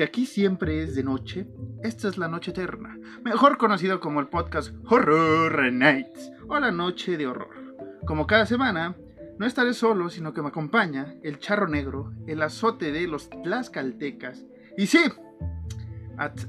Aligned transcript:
Porque 0.00 0.08
aquí 0.08 0.24
siempre 0.24 0.82
es 0.82 0.94
de 0.94 1.02
noche, 1.02 1.46
esta 1.82 2.08
es 2.08 2.16
la 2.16 2.26
noche 2.26 2.52
eterna, 2.52 2.98
mejor 3.22 3.58
conocido 3.58 4.00
como 4.00 4.20
el 4.20 4.28
podcast 4.28 4.74
Horror 4.86 5.70
Nights 5.70 6.32
o 6.48 6.58
la 6.58 6.70
noche 6.70 7.18
de 7.18 7.26
horror. 7.26 7.76
Como 8.06 8.26
cada 8.26 8.46
semana, 8.46 8.96
no 9.38 9.44
estaré 9.44 9.74
solo, 9.74 10.08
sino 10.08 10.32
que 10.32 10.40
me 10.40 10.48
acompaña 10.48 11.16
el 11.22 11.38
charro 11.38 11.68
negro, 11.68 12.14
el 12.26 12.40
azote 12.40 12.92
de 12.92 13.06
los 13.08 13.28
tlaxcaltecas. 13.28 14.46
Y 14.78 14.86
sí, 14.86 15.00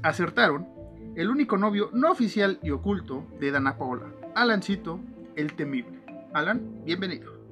acertaron, 0.02 0.66
el 1.14 1.28
único 1.28 1.58
novio 1.58 1.90
no 1.92 2.10
oficial 2.10 2.58
y 2.62 2.70
oculto 2.70 3.26
de 3.38 3.50
Dana 3.50 3.76
Paola, 3.76 4.14
Alancito, 4.34 4.98
el 5.36 5.52
temible. 5.52 6.00
Alan, 6.32 6.84
bienvenido. 6.86 7.42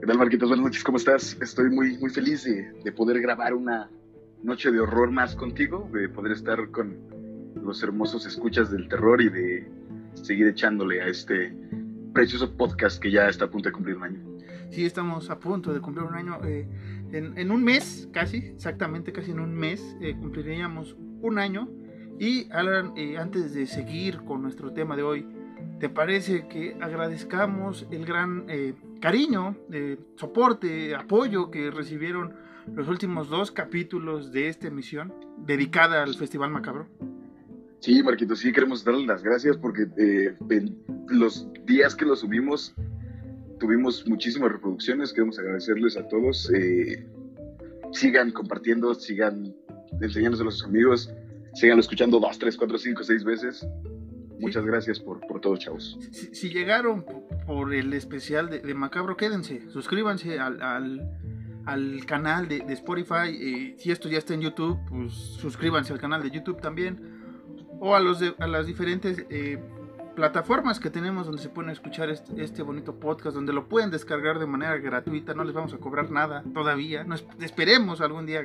¿Qué 0.00 0.06
tal, 0.06 0.16
Marquitos? 0.16 0.48
Buenas 0.48 0.66
noches, 0.66 0.84
¿cómo 0.84 0.98
estás? 0.98 1.36
Estoy 1.40 1.70
muy, 1.70 1.98
muy 1.98 2.10
feliz 2.10 2.44
de, 2.44 2.92
poder 2.92 3.20
grabar 3.20 3.52
una 3.52 3.90
noche 4.46 4.70
de 4.70 4.78
horror 4.78 5.10
más 5.10 5.34
contigo, 5.34 5.90
de 5.92 6.08
poder 6.08 6.30
estar 6.30 6.70
con 6.70 6.96
los 7.60 7.82
hermosos 7.82 8.26
escuchas 8.26 8.70
del 8.70 8.88
terror 8.88 9.20
y 9.20 9.28
de 9.28 9.68
seguir 10.14 10.46
echándole 10.46 11.02
a 11.02 11.08
este 11.08 11.52
precioso 12.14 12.56
podcast 12.56 13.02
que 13.02 13.10
ya 13.10 13.28
está 13.28 13.46
a 13.46 13.50
punto 13.50 13.68
de 13.68 13.72
cumplir 13.72 13.96
un 13.96 14.04
año. 14.04 14.20
Sí, 14.70 14.86
estamos 14.86 15.30
a 15.30 15.40
punto 15.40 15.74
de 15.74 15.80
cumplir 15.80 16.06
un 16.06 16.14
año. 16.14 16.38
Eh, 16.44 16.64
en, 17.12 17.50
un 17.50 17.64
mes, 17.64 18.08
casi, 18.12 18.38
exactamente 18.38 19.12
casi 19.12 19.32
en 19.32 19.40
un 19.40 19.52
mes, 19.52 19.96
eh, 20.00 20.14
cumpliríamos 20.16 20.96
un 21.22 21.38
año. 21.40 21.68
Y 22.20 22.48
Alan, 22.52 22.92
eh, 22.96 23.18
antes 23.18 23.52
de 23.52 23.66
seguir 23.66 24.22
con 24.22 24.42
nuestro 24.42 24.72
tema 24.72 24.94
de 24.94 25.02
hoy, 25.02 25.26
¿te 25.80 25.88
parece 25.88 26.46
que 26.46 26.76
agradezcamos 26.80 27.86
el 27.90 28.06
gran 28.06 28.46
cariño, 29.00 29.56
de 29.68 29.98
soporte, 30.14 30.94
apoyo 30.94 31.50
que 31.50 31.72
recibieron 31.72 32.45
los 32.74 32.88
últimos 32.88 33.28
dos 33.28 33.50
capítulos 33.50 34.32
de 34.32 34.48
esta 34.48 34.68
emisión 34.68 35.14
dedicada 35.38 36.02
al 36.02 36.14
Festival 36.14 36.50
Macabro. 36.50 36.86
Sí, 37.80 38.02
Marquito, 38.02 38.34
sí 38.34 38.52
queremos 38.52 38.84
darles 38.84 39.06
las 39.06 39.22
gracias 39.22 39.56
porque 39.56 39.86
eh, 39.96 40.34
los 41.08 41.48
días 41.64 41.94
que 41.94 42.04
lo 42.04 42.16
subimos 42.16 42.74
tuvimos 43.58 44.06
muchísimas 44.06 44.52
reproducciones. 44.52 45.12
Queremos 45.12 45.38
agradecerles 45.38 45.96
a 45.96 46.06
todos. 46.08 46.50
Eh, 46.52 47.06
sigan 47.92 48.30
compartiendo, 48.30 48.94
sigan 48.94 49.54
enseñándose 50.00 50.42
a 50.42 50.50
sus 50.50 50.64
amigos, 50.64 51.10
sigan 51.54 51.78
escuchando 51.78 52.20
dos, 52.20 52.38
tres, 52.38 52.56
cuatro, 52.56 52.78
cinco, 52.78 53.02
seis 53.02 53.24
veces. 53.24 53.66
Muchas 54.38 54.66
gracias 54.66 55.00
por, 55.00 55.20
por 55.26 55.40
todo, 55.40 55.56
chavos. 55.56 55.98
Si, 56.10 56.50
llegaron 56.50 57.06
por 57.46 57.72
el 57.72 57.92
especial 57.94 58.50
de, 58.50 58.74
Macabro, 58.74 59.16
quédense, 59.16 59.70
suscríbanse 59.70 60.38
al, 60.38 60.60
al, 60.60 61.00
canal 62.06 62.48
de, 62.48 62.64
Spotify. 62.72 63.74
Si 63.78 63.90
esto 63.90 64.08
ya 64.08 64.18
está 64.18 64.34
en 64.34 64.40
YouTube, 64.40 64.78
pues 64.88 65.12
suscríbanse 65.12 65.92
al 65.92 65.98
canal 65.98 66.22
de 66.22 66.30
YouTube 66.30 66.60
también. 66.60 67.16
O 67.80 67.94
a, 67.94 68.00
los 68.00 68.22
a 68.38 68.46
las 68.46 68.66
diferentes 68.66 69.26
eh, 69.28 69.58
plataformas 70.14 70.80
que 70.80 70.88
tenemos 70.88 71.26
donde 71.26 71.42
se 71.42 71.50
pueden 71.50 71.70
escuchar 71.70 72.08
este, 72.08 72.42
este, 72.42 72.62
bonito 72.62 72.98
podcast, 72.98 73.34
donde 73.34 73.52
lo 73.52 73.68
pueden 73.68 73.90
descargar 73.90 74.38
de 74.38 74.46
manera 74.46 74.78
gratuita. 74.78 75.34
No 75.34 75.44
les 75.44 75.54
vamos 75.54 75.74
a 75.74 75.78
cobrar 75.78 76.10
nada 76.10 76.42
todavía. 76.54 77.04
No 77.04 77.14
esperemos 77.40 78.00
algún 78.00 78.24
día 78.24 78.42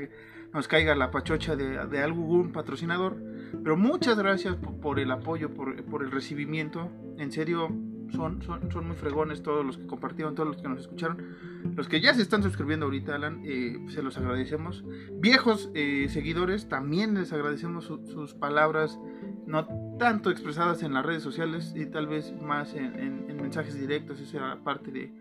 nos 0.53 0.67
caiga 0.67 0.95
la 0.95 1.11
pachocha 1.11 1.55
de, 1.55 1.99
algún 1.99 2.51
patrocinador. 2.51 3.17
Pero 3.63 3.77
muchas 3.77 4.17
gracias 4.17 4.55
por, 4.55 4.99
el 4.99 5.11
apoyo, 5.11 5.53
por, 5.53 6.03
el 6.03 6.11
recibimiento. 6.11 6.89
En 7.17 7.31
serio, 7.31 7.69
son, 8.11 8.41
son, 8.41 8.87
muy 8.87 8.95
fregones 8.95 9.43
todos 9.43 9.65
los 9.65 9.77
que 9.77 9.87
compartieron, 9.87 10.35
todos 10.35 10.47
los 10.47 10.61
que 10.61 10.67
nos 10.67 10.81
escucharon. 10.81 11.35
Los 11.75 11.87
que 11.87 12.01
ya 12.01 12.13
se 12.13 12.21
están 12.21 12.43
suscribiendo 12.43 12.85
ahorita, 12.85 13.15
Alan, 13.15 13.41
eh, 13.45 13.77
se 13.89 14.01
los 14.01 14.17
agradecemos. 14.17 14.83
Viejos 15.13 15.71
eh, 15.73 16.07
seguidores, 16.09 16.67
también 16.67 17.13
les 17.13 17.31
agradecemos 17.33 17.85
sus 17.85 18.33
palabras, 18.33 18.99
no 19.45 19.67
tanto 19.97 20.31
expresadas 20.31 20.83
en 20.83 20.93
las 20.93 21.05
redes 21.05 21.23
sociales 21.23 21.73
y 21.75 21.85
tal 21.85 22.07
vez 22.07 22.33
más 22.41 22.73
en, 22.73 23.27
mensajes 23.37 23.79
directos, 23.79 24.19
esa 24.21 24.63
parte 24.63 24.91
de, 24.91 25.13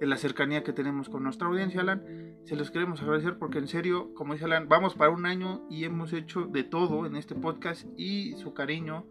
de 0.00 0.06
la 0.06 0.16
cercanía 0.16 0.62
que 0.62 0.72
tenemos 0.72 1.08
con 1.08 1.22
nuestra 1.22 1.46
audiencia, 1.46 1.80
Alan 1.80 2.02
se 2.48 2.56
los 2.56 2.70
queremos 2.70 3.02
agradecer 3.02 3.36
porque 3.38 3.58
en 3.58 3.68
serio, 3.68 4.14
como 4.14 4.32
dice 4.32 4.46
Alan, 4.46 4.68
vamos 4.70 4.94
para 4.94 5.10
un 5.10 5.26
año 5.26 5.66
y 5.68 5.84
hemos 5.84 6.14
hecho 6.14 6.46
de 6.46 6.64
todo 6.64 7.04
en 7.04 7.14
este 7.14 7.34
podcast 7.34 7.86
y 7.98 8.32
su 8.36 8.54
cariño, 8.54 9.04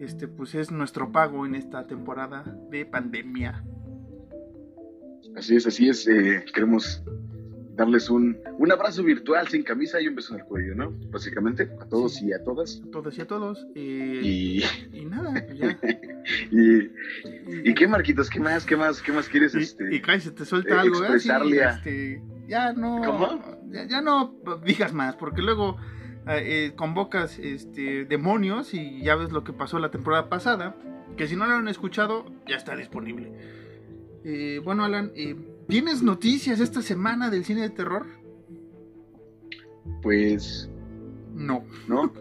este, 0.00 0.28
pues 0.28 0.54
es 0.54 0.70
nuestro 0.70 1.12
pago 1.12 1.46
en 1.46 1.54
esta 1.54 1.86
temporada 1.86 2.44
de 2.70 2.86
pandemia. 2.86 3.64
Así 5.36 5.56
es, 5.56 5.66
así 5.66 5.88
es. 5.88 6.06
Eh, 6.08 6.44
queremos 6.54 7.02
darles 7.76 8.08
un, 8.08 8.38
un, 8.58 8.72
abrazo 8.72 9.02
virtual 9.02 9.46
sin 9.48 9.62
camisa 9.62 10.00
y 10.00 10.08
un 10.08 10.14
beso 10.14 10.34
en 10.34 10.40
el 10.40 10.46
cuello, 10.46 10.74
¿no? 10.74 10.92
Básicamente, 11.10 11.70
a 11.80 11.84
todos 11.86 12.20
y 12.22 12.32
a 12.32 12.42
todas. 12.42 12.82
A 12.86 12.90
todos 12.90 13.18
y 13.18 13.20
a 13.20 13.26
todos. 13.26 13.66
Eh, 13.74 14.20
y... 14.22 14.64
y... 14.92 15.04
nada, 15.04 15.32
pues 15.46 15.58
ya. 15.58 15.78
y, 16.50 17.70
y, 17.70 17.74
qué, 17.74 17.86
Marquitos? 17.86 18.30
¿Qué 18.30 18.40
más? 18.40 18.64
¿Qué 18.64 18.76
más? 18.76 19.02
¿Qué 19.02 19.12
más 19.12 19.28
quieres? 19.28 19.54
Y, 19.54 19.58
este, 19.58 19.94
y 19.94 20.20
se 20.20 20.30
te 20.30 20.44
suelta 20.44 20.74
eh, 20.74 20.78
algo, 20.78 20.98
expresarle 20.98 21.58
¿eh? 21.58 21.68
este, 21.68 22.22
ya 22.48 22.72
no. 22.72 23.60
Ya, 23.70 24.00
no 24.00 24.34
digas 24.64 24.94
más, 24.94 25.16
porque 25.16 25.42
luego 25.42 25.76
eh, 26.28 26.72
convocas 26.74 27.38
este, 27.38 28.04
demonios 28.04 28.74
y 28.74 29.00
ya 29.02 29.14
ves 29.14 29.30
lo 29.30 29.44
que 29.44 29.52
pasó 29.52 29.78
la 29.78 29.90
temporada 29.90 30.28
pasada. 30.28 30.74
Que 31.16 31.28
si 31.28 31.36
no 31.36 31.46
lo 31.46 31.54
han 31.54 31.68
escuchado, 31.68 32.26
ya 32.46 32.56
está 32.56 32.76
disponible. 32.76 33.32
Eh, 34.24 34.60
bueno, 34.62 34.84
Alan, 34.84 35.12
eh, 35.14 35.36
¿tienes 35.68 36.02
noticias 36.02 36.60
esta 36.60 36.82
semana 36.82 37.30
del 37.30 37.44
cine 37.44 37.62
de 37.62 37.70
terror? 37.70 38.06
Pues. 40.02 40.68
No. 41.32 41.64
¿No? 41.86 42.12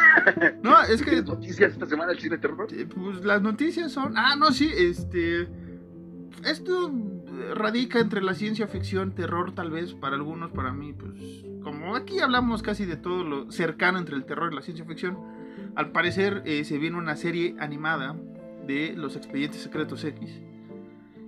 no, 0.62 0.82
es 0.82 1.00
que. 1.00 1.10
¿Tienes 1.10 1.26
noticias 1.26 1.72
esta 1.72 1.86
semana 1.86 2.10
del 2.10 2.20
cine 2.20 2.36
de 2.36 2.42
terror? 2.42 2.66
Pues 2.66 3.24
las 3.24 3.40
noticias 3.40 3.92
son. 3.92 4.14
Ah, 4.16 4.34
no, 4.36 4.50
sí, 4.50 4.70
este. 4.76 5.48
Esto 6.44 6.92
radica 7.54 8.00
entre 8.00 8.22
la 8.22 8.34
ciencia 8.34 8.66
ficción, 8.66 9.12
terror 9.12 9.54
tal 9.54 9.70
vez, 9.70 9.94
para 9.94 10.16
algunos, 10.16 10.50
para 10.52 10.72
mí, 10.72 10.92
pues 10.92 11.44
como 11.62 11.96
aquí 11.96 12.20
hablamos 12.20 12.62
casi 12.62 12.84
de 12.84 12.96
todo 12.96 13.24
lo 13.24 13.50
cercano 13.50 13.98
entre 13.98 14.16
el 14.16 14.24
terror 14.24 14.52
y 14.52 14.56
la 14.56 14.62
ciencia 14.62 14.84
ficción, 14.84 15.18
al 15.74 15.90
parecer 15.90 16.42
eh, 16.44 16.64
se 16.64 16.78
viene 16.78 16.98
una 16.98 17.16
serie 17.16 17.56
animada 17.58 18.16
de 18.66 18.94
los 18.96 19.16
expedientes 19.16 19.62
secretos 19.62 20.04
X, 20.04 20.42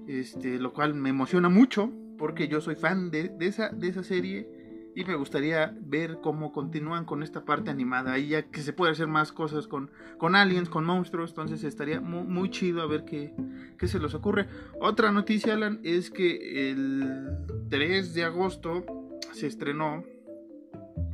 este, 0.07 0.59
lo 0.59 0.73
cual 0.73 0.95
me 0.95 1.09
emociona 1.09 1.49
mucho 1.49 1.91
porque 2.19 2.49
yo 2.49 2.61
soy 2.61 2.77
fan 2.77 3.11
de, 3.11 3.35
esa, 3.41 3.71
de 3.71 3.89
esa 3.89 4.03
serie 4.03 4.49
y 4.97 5.05
me 5.05 5.15
gustaría 5.15 5.77
ver 5.79 6.21
cómo 6.23 6.53
continúan 6.53 7.05
con 7.05 7.23
esta 7.23 7.45
parte 7.45 7.71
animada. 7.71 8.19
Y 8.19 8.29
ya 8.29 8.45
que 8.45 8.63
se 8.63 8.73
puede 8.73 8.93
hacer 8.93 9.09
más 9.09 9.31
cosas 9.31 9.69
con, 9.69 9.91
con 10.17 10.35
aliens, 10.35 10.71
con 10.71 10.87
monstruos. 10.87 11.33
Entonces 11.33 11.65
estaría 11.65 12.01
muy, 12.01 12.49
chido 12.49 12.81
a 12.81 12.87
ver 12.87 13.05
qué, 13.05 13.35
qué, 13.79 13.89
se 13.89 13.99
les 13.99 14.15
ocurre. 14.15 14.47
Otra 14.81 15.13
noticia, 15.13 15.53
Alan, 15.53 15.81
es 15.85 16.11
que 16.11 16.71
el 16.71 17.45
3 17.69 18.15
de 18.15 18.25
agosto 18.25 18.87
se 19.35 19.47
estrenó, 19.47 20.03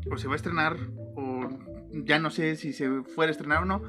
o 0.09 0.17
se 0.17 0.29
va 0.29 0.35
a 0.35 0.37
estrenar, 0.37 0.77
o 1.17 1.49
ya 1.91 2.21
no 2.21 2.31
sé 2.31 2.55
si 2.55 2.73
se 2.73 3.03
fuera 3.03 3.31
a 3.31 3.33
estrenar 3.33 3.65
o 3.65 3.67
no, 3.67 3.83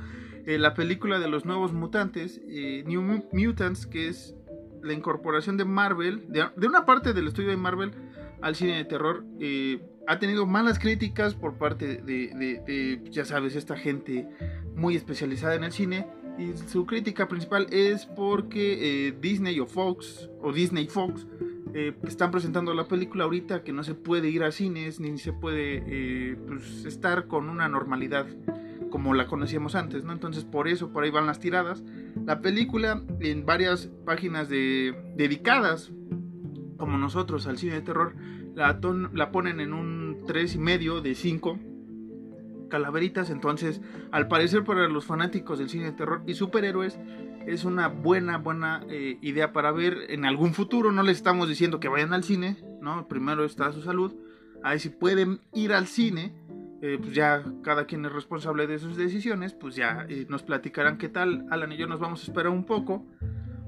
eh, 0.47 0.57
la 0.57 0.73
película 0.73 1.19
de 1.19 1.27
los 1.27 1.45
nuevos 1.45 1.71
mutantes, 1.71 2.41
eh, 2.47 2.83
New 2.87 3.27
Mutants, 3.31 3.85
que 3.85 4.07
es 4.07 4.33
la 4.81 4.93
incorporación 4.93 5.55
de 5.55 5.65
Marvel, 5.65 6.25
de, 6.29 6.47
de 6.55 6.67
una 6.67 6.83
parte 6.83 7.13
del 7.13 7.27
estudio 7.27 7.51
de 7.51 7.57
Marvel 7.57 7.91
al 8.43 8.55
cine 8.55 8.75
de 8.75 8.85
terror 8.85 9.25
eh, 9.39 9.81
ha 10.05 10.19
tenido 10.19 10.45
malas 10.45 10.77
críticas 10.77 11.33
por 11.33 11.57
parte 11.57 11.97
de, 11.97 13.01
ya 13.09 13.23
sabes, 13.23 13.55
esta 13.55 13.77
gente 13.77 14.27
muy 14.75 14.95
especializada 14.95 15.55
en 15.55 15.63
el 15.63 15.71
cine. 15.71 16.05
Y 16.37 16.57
su 16.67 16.85
crítica 16.85 17.27
principal 17.27 17.67
es 17.71 18.05
porque 18.05 19.07
eh, 19.07 19.13
Disney 19.21 19.59
o 19.59 19.65
Fox, 19.65 20.29
o 20.41 20.51
Disney 20.51 20.87
Fox, 20.87 21.25
eh, 21.73 21.95
están 22.03 22.31
presentando 22.31 22.73
la 22.73 22.87
película 22.87 23.23
ahorita 23.23 23.63
que 23.63 23.71
no 23.71 23.83
se 23.83 23.95
puede 23.95 24.29
ir 24.29 24.43
a 24.43 24.51
cines 24.51 24.99
ni 24.99 25.17
se 25.17 25.31
puede 25.31 26.35
pues, 26.47 26.85
estar 26.85 27.27
con 27.27 27.49
una 27.49 27.69
normalidad 27.69 28.27
como 28.89 29.13
la 29.13 29.25
conocíamos 29.25 29.73
antes, 29.73 30.03
¿no? 30.03 30.11
Entonces 30.11 30.43
por 30.43 30.67
eso 30.67 30.91
por 30.91 31.03
ahí 31.03 31.11
van 31.11 31.25
las 31.25 31.39
tiradas. 31.39 31.83
La 32.25 32.41
película 32.41 33.01
en 33.21 33.45
varias 33.45 33.89
páginas 34.05 34.49
de, 34.49 34.93
dedicadas 35.15 35.91
como 36.83 36.97
nosotros 36.97 37.47
al 37.47 37.57
cine 37.57 37.75
de 37.75 37.81
terror, 37.81 38.13
la, 38.55 39.31
ponen 39.31 39.61
en 39.61 39.71
un 39.71 40.25
3,5 40.25 40.99
de 40.99 41.15
5 41.15 41.59
calaveritas. 42.69 43.29
Entonces, 43.29 43.79
al 44.11 44.27
parecer 44.27 44.65
para 44.65 44.89
los 44.89 45.05
fanáticos 45.05 45.59
del 45.59 45.69
cine 45.69 45.85
de 45.85 45.91
terror 45.93 46.23
y 46.27 46.33
superhéroes, 46.33 46.99
es 47.47 47.63
una 47.63 47.87
buena, 47.87 48.37
buena 48.37 48.83
eh, 48.89 49.17
idea 49.21 49.53
para 49.53 49.71
ver 49.71 49.95
en 50.09 50.25
algún 50.25 50.53
futuro. 50.53 50.91
No 50.91 51.03
les 51.03 51.15
estamos 51.15 51.47
diciendo 51.47 51.79
que 51.79 51.87
vayan 51.87 52.11
al 52.11 52.25
cine, 52.25 52.57
¿no? 52.81 53.07
Primero 53.07 53.45
está 53.45 53.71
su 53.71 53.81
salud. 53.81 54.13
Ahí 54.61 54.79
si 54.79 54.89
pueden 54.89 55.39
ir 55.53 55.71
al 55.71 55.87
cine, 55.87 56.33
eh, 56.81 56.97
pues 56.99 57.15
ya 57.15 57.45
cada 57.61 57.85
quien 57.85 58.03
es 58.03 58.11
responsable 58.11 58.67
de 58.67 58.77
sus 58.77 58.97
decisiones, 58.97 59.53
pues 59.53 59.77
ya 59.77 60.05
eh, 60.09 60.25
nos 60.27 60.43
platicarán 60.43 60.97
qué 60.97 61.07
tal. 61.07 61.45
Alan 61.49 61.71
y 61.71 61.77
yo 61.77 61.87
nos 61.87 62.01
vamos 62.01 62.19
a 62.19 62.23
esperar 62.25 62.51
un 62.51 62.65
poco 62.65 63.05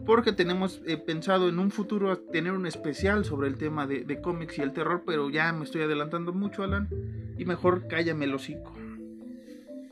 porque 0.05 0.31
tenemos 0.31 0.81
eh, 0.85 0.97
pensado 0.97 1.49
en 1.49 1.59
un 1.59 1.71
futuro 1.71 2.17
tener 2.17 2.53
un 2.53 2.67
especial 2.67 3.25
sobre 3.25 3.47
el 3.47 3.57
tema 3.57 3.87
de, 3.87 4.03
de 4.03 4.21
cómics 4.21 4.57
y 4.57 4.61
el 4.61 4.73
terror, 4.73 5.03
pero 5.05 5.29
ya 5.29 5.51
me 5.53 5.63
estoy 5.63 5.81
adelantando 5.81 6.33
mucho, 6.33 6.63
Alan, 6.63 6.89
y 7.37 7.45
mejor 7.45 7.87
cállame 7.87 8.25
el 8.25 8.33
hocico. 8.33 8.73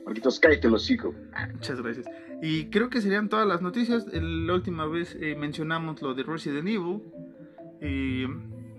Marquitos, 0.06 0.40
cállate 0.40 0.68
el 0.68 0.74
hocico. 0.74 1.14
Muchas 1.54 1.82
gracias. 1.82 2.06
Y 2.42 2.66
creo 2.66 2.90
que 2.90 3.00
serían 3.00 3.30
todas 3.30 3.48
las 3.48 3.62
noticias. 3.62 4.06
La 4.12 4.54
última 4.54 4.86
vez 4.86 5.18
eh, 5.20 5.36
mencionamos 5.36 6.02
lo 6.02 6.14
de 6.14 6.24
Resident 6.24 6.68
Evil, 6.68 7.02
eh, 7.80 8.28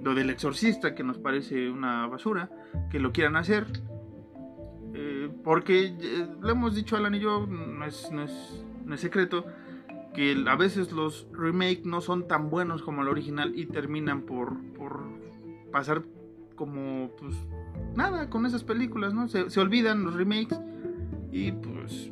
lo 0.02 0.14
del 0.14 0.28
exorcista, 0.28 0.94
que 0.94 1.02
nos 1.02 1.18
parece 1.18 1.70
una 1.70 2.06
basura, 2.06 2.50
que 2.90 2.98
lo 2.98 3.12
quieran 3.12 3.36
hacer. 3.36 3.64
Eh, 4.92 5.30
porque 5.42 5.94
lo 6.40 6.50
hemos 6.50 6.74
dicho 6.74 6.96
Alan 6.96 7.14
y 7.14 7.20
yo, 7.20 7.46
no 7.46 7.84
es, 7.86 8.10
no 8.12 8.22
es, 8.22 8.64
no 8.84 8.94
es 8.94 9.00
secreto, 9.00 9.46
que 10.14 10.44
a 10.48 10.56
veces 10.56 10.92
los 10.92 11.26
remakes 11.32 11.84
no 11.84 12.00
son 12.00 12.28
tan 12.28 12.48
buenos 12.50 12.82
como 12.82 13.02
el 13.02 13.08
original 13.08 13.52
y 13.58 13.66
terminan 13.66 14.22
por, 14.22 14.56
por 14.74 15.00
pasar 15.72 16.02
como 16.54 17.10
pues 17.18 17.34
nada 17.96 18.30
con 18.30 18.46
esas 18.46 18.62
películas, 18.62 19.12
¿no? 19.12 19.26
Se, 19.28 19.50
se 19.50 19.60
olvidan 19.60 20.04
los 20.04 20.14
remakes 20.14 20.58
y 21.32 21.50
pues 21.50 22.10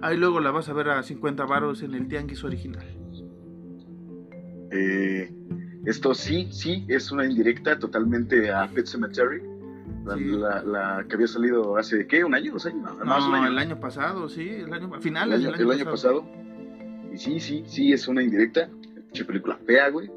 ahí 0.00 0.16
luego 0.16 0.38
la 0.40 0.52
vas 0.52 0.68
a 0.68 0.72
ver 0.72 0.90
a 0.90 1.02
50 1.02 1.44
varos 1.44 1.82
en 1.82 1.94
el 1.94 2.06
tianguis 2.06 2.44
original. 2.44 2.86
Eh, 4.72 5.32
esto 5.86 6.14
sí, 6.14 6.48
sí, 6.52 6.84
es 6.88 7.10
una 7.10 7.26
indirecta 7.26 7.78
totalmente 7.78 8.52
a 8.52 8.68
Pet 8.68 8.86
Cemetery. 8.86 9.42
La, 10.04 10.16
Sí. 10.16 10.24
la- 10.24 10.62
la 10.62 11.04
que 11.08 11.14
había 11.16 11.26
salido 11.26 11.76
hace, 11.76 12.06
¿qué? 12.06 12.22
¿Un 12.24 12.34
año? 12.34 12.52
¿Dos 12.52 12.66
años? 12.66 12.82
No, 12.82 12.94
No, 13.00 13.04
más 13.04 13.24
un 13.26 13.34
año. 13.34 13.46
el 13.48 13.58
año 13.58 13.80
pasado, 13.80 14.28
sí, 14.28 14.48
el 14.48 14.72
año, 14.72 14.94
El 14.94 15.02
finales 15.02 15.44
año, 15.44 15.54
el 15.54 15.70
año 15.72 15.84
pasado. 15.84 16.24
Sí, 17.20 17.38
sí, 17.40 17.62
sí, 17.66 17.92
es 17.92 18.08
una 18.08 18.22
indirecta. 18.22 18.68
Pinche 19.06 19.24
película 19.24 19.56
fea, 19.66 19.88
güey. 19.90 20.10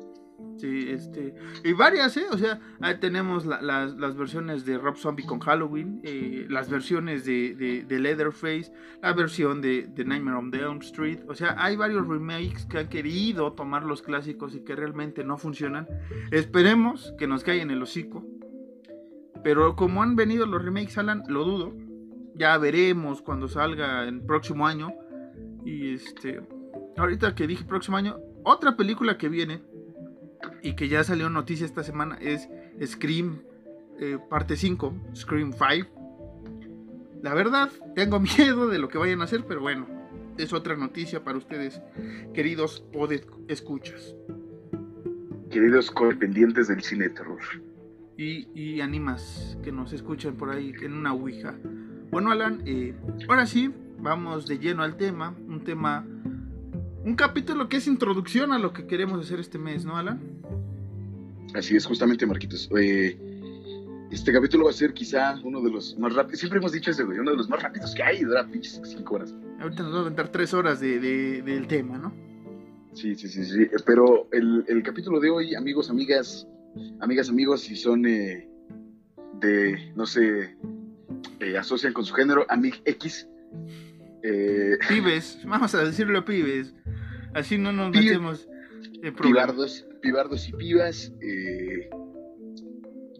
Sí, 0.58 0.86
este. 0.90 1.34
Y 1.64 1.74
varias, 1.74 2.16
¿eh? 2.16 2.26
O 2.32 2.38
sea, 2.38 2.60
ahí 2.80 2.98
tenemos 3.00 3.46
la- 3.46 3.62
las, 3.62 3.96
las 3.98 4.16
versiones 4.16 4.66
de 4.66 4.78
Rob 4.78 4.96
Zombie 4.98 5.26
con 5.26 5.40
Halloween, 5.40 6.00
eh, 6.04 6.46
las 6.48 6.70
versiones 6.70 7.26
de, 7.26 7.56
de, 7.56 7.84
de 7.84 8.00
Leatherface, 8.00 8.72
la 9.02 9.14
versión 9.14 9.62
de, 9.62 9.88
de 9.88 10.06
Nightmare 10.06 10.38
on 10.38 10.52
the 10.52 10.60
Elm 10.60 10.78
Street. 10.82 11.20
O 11.28 11.34
sea, 11.34 11.56
hay 11.58 11.76
varios 11.76 12.08
remakes 12.08 12.66
que 12.68 12.78
han 12.78 12.88
querido 12.88 13.54
tomar 13.54 13.84
los 13.84 14.02
clásicos 14.04 14.56
y 14.56 14.62
que 14.64 14.76
realmente 14.76 15.24
no 15.24 15.38
funcionan. 15.38 15.88
Esperemos 16.32 17.14
que 17.18 17.28
nos 17.28 17.44
caigan 17.44 17.72
el 17.72 17.82
hocico. 17.82 18.24
Pero 19.44 19.76
como 19.76 20.04
han 20.04 20.16
venido 20.16 20.46
los 20.46 20.64
remakes, 20.64 20.98
Alan, 20.98 21.24
lo 21.28 21.44
dudo. 21.44 21.74
Ya 22.36 22.58
veremos 22.58 23.22
cuando 23.22 23.48
salga 23.48 24.04
el 24.08 24.22
próximo 24.22 24.68
año. 24.68 24.94
Y 25.66 25.96
este. 25.96 26.42
Ahorita 26.98 27.36
que 27.36 27.48
dije 27.48 27.64
próximo 27.66 27.98
año, 27.98 28.20
otra 28.44 28.76
película 28.76 29.18
que 29.18 29.30
viene 29.30 29.62
y 30.62 30.76
que 30.76 30.88
ya 30.88 31.04
salió 31.04 31.30
noticia 31.30 31.66
esta 31.66 31.84
semana 31.84 32.18
es 32.22 32.50
Scream 32.84 33.42
eh, 34.00 34.18
parte 34.30 34.56
5, 34.56 34.94
Scream 35.16 35.54
5. 35.54 35.90
La 37.22 37.34
verdad, 37.34 37.70
tengo 37.96 38.20
miedo 38.38 38.68
de 38.68 38.80
lo 38.80 38.90
que 38.90 38.98
vayan 38.98 39.22
a 39.22 39.26
hacer, 39.26 39.46
pero 39.48 39.62
bueno, 39.62 39.88
es 40.38 40.54
otra 40.54 40.76
noticia 40.76 41.24
para 41.24 41.38
ustedes, 41.38 41.82
queridos 42.34 42.82
pod 42.92 43.12
escuchas 43.48 44.16
Queridos 45.50 45.92
codependientes 45.92 46.68
del 46.68 46.82
cine 46.82 47.10
de 47.10 47.10
terror. 47.12 47.40
y, 48.18 48.48
y 48.54 48.82
animas 48.82 49.58
que 49.64 49.72
nos 49.72 49.94
escuchen 49.94 50.36
por 50.36 50.50
ahí 50.50 50.74
en 50.82 50.94
una 50.94 51.14
ouija. 51.14 51.56
Bueno, 52.10 52.32
Alan, 52.32 52.62
eh, 52.66 52.96
ahora 53.28 53.46
sí, 53.46 53.72
vamos 54.00 54.48
de 54.48 54.60
lleno 54.60 54.84
al 54.84 54.98
tema, 54.98 55.36
un 55.48 55.64
tema, 55.64 56.06
un 57.04 57.16
capítulo 57.16 57.68
que 57.70 57.78
es 57.78 57.88
introducción 57.88 58.52
a 58.54 58.60
lo 58.60 58.74
que 58.74 58.86
queremos 58.88 59.24
hacer 59.26 59.40
este 59.40 59.58
mes, 59.58 59.86
¿no, 59.86 59.98
Alan? 59.98 60.20
Así 61.54 61.76
es, 61.76 61.86
justamente, 61.86 62.26
Marquitos. 62.26 62.70
Eh, 62.78 63.18
este 64.12 64.32
capítulo 64.32 64.66
va 64.66 64.70
a 64.72 64.74
ser 64.74 64.94
quizá 64.94 65.40
uno 65.44 65.62
de 65.62 65.72
los 65.72 65.98
más 65.98 66.14
rápidos. 66.14 66.40
Siempre 66.40 66.60
hemos 66.60 66.72
dicho 66.72 66.92
eso, 66.92 67.06
güey. 67.06 67.20
Uno 67.20 67.32
de 67.32 67.38
los 67.38 67.50
más 67.50 67.62
rápidos 67.62 67.94
que 67.94 68.04
hay. 68.04 68.22
Dura 68.24 68.46
pinches 68.48 68.80
cinco 68.84 69.16
horas. 69.16 69.34
Ahorita 69.60 69.84
nos 69.84 69.94
va 69.94 69.98
a 69.98 70.02
aventar 70.02 70.30
tres 70.30 70.54
horas 70.54 70.80
de, 70.80 71.00
de- 71.00 71.42
del 71.42 71.68
tema, 71.68 71.98
¿no? 71.98 72.14
Sí, 72.94 73.16
sí, 73.16 73.28
sí, 73.28 73.44
sí. 73.46 73.68
Pero 73.86 74.28
el, 74.32 74.66
el 74.68 74.84
capítulo 74.84 75.20
de 75.20 75.30
hoy, 75.30 75.56
amigos, 75.56 75.90
amigas, 75.90 76.48
amigas, 77.00 77.30
amigos, 77.30 77.62
si 77.62 77.76
son 77.76 78.06
eh, 78.06 78.48
de, 79.40 79.92
no 79.96 80.06
sé, 80.06 80.56
eh, 81.40 81.58
asocian 81.58 81.92
con 81.94 82.06
su 82.06 82.14
género, 82.14 82.46
Amig 82.50 82.82
X. 82.86 83.28
Eh, 84.24 84.78
Pibes, 84.88 85.40
vamos 85.46 85.74
a 85.76 85.84
decirlo 85.84 86.24
pibes. 86.26 86.74
Así 87.34 87.58
no 87.58 87.72
nos 87.72 87.92
metemos 87.92 88.48
en 89.02 89.16
pibardos, 89.16 89.86
pibardos 90.02 90.48
y 90.50 90.54
pibas. 90.54 91.12
Eh, 91.22 91.90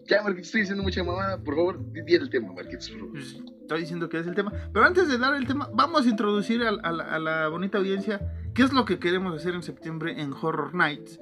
ya, 0.06 0.22
Marquitos, 0.22 0.46
estoy 0.46 0.60
diciendo 0.62 0.82
mucha 0.82 1.02
mamada. 1.02 1.42
Por 1.42 1.54
favor, 1.54 1.92
di 1.92 2.14
el 2.14 2.30
tema, 2.30 2.52
Marquitos, 2.52 2.90
por 2.90 2.98
favor. 2.98 3.12
Pues, 3.12 3.36
estoy 3.62 3.80
diciendo 3.80 4.08
que 4.08 4.18
es 4.18 4.26
el 4.26 4.34
tema. 4.34 4.52
Pero 4.72 4.84
antes 4.84 5.08
de 5.08 5.18
dar 5.18 5.34
el 5.34 5.46
tema, 5.46 5.68
vamos 5.74 6.06
a 6.06 6.08
introducir 6.08 6.62
a, 6.62 6.68
a 6.68 6.92
la, 6.92 7.04
a 7.04 7.18
la 7.18 7.48
bonita 7.48 7.78
audiencia 7.78 8.20
qué 8.54 8.62
es 8.62 8.72
lo 8.72 8.84
que 8.84 8.98
queremos 8.98 9.34
hacer 9.34 9.54
en 9.54 9.62
septiembre 9.62 10.20
en 10.20 10.32
Horror 10.32 10.74
Nights. 10.74 11.20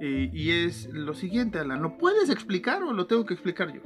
Eh, 0.00 0.30
y 0.32 0.50
es 0.50 0.88
lo 0.92 1.14
siguiente, 1.14 1.58
Alan. 1.58 1.82
¿Lo 1.82 1.98
puedes 1.98 2.30
explicar 2.30 2.82
o 2.82 2.92
lo 2.92 3.06
tengo 3.06 3.26
que 3.26 3.34
explicar 3.34 3.72
yo? 3.72 3.82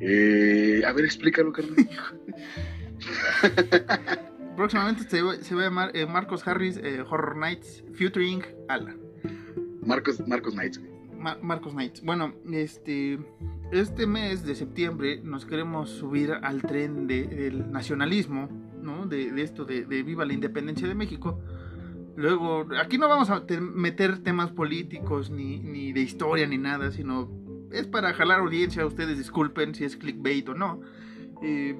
Eh, 0.00 0.82
a 0.86 0.92
ver, 0.92 1.04
explícalo, 1.04 1.52
carnal. 1.52 1.76
Próximamente 4.56 5.04
se 5.08 5.22
va, 5.22 5.34
se 5.36 5.54
va 5.54 5.62
a 5.62 5.64
llamar 5.64 5.90
eh, 5.94 6.06
Marcos 6.06 6.46
Harris 6.46 6.76
eh, 6.76 7.02
Horror 7.08 7.36
Nights 7.36 7.84
Featuring 7.94 8.42
Alan. 8.68 8.98
Marcos, 9.84 10.26
Marcos. 10.26 10.54
Ma- 11.18 11.38
Marcos 11.42 11.72
Knights. 11.72 12.02
Bueno, 12.02 12.34
este, 12.52 13.18
este 13.72 14.06
mes 14.06 14.44
de 14.44 14.54
septiembre 14.54 15.20
nos 15.24 15.46
queremos 15.46 15.88
subir 15.90 16.32
al 16.32 16.62
tren 16.62 17.06
de- 17.06 17.26
del 17.26 17.70
nacionalismo, 17.72 18.48
¿no? 18.80 19.06
De, 19.06 19.30
de 19.32 19.42
esto 19.42 19.64
de, 19.64 19.84
de 19.84 20.02
viva 20.02 20.24
la 20.24 20.32
independencia 20.34 20.86
de 20.86 20.94
México. 20.94 21.40
Luego, 22.16 22.66
aquí 22.78 22.98
no 22.98 23.08
vamos 23.08 23.30
a 23.30 23.46
te- 23.46 23.60
meter 23.60 24.18
temas 24.18 24.50
políticos 24.52 25.30
ni, 25.30 25.58
ni 25.60 25.92
de 25.92 26.00
historia 26.02 26.46
ni 26.46 26.58
nada, 26.58 26.90
sino 26.90 27.30
es 27.72 27.86
para 27.86 28.12
jalar 28.12 28.40
audiencia. 28.40 28.84
Ustedes 28.84 29.16
disculpen 29.16 29.74
si 29.74 29.84
es 29.84 29.96
clickbait 29.96 30.46
o 30.50 30.54
no. 30.54 30.80
Eh, 31.42 31.74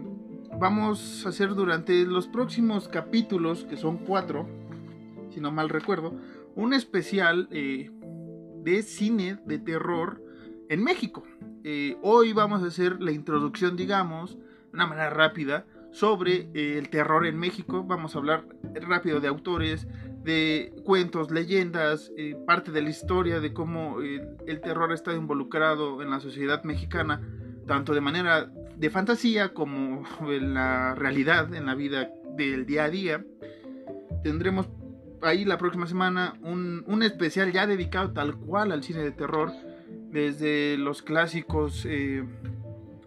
vamos 0.63 1.27
a 1.27 1.31
hacer 1.31 1.57
durante 1.57 2.05
los 2.05 2.29
próximos 2.29 2.87
capítulos, 2.87 3.65
que 3.65 3.77
son 3.77 3.99
cuatro, 3.99 4.49
si 5.31 5.41
no 5.41 5.51
mal 5.51 5.69
recuerdo, 5.69 6.15
un 6.55 6.73
especial 6.73 7.49
eh, 7.51 7.91
de 8.63 8.83
cine 8.85 9.41
de 9.45 9.59
terror 9.59 10.23
en 10.69 10.85
México. 10.85 11.25
Eh, 11.65 11.97
hoy 12.01 12.33
vamos 12.33 12.63
a 12.63 12.67
hacer 12.67 13.03
la 13.03 13.11
introducción, 13.11 13.77
digamos, 13.77 14.39
de 14.39 14.75
una 14.75 14.87
manera 14.87 15.11
rápida 15.11 15.67
sobre 15.91 16.49
eh, 16.55 16.79
el 16.79 16.91
terror 16.91 17.27
en 17.27 17.41
México. 17.41 17.83
Vamos 17.83 18.15
a 18.15 18.21
hablar 18.21 18.45
rápido 18.83 19.19
de 19.19 19.27
autores, 19.27 19.89
de 20.23 20.73
cuentos, 20.85 21.33
leyendas, 21.33 22.13
parte 22.47 22.71
de 22.71 22.83
la 22.83 22.91
historia 22.91 23.41
de 23.41 23.53
cómo 23.53 24.01
el 24.01 24.61
terror 24.61 24.93
está 24.93 25.13
involucrado 25.13 26.03
en 26.03 26.11
la 26.11 26.21
sociedad 26.21 26.63
mexicana, 26.63 27.21
tanto 27.67 27.95
de 27.95 28.01
manera 28.01 28.53
de 28.77 28.91
fantasía 28.91 29.55
como 29.55 30.05
en 30.29 30.55
la 30.55 30.95
realidad, 30.95 31.55
en 31.55 31.67
la 31.67 31.75
vida 31.75 32.11
del 32.37 32.67
día 32.67 32.85
a 32.85 32.91
día. 32.91 33.25
Tendremos 34.23 34.69
ahí 35.23 35.45
la 35.45 35.59
próxima 35.59 35.87
semana 35.87 36.35
un, 36.43 36.85
un 36.87 37.03
especial 37.03 37.53
ya 37.53 37.67
dedicado 37.67 38.13
tal 38.13 38.37
cual 38.37 38.73
al 38.73 38.83
cine 38.83 39.01
de 39.01 39.13
terror, 39.13 39.53
desde 40.11 40.77
los 40.79 41.03
clásicos 41.03 41.87
eh, 41.89 42.25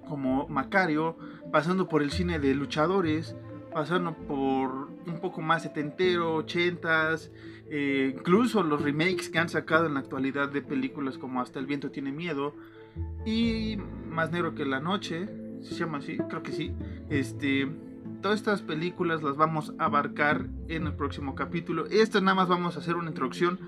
como 0.07 0.47
Macario, 0.47 1.17
pasando 1.51 1.87
por 1.87 2.01
el 2.01 2.11
cine 2.11 2.39
de 2.39 2.55
luchadores, 2.55 3.35
pasando 3.73 4.13
por 4.13 4.89
un 5.05 5.19
poco 5.21 5.41
más 5.41 5.63
setentero, 5.63 6.35
ochentas, 6.35 7.31
eh, 7.69 8.13
incluso 8.15 8.63
los 8.63 8.81
remakes 8.81 9.29
que 9.29 9.39
han 9.39 9.49
sacado 9.49 9.85
en 9.85 9.95
la 9.95 9.99
actualidad 9.99 10.49
de 10.49 10.61
películas 10.61 11.17
como 11.17 11.41
Hasta 11.41 11.59
el 11.59 11.65
viento 11.65 11.89
tiene 11.89 12.11
miedo 12.11 12.53
y 13.25 13.77
Más 14.07 14.31
negro 14.31 14.55
que 14.55 14.65
la 14.65 14.79
noche, 14.79 15.27
se 15.73 15.75
llama 15.75 15.99
así, 15.99 16.17
creo 16.17 16.43
que 16.43 16.51
sí. 16.51 16.73
Este, 17.09 17.67
todas 18.21 18.39
estas 18.39 18.61
películas 18.61 19.23
las 19.23 19.37
vamos 19.37 19.73
a 19.77 19.85
abarcar 19.85 20.47
en 20.67 20.87
el 20.87 20.93
próximo 20.93 21.35
capítulo. 21.35 21.85
Esto 21.87 22.21
nada 22.21 22.35
más 22.35 22.47
vamos 22.47 22.75
a 22.75 22.79
hacer 22.79 22.95
una 22.95 23.09
introducción 23.09 23.59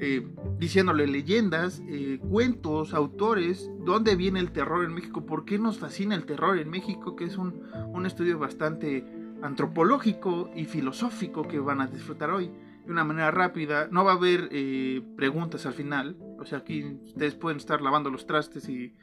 eh, 0.00 0.26
diciéndole 0.58 1.06
leyendas, 1.06 1.82
eh, 1.86 2.18
cuentos, 2.28 2.92
autores, 2.94 3.70
dónde 3.84 4.16
viene 4.16 4.40
el 4.40 4.50
terror 4.50 4.84
en 4.84 4.92
México, 4.94 5.24
por 5.24 5.44
qué 5.44 5.58
nos 5.58 5.78
fascina 5.78 6.14
el 6.14 6.24
terror 6.24 6.58
en 6.58 6.70
México, 6.70 7.14
que 7.14 7.24
es 7.24 7.36
un, 7.36 7.62
un 7.92 8.04
estudio 8.06 8.38
bastante 8.38 9.04
antropológico 9.42 10.50
y 10.54 10.64
filosófico 10.64 11.46
que 11.46 11.58
van 11.58 11.80
a 11.80 11.86
disfrutar 11.86 12.30
hoy 12.30 12.50
de 12.84 12.92
una 12.92 13.04
manera 13.04 13.30
rápida. 13.30 13.88
No 13.90 14.04
va 14.04 14.12
a 14.12 14.16
haber 14.16 14.48
eh, 14.50 15.02
preguntas 15.16 15.66
al 15.66 15.72
final, 15.72 16.16
o 16.38 16.44
sea, 16.44 16.58
aquí 16.58 16.98
ustedes 17.04 17.34
pueden 17.34 17.58
estar 17.58 17.80
lavando 17.80 18.10
los 18.10 18.26
trastes 18.26 18.68
y, 18.68 18.94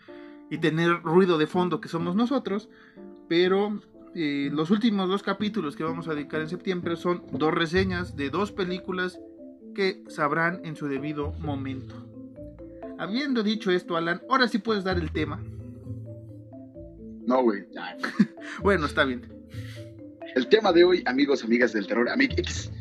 y 0.50 0.58
tener 0.58 1.02
ruido 1.04 1.38
de 1.38 1.48
fondo 1.48 1.82
que 1.82 1.90
somos 1.90 2.16
nosotros, 2.16 2.70
pero 3.28 3.80
eh, 4.16 4.50
los 4.52 4.72
últimos 4.72 5.08
dos 5.08 5.24
capítulos 5.24 5.76
que 5.76 5.84
vamos 5.84 6.08
a 6.08 6.14
dedicar 6.14 6.42
en 6.42 6.50
septiembre 6.50 6.96
son 6.96 7.24
dos 7.32 7.54
reseñas 7.54 8.16
de 8.16 8.30
dos 8.30 8.52
películas 8.52 9.20
que 9.76 10.04
sabrán 10.08 10.62
en 10.64 10.76
su 10.76 10.88
debido 10.88 11.32
momento. 11.34 11.96
Habiendo 12.98 13.44
dicho 13.44 13.72
esto, 13.72 13.96
Alan, 13.96 14.22
ahora 14.30 14.48
sí 14.48 14.58
puedes 14.58 14.84
dar 14.84 14.98
el 14.98 15.12
tema. 15.12 15.42
No, 17.26 17.44
güey. 17.44 17.66
bueno, 18.64 18.88
está 18.88 19.06
bien. 19.06 19.22
El 20.36 20.48
tema 20.48 20.74
de 20.74 20.84
hoy, 20.84 21.04
amigos, 21.06 21.44
amigas 21.44 21.74
del 21.74 21.88
terror, 21.88 22.10
amigos, 22.10 22.72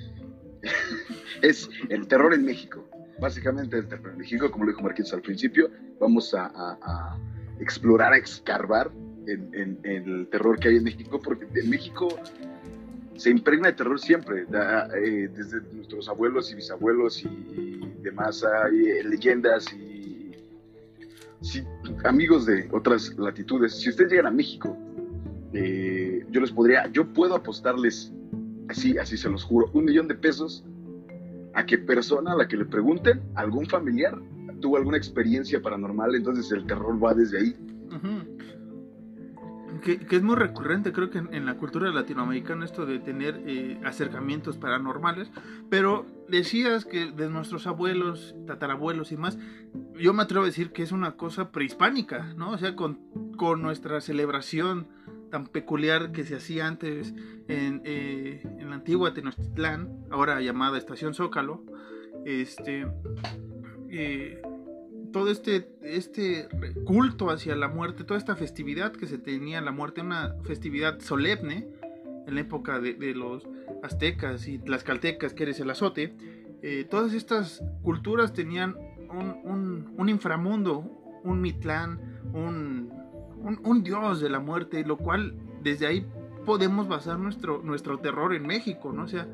es 1.43 1.69
el 1.89 2.09
terror 2.09 2.35
en 2.35 2.45
México. 2.45 2.89
Básicamente 3.21 3.79
el 3.79 3.89
terror 3.89 4.13
en 4.13 4.19
México, 4.19 4.51
como 4.51 4.65
lo 4.65 4.71
dijo 4.71 4.83
Marquitos 4.83 5.13
al 5.13 5.23
principio, 5.23 5.71
vamos 6.01 6.35
a, 6.35 7.19
explorar, 7.61 8.13
a 8.13 8.17
escarbar 8.17 8.91
en, 9.27 9.79
el 9.83 10.29
terror 10.31 10.59
que 10.59 10.69
hay 10.69 10.77
en 10.77 10.85
México, 10.85 11.21
porque 11.23 11.47
en 11.55 11.71
México 11.71 12.09
se 13.17 13.31
impregna 13.31 13.69
de 13.69 13.75
terror 13.75 13.99
siempre, 13.99 14.43
eh, 14.43 15.29
desde 15.35 15.61
nuestros 15.73 16.09
abuelos 16.09 16.51
y 16.53 16.55
bisabuelos 16.55 17.23
y, 17.25 17.81
demás, 18.03 18.45
hay 18.45 18.91
eh, 18.91 19.05
leyendas 19.05 19.73
y 19.73 20.33
amigos 22.05 22.47
de 22.47 22.69
otras 22.73 23.17
latitudes. 23.19 23.81
Si 23.81 23.91
ustedes 23.91 24.11
llegan 24.11 24.27
a 24.27 24.31
México, 24.31 24.77
eh, 25.53 26.25
yo 26.31 26.41
les 26.41 26.53
podría, 26.53 26.87
yo 26.93 27.07
puedo 27.13 27.35
apostarles, 27.35 28.13
así, 28.69 28.99
así 28.99 29.17
se 29.17 29.29
los 29.29 29.45
juro, 29.45 29.71
un 29.73 29.85
millón 29.85 30.09
de 30.09 30.15
pesos 30.15 30.65
a 31.55 31.65
que 31.65 31.79
persona 31.79 32.33
a 32.33 32.37
la 32.37 32.49
que 32.49 32.57
le 32.57 32.65
pregunten, 32.65 33.21
algún 33.35 33.67
familiar, 33.67 34.19
tuvo 34.61 34.77
alguna 34.77 34.97
experiencia 34.97 35.61
paranormal, 35.61 36.15
entonces 36.15 36.51
el 36.53 36.67
terror 36.67 37.03
va 37.03 37.15
desde 37.15 37.39
ahí 37.39 37.57
que, 39.81 40.17
es 40.17 40.23
muy 40.23 40.37
recurrente, 40.37 40.93
creo 40.93 41.11
que 41.11 41.19
en, 41.19 41.47
la 41.47 41.57
cultura 41.57 41.91
latinoamericana 41.91 42.65
esto 42.65 42.87
de 42.87 42.99
tener 42.99 43.43
eh, 43.47 43.81
acercamientos 43.85 44.57
paranormales, 44.57 45.31
pero 45.71 46.07
decías 46.29 46.85
que 46.85 47.11
de 47.13 47.29
nuestros 47.29 47.67
abuelos, 47.67 48.35
tatarabuelos 48.47 49.13
y 49.13 49.17
más, 49.17 49.39
yo 49.95 50.13
me 50.13 50.23
atrevo 50.23 50.45
a 50.45 50.47
decir 50.47 50.73
que 50.73 50.83
es 50.83 50.93
una 50.93 51.13
cosa 51.13 51.51
prehispánica, 51.51 52.35
¿no? 52.37 52.51
O 52.51 52.59
sea, 52.59 52.75
con, 52.77 52.99
con 53.37 53.63
nuestra 53.63 54.01
celebración 54.01 54.89
tan 55.31 55.47
peculiar 55.47 56.13
que 56.13 56.25
se 56.25 56.37
hacía 56.37 56.67
antes 56.67 57.15
en, 57.49 57.83
eh, 57.85 58.43
en 58.59 58.71
la 58.71 58.77
antigua 58.77 59.13
Tenochtitlán, 59.13 60.07
ahora 60.11 60.41
llamada 60.41 60.79
Estación 60.79 61.15
Zócalo, 61.15 61.65
este... 62.25 62.87
Eh, 63.91 64.43
todo 65.13 65.31
este, 65.31 65.71
este 65.83 66.49
culto 66.85 67.31
hacia 67.31 67.57
la 67.57 67.69
muerte, 67.69 68.05
toda 68.05 68.19
esta 68.19 68.37
festividad 68.37 68.93
que 68.93 69.07
se 69.07 69.19
tenía 69.19 69.61
la 69.61 69.73
muerte, 69.73 70.03
una 70.03 70.35
festividad 70.43 71.01
solemne 71.01 71.67
en 72.27 72.35
la 72.35 72.41
época 72.43 72.79
de, 72.79 73.15
los 73.15 73.47
aztecas 73.83 74.47
y 74.49 74.59
las 74.59 74.85
caltecas, 74.85 75.33
que 75.33 75.45
eres 75.45 75.61
el 75.61 75.71
azote, 75.71 76.15
eh, 76.63 76.87
todas 76.89 77.15
estas 77.15 77.63
culturas 77.83 78.35
tenían 78.35 78.77
un, 79.11 80.09
inframundo, 80.09 80.81
un 81.25 81.41
mitlán, 81.41 82.21
un, 82.35 82.93
un, 83.65 83.83
dios 83.83 84.21
de 84.21 84.29
la 84.29 84.41
muerte, 84.41 84.85
lo 84.85 84.99
cual 84.99 85.35
desde 85.63 85.87
ahí 85.87 86.07
podemos 86.45 86.89
basar 86.89 87.19
nuestro, 87.19 87.63
nuestro 87.63 87.99
terror 87.99 88.35
en 88.35 88.47
México, 88.47 88.93
¿no? 88.93 89.05
O 89.05 89.09
sea, 89.09 89.27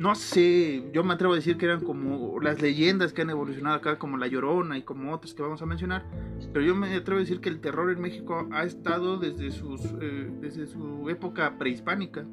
no 0.00 0.14
sé, 0.14 0.82
yo 0.94 1.04
me 1.04 1.12
atrevo 1.12 1.34
a 1.34 1.36
decir 1.36 1.58
que 1.58 1.66
eran 1.66 1.82
como 1.82 2.40
las 2.40 2.62
leyendas 2.62 3.12
que 3.12 3.20
han 3.20 3.28
evolucionado 3.28 3.76
acá, 3.76 3.98
como 3.98 4.16
La 4.16 4.28
Llorona 4.28 4.78
y 4.78 4.82
como 4.82 5.12
otras 5.12 5.34
que 5.34 5.42
vamos 5.42 5.60
a 5.60 5.66
mencionar, 5.66 6.06
pero 6.54 6.64
yo 6.64 6.74
me 6.74 6.94
atrevo 6.94 7.18
a 7.18 7.20
decir 7.20 7.42
que 7.42 7.50
el 7.50 7.60
terror 7.60 7.92
en 7.92 8.00
México 8.00 8.48
ha 8.50 8.64
estado 8.64 9.18
desde, 9.18 9.50
sus, 9.50 9.82
eh, 10.00 10.30
desde 10.40 10.66
su 10.68 11.10
época 11.10 11.58
prehispánica. 11.58 12.24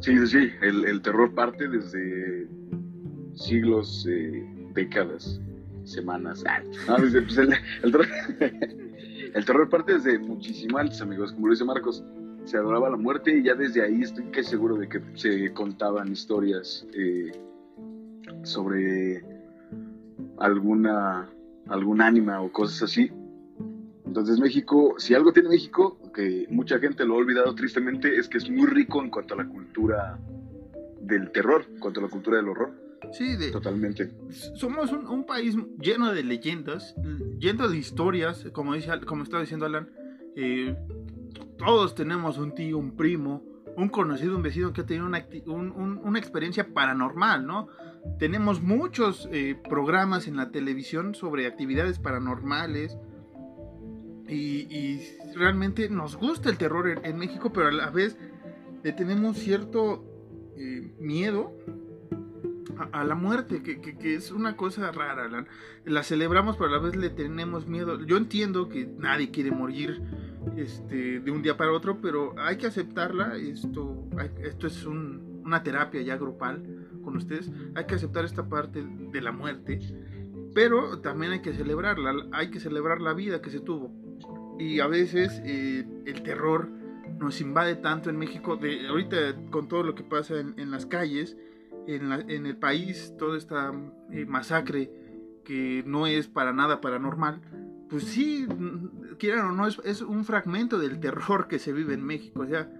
Sí, 0.00 0.26
sí, 0.26 0.50
el, 0.60 1.00
terror 1.00 1.32
parte 1.34 1.66
desde 1.66 2.46
siglos, 3.34 4.06
eh, 4.06 4.46
décadas, 4.74 5.40
semanas. 5.84 6.44
Ah, 6.46 6.96
pues, 6.98 7.14
el, 7.14 7.56
el 9.34 9.44
terror 9.46 9.70
parte 9.70 9.94
desde 9.94 10.18
muchísimo 10.18 10.76
antes, 10.76 11.00
amigos, 11.00 11.32
como 11.32 11.46
lo 11.46 11.54
dice 11.54 11.64
Marcos 11.64 12.04
se 12.44 12.56
adoraba 12.56 12.90
la 12.90 12.96
muerte 12.96 13.38
y 13.38 13.42
ya 13.42 13.54
desde 13.54 13.82
ahí 13.82 14.02
estoy 14.02 14.24
que 14.26 14.42
seguro 14.42 14.76
de 14.76 14.88
que 14.88 15.00
se 15.14 15.52
contaban 15.52 16.12
historias 16.12 16.86
eh, 16.94 17.32
sobre 18.42 19.24
alguna 20.38 21.28
algún 21.68 22.00
ánima 22.00 22.40
o 22.40 22.50
cosas 22.52 22.82
así. 22.82 23.10
Entonces 24.04 24.40
México, 24.40 24.94
si 24.98 25.14
algo 25.14 25.32
tiene 25.32 25.50
México, 25.50 25.98
que 26.12 26.46
mucha 26.50 26.78
gente 26.80 27.04
lo 27.04 27.14
ha 27.14 27.18
olvidado 27.18 27.54
tristemente, 27.54 28.18
es 28.18 28.28
que 28.28 28.38
es 28.38 28.50
muy 28.50 28.66
rico 28.66 29.00
en 29.02 29.10
cuanto 29.10 29.34
a 29.34 29.36
la 29.36 29.46
cultura 29.46 30.18
del 31.00 31.30
terror, 31.30 31.64
en 31.70 31.78
cuanto 31.78 32.00
a 32.00 32.02
la 32.04 32.08
cultura 32.08 32.38
del 32.38 32.48
horror. 32.48 32.72
Sí, 33.12 33.36
totalmente. 33.50 34.10
Somos 34.54 34.92
un, 34.92 35.24
país 35.24 35.56
lleno 35.80 36.12
de 36.12 36.22
leyendas, 36.22 36.94
lleno 37.38 37.68
de 37.68 37.76
historias, 37.76 38.46
como, 38.52 38.74
dice, 38.74 38.90
como 39.06 39.22
estaba 39.22 39.42
diciendo 39.42 39.66
Alan. 39.66 39.88
Eh, 40.36 40.76
todos 41.60 41.94
tenemos 41.94 42.38
un 42.38 42.54
tío, 42.54 42.78
un 42.78 42.96
primo, 42.96 43.42
un 43.76 43.88
conocido, 43.88 44.36
un 44.36 44.42
vecino 44.42 44.72
que 44.72 44.80
ha 44.80 44.86
tenido 44.86 45.06
una, 45.06 46.18
experiencia 46.18 46.72
paranormal, 46.72 47.46
¿no? 47.46 47.68
Tenemos 48.18 48.62
muchos 48.62 49.28
eh, 49.30 49.60
programas 49.68 50.26
en 50.26 50.36
la 50.36 50.50
televisión 50.50 51.14
sobre 51.14 51.46
actividades 51.46 51.98
paranormales 51.98 52.96
y, 54.26 55.00
realmente 55.34 55.88
nos 55.88 56.16
gusta 56.16 56.50
el 56.50 56.58
terror 56.58 57.00
en, 57.04 57.18
México, 57.18 57.52
pero 57.52 57.68
a 57.68 57.72
la 57.72 57.90
vez 57.90 58.16
le 58.82 58.92
tenemos 58.92 59.36
cierto 59.36 60.04
eh, 60.56 60.94
miedo 60.98 61.52
a, 62.92 63.04
la 63.04 63.14
muerte, 63.14 63.62
que, 63.62 64.14
es 64.14 64.30
una 64.30 64.56
cosa 64.56 64.90
rara. 64.92 65.28
la, 65.84 66.02
celebramos, 66.02 66.56
pero 66.56 66.70
a 66.70 66.72
la 66.72 66.78
vez 66.78 66.96
le 66.96 67.10
tenemos 67.10 67.66
miedo. 67.66 68.00
Yo 68.04 68.16
entiendo 68.16 68.68
que 68.68 68.86
nadie 68.98 69.30
quiere 69.30 69.50
morir 69.50 70.02
este, 70.56 71.20
de 71.20 71.30
un 71.30 71.42
día 71.42 71.56
para 71.56 71.72
otro, 71.72 72.00
pero 72.00 72.34
hay 72.38 72.56
que 72.56 72.66
aceptarla. 72.66 73.36
Esto, 73.36 74.04
esto 74.42 74.66
es 74.66 74.84
una 74.86 75.62
terapia 75.62 76.02
ya 76.02 76.16
grupal 76.16 76.88
con 77.04 77.16
ustedes. 77.16 77.50
Hay 77.74 77.86
que 77.86 77.94
aceptar 77.94 78.24
esta 78.24 78.48
parte 78.48 78.84
de 78.84 79.20
la 79.20 79.32
muerte, 79.32 79.78
pero 80.54 81.00
también 81.00 81.32
hay 81.32 81.42
que 81.42 81.52
celebrarla. 81.52 82.26
Hay 82.32 82.50
que 82.50 82.60
celebrar 82.60 83.00
la 83.00 83.14
vida 83.14 83.40
que 83.40 83.50
se 83.50 83.60
tuvo. 83.60 83.92
Y 84.58 84.80
a 84.80 84.86
veces 84.86 85.40
eh, 85.44 85.86
el 86.04 86.22
terror 86.22 86.68
nos 87.18 87.40
invade 87.40 87.76
tanto 87.76 88.10
en 88.10 88.16
México. 88.16 88.56
De, 88.56 88.88
ahorita 88.88 89.36
con 89.50 89.68
todo 89.68 89.82
lo 89.82 89.94
que 89.94 90.02
pasa 90.02 90.40
en, 90.40 90.70
las 90.70 90.86
calles, 90.86 91.36
en, 91.94 92.12
en, 92.30 92.46
el 92.46 92.56
país, 92.56 93.14
toda 93.18 93.36
esta 93.36 93.72
eh, 94.10 94.24
masacre 94.26 94.90
que 95.44 95.82
no 95.86 96.06
es 96.06 96.28
para 96.28 96.52
nada 96.52 96.80
paranormal 96.80 97.40
pues 97.90 98.04
sí, 98.04 98.46
quieran 99.18 99.46
o 99.46 99.52
no, 99.52 99.66
es, 99.66 100.00
un 100.00 100.24
fragmento 100.24 100.78
del 100.78 101.00
terror 101.00 101.48
que 101.48 101.58
se 101.58 101.72
vive 101.72 101.94
en 101.94 102.04
México. 102.04 102.42
O 102.42 102.46
sea, 102.46 102.70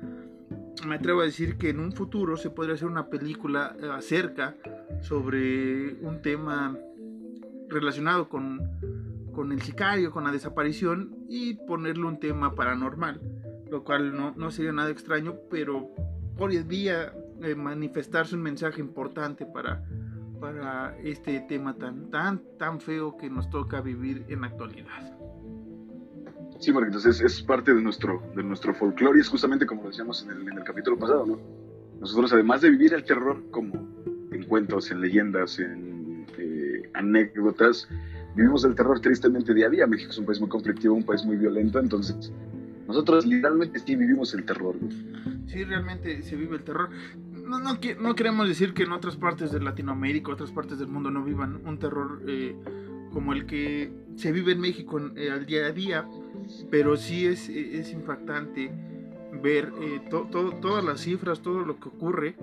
me 0.87 0.95
atrevo 0.95 1.21
a 1.21 1.25
decir 1.25 1.59
que 1.59 1.71
en 1.71 1.81
un 1.81 1.93
futuro 1.93 2.37
se 2.37 2.49
podría 2.49 2.77
hacer 2.77 2.87
una 2.87 3.09
película 3.11 3.77
eh, 3.83 3.89
acerca 3.93 4.55
sobre 5.01 5.95
un 5.95 6.23
tema 6.23 6.79
relacionado 7.69 8.29
con, 8.29 8.61
el 9.51 9.63
sicario, 9.63 10.13
con 10.13 10.25
la 10.25 10.31
desaparición 10.31 11.17
y 11.29 11.55
ponerle 11.55 12.05
un 12.05 12.21
tema 12.21 12.55
paranormal, 12.55 13.21
lo 13.69 13.83
cual 13.83 14.15
no, 14.37 14.51
sería 14.53 14.73
nada 14.73 14.91
extraño, 14.91 15.35
pero 15.51 15.91
podría 16.37 17.13
eh, 17.43 17.55
manifestarse 17.55 18.35
un 18.35 18.43
mensaje 18.43 18.81
importante 18.81 19.47
para 19.47 19.83
para 20.41 20.97
este 21.05 21.41
tema 21.41 21.77
tan, 21.77 22.11
tan, 22.11 22.43
tan 22.59 22.81
feo 22.81 23.17
que 23.17 23.29
nos 23.29 23.51
toca 23.51 23.81
vivir 23.83 24.25
en 24.29 24.41
la 24.41 24.47
actualidad. 24.49 25.19
Sí, 26.59 26.73
porque 26.73 26.89
entonces 26.89 27.21
es 27.21 27.43
parte 27.43 27.73
de 27.73 27.81
nuestro, 27.81 28.23
de 28.35 28.43
nuestro 28.43 28.75
folclore 28.75 29.19
y 29.19 29.21
es 29.21 29.29
justamente 29.29 29.67
como 29.67 29.83
lo 29.83 29.89
decíamos 29.89 30.23
en 30.25 30.31
el, 30.31 30.49
en 30.49 30.59
el 30.59 30.65
capítulo 30.65 30.99
pasado, 30.99 31.27
¿no? 31.27 31.39
Nosotros, 32.01 32.33
además 32.33 32.63
de 32.63 32.71
vivir 32.71 32.95
el 32.95 33.05
terror 33.05 33.43
como 33.51 33.75
en 34.33 34.45
cuentos, 34.45 34.91
en 34.91 35.03
leyendas, 35.03 35.59
en 35.59 36.27
eh, 36.39 36.91
anécdotas, 36.95 37.87
vivimos 38.35 38.65
el 38.65 38.75
terror 38.75 39.01
tristemente 39.01 39.53
día 39.53 39.67
a 39.67 39.71
día. 39.71 39.87
México 39.87 40.11
es 40.11 40.19
un 40.19 40.25
país 40.25 40.41
muy 40.41 40.49
conflictivo, 40.49 40.95
un 40.95 41.05
país 41.05 41.25
muy 41.25 41.37
violento, 41.37 41.79
entonces 41.79 42.33
nosotros 42.87 43.27
literalmente 43.27 43.79
sí 43.79 43.97
vivimos 43.97 44.33
el 44.35 44.45
terror. 44.45 44.75
Sí, 45.47 45.65
realmente 45.65 46.23
se 46.23 46.37
vive 46.37 46.57
el 46.57 46.65
terror 46.65 46.91
no, 47.51 47.59
no, 47.59 47.79
no, 48.01 48.15
queremos 48.15 48.47
decir 48.47 48.73
que 48.75 48.85
en 48.85 48.93
otras 48.93 49.17
partes 49.17 49.51
de 49.51 49.61
Latinoamérica, 49.61 50.33
otras 50.33 50.53
partes 50.53 50.79
del 50.79 50.87
mundo 50.87 51.11
no 51.11 51.25
vivan 51.25 51.61
un 51.67 51.79
terror 51.79 52.23
eh, 52.29 52.55
como 53.13 53.33
el 53.33 53.45
que 53.45 53.93
se 54.15 54.31
vive 54.31 54.53
en 54.53 54.61
México 54.61 55.01
eh, 55.17 55.31
al 55.31 55.47
día 55.47 55.67
a 55.67 55.73
día, 55.73 56.09
pero 56.71 56.97
sí 56.97 57.27
es, 57.27 57.49
es 57.49 57.93
impactante 57.93 58.71
ver 59.43 59.73
eh, 59.81 60.01
todas 60.09 60.85
las 60.85 61.01
cifras, 61.01 61.43
todo 61.43 61.65
lo 61.65 61.81
que 61.81 61.89
ocurre, 61.89 62.37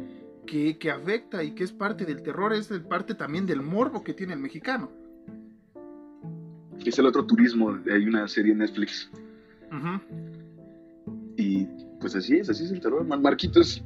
que, 0.45 0.77
que, 0.77 0.91
afecta 0.91 1.41
y 1.43 1.51
que 1.51 1.63
es 1.63 1.71
parte 1.71 2.05
del 2.05 2.21
terror, 2.21 2.53
es 2.53 2.67
parte 2.89 3.15
también 3.15 3.45
del 3.45 3.61
morbo 3.61 4.03
que 4.03 4.13
tiene 4.13 4.33
el 4.33 4.39
mexicano. 4.39 4.91
Es 6.85 6.99
el 6.99 7.05
otro 7.05 7.25
turismo, 7.25 7.77
hay 7.89 8.05
una 8.05 8.27
serie 8.27 8.51
en 8.51 8.59
Netflix. 8.59 9.09
Y 11.37 11.65
pues 11.99 12.15
así 12.15 12.37
es, 12.37 12.49
así 12.49 12.65
es 12.65 12.71
el 12.71 12.79
terror. 12.79 13.05
Marquitos, 13.05 13.83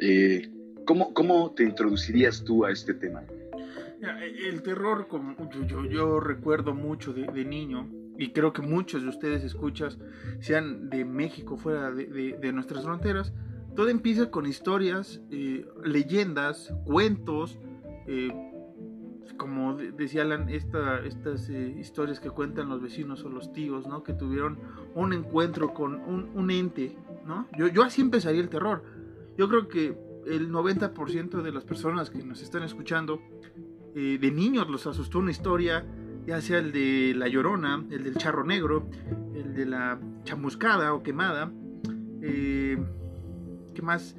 eh, 0.00 0.50
¿cómo, 0.86 1.12
¿cómo 1.14 1.52
te 1.52 1.64
introducirías 1.64 2.42
tú 2.44 2.64
a 2.64 2.70
este 2.70 2.94
tema? 2.94 3.22
El 4.00 4.62
terror, 4.62 5.08
como 5.08 5.36
yo, 5.66 5.84
yo, 5.84 6.20
recuerdo 6.20 6.74
mucho 6.74 7.12
de, 7.12 7.44
niño, 7.44 7.86
y 8.16 8.32
creo 8.32 8.52
que 8.52 8.62
muchos 8.62 9.02
de 9.02 9.08
ustedes 9.08 9.44
escuchas, 9.44 9.98
sean 10.40 10.88
de 10.88 11.04
México, 11.04 11.58
fuera 11.58 11.90
de, 11.90 12.52
nuestras 12.52 12.84
fronteras, 12.84 13.34
todo 13.76 13.88
empieza 13.88 14.30
con 14.30 14.46
historias, 14.46 15.20
eh, 15.30 15.66
leyendas, 15.84 16.72
cuentos, 16.84 17.58
eh, 18.06 18.32
como 19.36 19.74
decía 19.74 20.22
Alan, 20.22 20.48
estas 20.48 21.48
eh, 21.48 21.76
historias 21.78 22.20
que 22.20 22.30
cuentan 22.30 22.68
los 22.68 22.82
vecinos 22.82 23.24
o 23.24 23.28
los 23.28 23.52
tíos, 23.52 23.86
¿no? 23.86 24.02
Que 24.02 24.12
tuvieron 24.12 24.58
un 24.94 25.12
encuentro 25.12 25.72
con 25.72 25.94
un, 25.94 26.50
ente, 26.50 26.96
¿no? 27.26 27.46
Yo, 27.56 27.68
yo 27.68 27.82
así 27.82 28.00
empezaría 28.00 28.40
el 28.40 28.48
terror. 28.48 28.82
Yo 29.40 29.48
creo 29.48 29.68
que 29.68 29.96
el 30.26 30.50
90% 30.50 31.40
de 31.40 31.50
las 31.50 31.64
personas 31.64 32.10
que 32.10 32.22
nos 32.22 32.42
están 32.42 32.62
escuchando, 32.62 33.22
eh, 33.94 34.18
de 34.20 34.30
niños 34.30 34.68
los 34.68 34.86
asustó 34.86 35.20
una 35.20 35.30
historia, 35.30 35.82
ya 36.26 36.42
sea 36.42 36.58
el 36.58 36.72
de 36.72 37.14
la 37.16 37.26
llorona, 37.26 37.82
el 37.90 38.04
del 38.04 38.16
charro 38.16 38.44
negro, 38.44 38.90
el 39.34 39.54
de 39.54 39.64
la 39.64 39.98
chamuscada 40.24 40.92
o 40.92 41.02
quemada. 41.02 41.50
Eh, 42.20 42.76
¿Qué 43.74 43.80
más? 43.80 44.14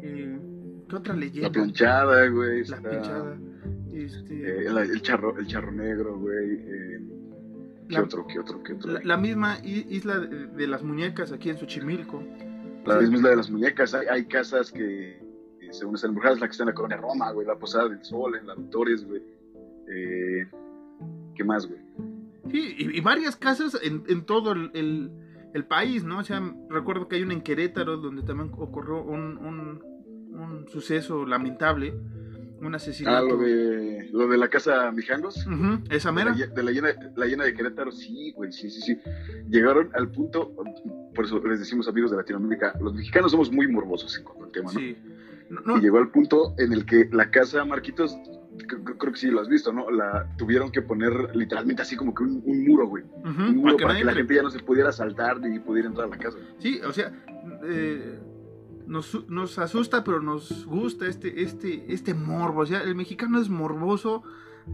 ¿Qué 0.00 0.96
otra 0.96 1.16
leyenda? 1.16 1.48
La 1.48 1.52
planchada, 1.52 2.26
güey. 2.28 2.64
La 2.64 2.80
planchada 2.80 3.36
este, 3.92 4.34
eh, 4.34 4.66
el, 4.68 5.02
charro, 5.02 5.38
el 5.38 5.46
charro 5.46 5.70
negro, 5.70 6.18
güey. 6.18 6.54
Eh, 6.54 7.00
¿Qué 7.90 7.98
otro? 7.98 8.26
¿Qué 8.26 8.38
otro? 8.38 8.62
¿Qué 8.62 8.72
otro? 8.72 8.98
La, 9.02 9.18
misma 9.18 9.58
isla 9.62 10.18
de, 10.18 10.66
las 10.66 10.82
muñecas 10.82 11.30
aquí 11.30 11.50
en 11.50 11.58
Xochimilco. 11.58 12.24
La 12.86 12.98
misma 12.98 13.16
isla 13.16 13.30
de 13.30 13.36
las 13.36 13.50
muñecas. 13.50 13.94
Hay, 13.94 14.24
casas 14.26 14.72
que, 14.72 15.20
según 15.70 15.94
están 15.94 16.10
embrujadas, 16.10 16.40
la 16.40 16.46
que 16.46 16.52
está 16.52 16.64
en 16.64 16.68
la 16.68 16.74
colonia 16.74 16.96
Roma, 16.96 17.30
güey. 17.32 17.46
La 17.46 17.56
Posada 17.56 17.88
del 17.88 18.04
Sol, 18.04 18.36
en 18.36 18.46
la 18.46 18.54
Doctores, 18.54 19.04
güey. 19.06 19.22
Eh, 19.88 20.46
¿Qué 21.34 21.44
más, 21.44 21.66
güey? 21.66 21.80
Sí, 22.50 22.74
y, 22.78 23.00
varias 23.00 23.36
casas 23.36 23.78
en, 23.82 24.24
todo 24.24 24.52
el, 24.52 25.10
país, 25.68 26.04
¿no? 26.04 26.18
O 26.18 26.24
sea, 26.24 26.42
recuerdo 26.68 27.08
que 27.08 27.16
hay 27.16 27.22
una 27.22 27.34
en 27.34 27.42
Querétaro 27.42 27.96
donde 27.96 28.22
también 28.22 28.50
ocurrió 28.58 29.02
un, 29.02 29.38
un 30.34 30.68
suceso 30.68 31.24
lamentable 31.24 31.94
un 32.66 32.74
asesinato. 32.74 33.16
Ah, 33.16 33.28
lo 33.28 33.36
de, 33.38 33.91
lo 34.12 34.28
de 34.28 34.36
la 34.36 34.48
casa 34.48 34.92
Mijangos. 34.92 35.46
Esa 35.90 36.12
mera. 36.12 36.32
De 36.32 36.62
la, 36.62 36.70
llena, 36.70 36.88
la 37.16 37.26
llena 37.26 37.44
de 37.44 37.54
Querétaro, 37.54 37.90
sí, 37.90 38.32
güey, 38.32 38.52
sí, 38.52 38.70
sí, 38.70 38.80
sí. 38.82 38.98
Llegaron 39.48 39.90
al 39.94 40.10
punto, 40.10 40.54
por 41.14 41.24
eso 41.24 41.44
les 41.46 41.58
decimos 41.58 41.88
amigos 41.88 42.10
de 42.10 42.18
Latinoamérica, 42.18 42.74
los 42.80 42.94
mexicanos 42.94 43.32
somos 43.32 43.50
muy 43.50 43.66
morbosos 43.66 44.16
en 44.18 44.24
cuanto 44.24 44.44
al 44.44 44.52
tema, 44.52 44.72
¿no? 44.72 44.78
Sí. 44.78 44.96
Y 45.76 45.80
llegó 45.80 45.98
al 45.98 46.10
punto 46.10 46.54
en 46.58 46.72
el 46.72 46.86
que 46.86 47.08
la 47.10 47.30
casa 47.30 47.64
Marquitos, 47.64 48.16
creo 48.98 49.12
que 49.12 49.18
sí 49.18 49.30
lo 49.30 49.40
has 49.40 49.48
visto, 49.48 49.72
¿no? 49.72 49.90
La 49.90 50.26
tuvieron 50.36 50.70
que 50.70 50.82
poner 50.82 51.34
literalmente 51.34 51.82
así 51.82 51.96
como 51.96 52.14
que 52.14 52.22
un, 52.22 52.64
muro, 52.66 52.86
güey. 52.86 53.04
un 53.24 53.56
muro 53.56 53.76
para 53.76 53.96
que, 53.96 54.04
la 54.04 54.12
gente 54.12 54.34
ya 54.34 54.42
no 54.42 54.50
se 54.50 54.60
pudiera 54.60 54.92
saltar 54.92 55.40
ni 55.40 55.58
pudiera 55.58 55.88
entrar 55.88 56.06
a 56.06 56.10
la 56.10 56.18
casa. 56.18 56.38
Sí, 56.58 56.80
o 56.86 56.92
sea, 56.92 57.12
eh, 57.64 58.18
nos, 58.86 59.58
asusta, 59.58 60.04
pero 60.04 60.20
nos 60.20 60.66
gusta 60.66 61.06
este, 61.06 61.42
este, 61.42 61.92
este 61.92 62.14
morbo. 62.14 62.62
O 62.62 62.66
sea, 62.66 62.82
el 62.82 62.94
mexicano 62.94 63.40
es 63.40 63.48
morboso 63.48 64.22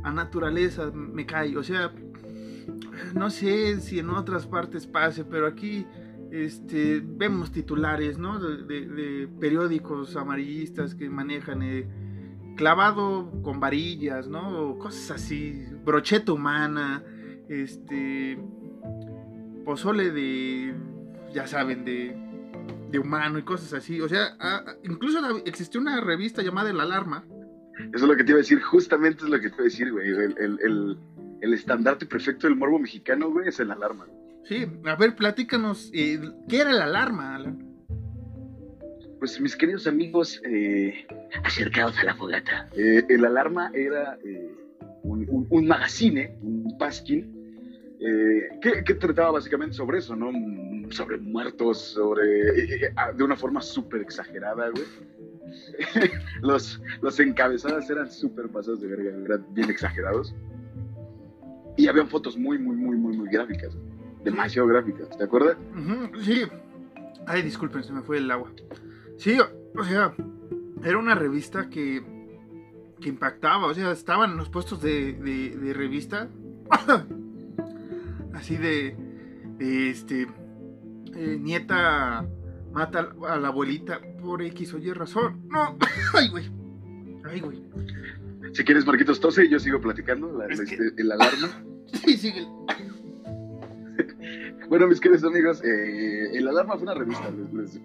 a 0.02 0.12
naturaleza, 0.12 0.90
me 0.92 1.26
cae. 1.26 1.56
O 1.56 1.62
sea, 1.62 1.92
no 3.14 3.30
sé 3.30 3.80
si 3.80 3.98
en 3.98 4.10
otras 4.10 4.46
partes 4.46 4.86
pase, 4.86 5.24
pero 5.24 5.46
aquí 5.46 5.86
este, 6.30 7.02
vemos 7.04 7.52
titulares, 7.52 8.18
¿no? 8.18 8.38
De, 8.38 9.28
periódicos 9.40 10.16
amarillistas 10.16 10.94
que 10.94 11.08
manejan 11.08 11.62
eh, 11.62 11.86
clavado 12.56 13.30
con 13.42 13.60
varillas, 13.60 14.28
¿no? 14.28 14.78
Cosas 14.78 15.22
así, 15.22 15.64
brocheta 15.84 16.32
humana, 16.32 17.02
este, 17.48 18.38
pozole 19.64 20.10
de, 20.10 20.74
ya 21.32 21.46
saben, 21.46 21.84
de 21.84 22.27
de 22.90 22.98
humano 22.98 23.38
y 23.38 23.42
cosas 23.42 23.72
así. 23.74 24.00
O 24.00 24.08
sea, 24.08 24.36
incluso 24.82 25.18
existió 25.44 25.80
una 25.80 26.00
revista 26.00 26.42
llamada 26.42 26.70
El 26.70 26.80
Alarma. 26.80 27.24
Eso 27.78 28.04
es 28.04 28.08
lo 28.08 28.16
que 28.16 28.24
te 28.24 28.30
iba 28.30 28.38
a 28.38 28.42
decir, 28.42 28.60
justamente 28.60 29.24
es 29.24 29.30
lo 29.30 29.40
que 29.40 29.48
te 29.48 29.54
iba 29.54 29.62
a 29.62 29.64
decir, 29.64 29.92
güey. 29.92 30.08
El, 30.08 30.98
estandarte 31.40 32.06
perfecto 32.06 32.46
del 32.46 32.56
morbo 32.56 32.78
mexicano, 32.78 33.30
güey, 33.30 33.48
es 33.48 33.60
el 33.60 33.70
alarma. 33.70 34.06
Sí, 34.44 34.66
a 34.84 34.96
ver, 34.96 35.14
platícanos, 35.14 35.90
eh, 35.94 36.20
¿qué 36.48 36.60
era 36.60 36.70
el 36.70 36.80
alarma, 36.80 37.36
Alan? 37.36 37.64
Pues 39.18 39.40
mis 39.40 39.56
queridos 39.56 39.86
amigos, 39.86 40.40
eh, 40.44 41.06
acercados 41.44 41.98
a 41.98 42.04
la 42.04 42.14
fogata. 42.14 42.68
Eh, 42.76 43.04
el 43.08 43.24
alarma 43.24 43.70
era 43.74 44.18
un, 45.02 45.46
un, 45.50 45.66
magazine, 45.66 46.36
un 46.42 46.76
pasquín, 46.78 47.37
que, 47.98 48.84
que, 48.84 48.94
trataba 48.94 49.32
básicamente 49.32 49.74
sobre 49.74 49.98
eso, 49.98 50.14
¿no? 50.14 50.30
sobre 50.90 51.18
muertos, 51.18 51.78
sobre. 51.78 52.40
Eh, 52.48 52.86
eh, 52.86 52.92
ah, 52.96 53.12
de 53.12 53.24
una 53.24 53.36
forma 53.36 53.60
súper 53.60 54.02
exagerada, 54.02 54.70
güey. 54.70 54.84
los, 56.42 56.80
los 57.00 57.18
encabezadas 57.20 57.88
eran 57.90 58.10
súper 58.10 58.48
pasados 58.48 58.80
de 58.80 58.88
verga, 58.88 59.10
eran 59.24 59.46
bien 59.54 59.70
exagerados. 59.70 60.34
Y 61.76 61.86
habían 61.86 62.08
fotos 62.08 62.36
muy, 62.36 62.58
muy, 62.58 62.76
muy, 62.76 62.96
muy, 62.96 63.16
muy 63.16 63.28
gráficas. 63.28 63.76
Demasiado 64.24 64.66
gráficas, 64.68 65.08
¿te 65.16 65.24
acuerdas? 65.24 65.56
sí. 66.22 66.42
Ay, 67.26 67.42
disculpen, 67.42 67.82
se 67.82 67.92
me 67.92 68.02
fue 68.02 68.18
el 68.18 68.30
agua. 68.30 68.50
Sí, 69.16 69.36
o 69.76 69.84
sea, 69.84 70.14
era 70.82 70.98
una 70.98 71.14
revista 71.14 71.68
que, 71.68 72.02
que 73.00 73.08
impactaba, 73.08 73.66
o 73.66 73.74
sea, 73.74 73.92
estaban 73.92 74.30
en 74.30 74.36
los 74.38 74.48
puestos 74.48 74.80
de, 74.80 75.12
de, 75.12 75.72
revista. 75.74 76.28
Así 78.38 78.56
de, 78.56 78.94
de, 79.58 79.90
este 79.90 80.28
eh, 81.16 81.38
nieta 81.40 82.24
mata 82.72 83.12
a 83.28 83.36
la 83.36 83.48
abuelita 83.48 84.00
por 84.22 84.42
X 84.42 84.74
o 84.74 84.78
Y 84.78 84.92
razón. 84.92 85.48
No, 85.48 85.76
ay, 86.14 86.28
güey. 86.28 86.48
Ay, 87.24 87.40
güey. 87.40 87.60
Si 88.52 88.62
quieres, 88.62 88.86
Marquitos, 88.86 89.18
tose 89.18 89.44
y 89.44 89.50
yo 89.50 89.58
sigo 89.58 89.80
platicando 89.80 90.32
la, 90.38 90.46
este, 90.46 90.78
el 90.96 91.10
alarma. 91.10 91.64
sí, 92.04 92.16
sigue. 92.16 92.42
bueno, 94.68 94.86
mis 94.86 95.00
queridos 95.00 95.24
amigos, 95.24 95.60
eh, 95.64 96.30
el 96.34 96.46
alarma 96.46 96.74
fue 96.74 96.84
una 96.84 96.94
revista, 96.94 97.32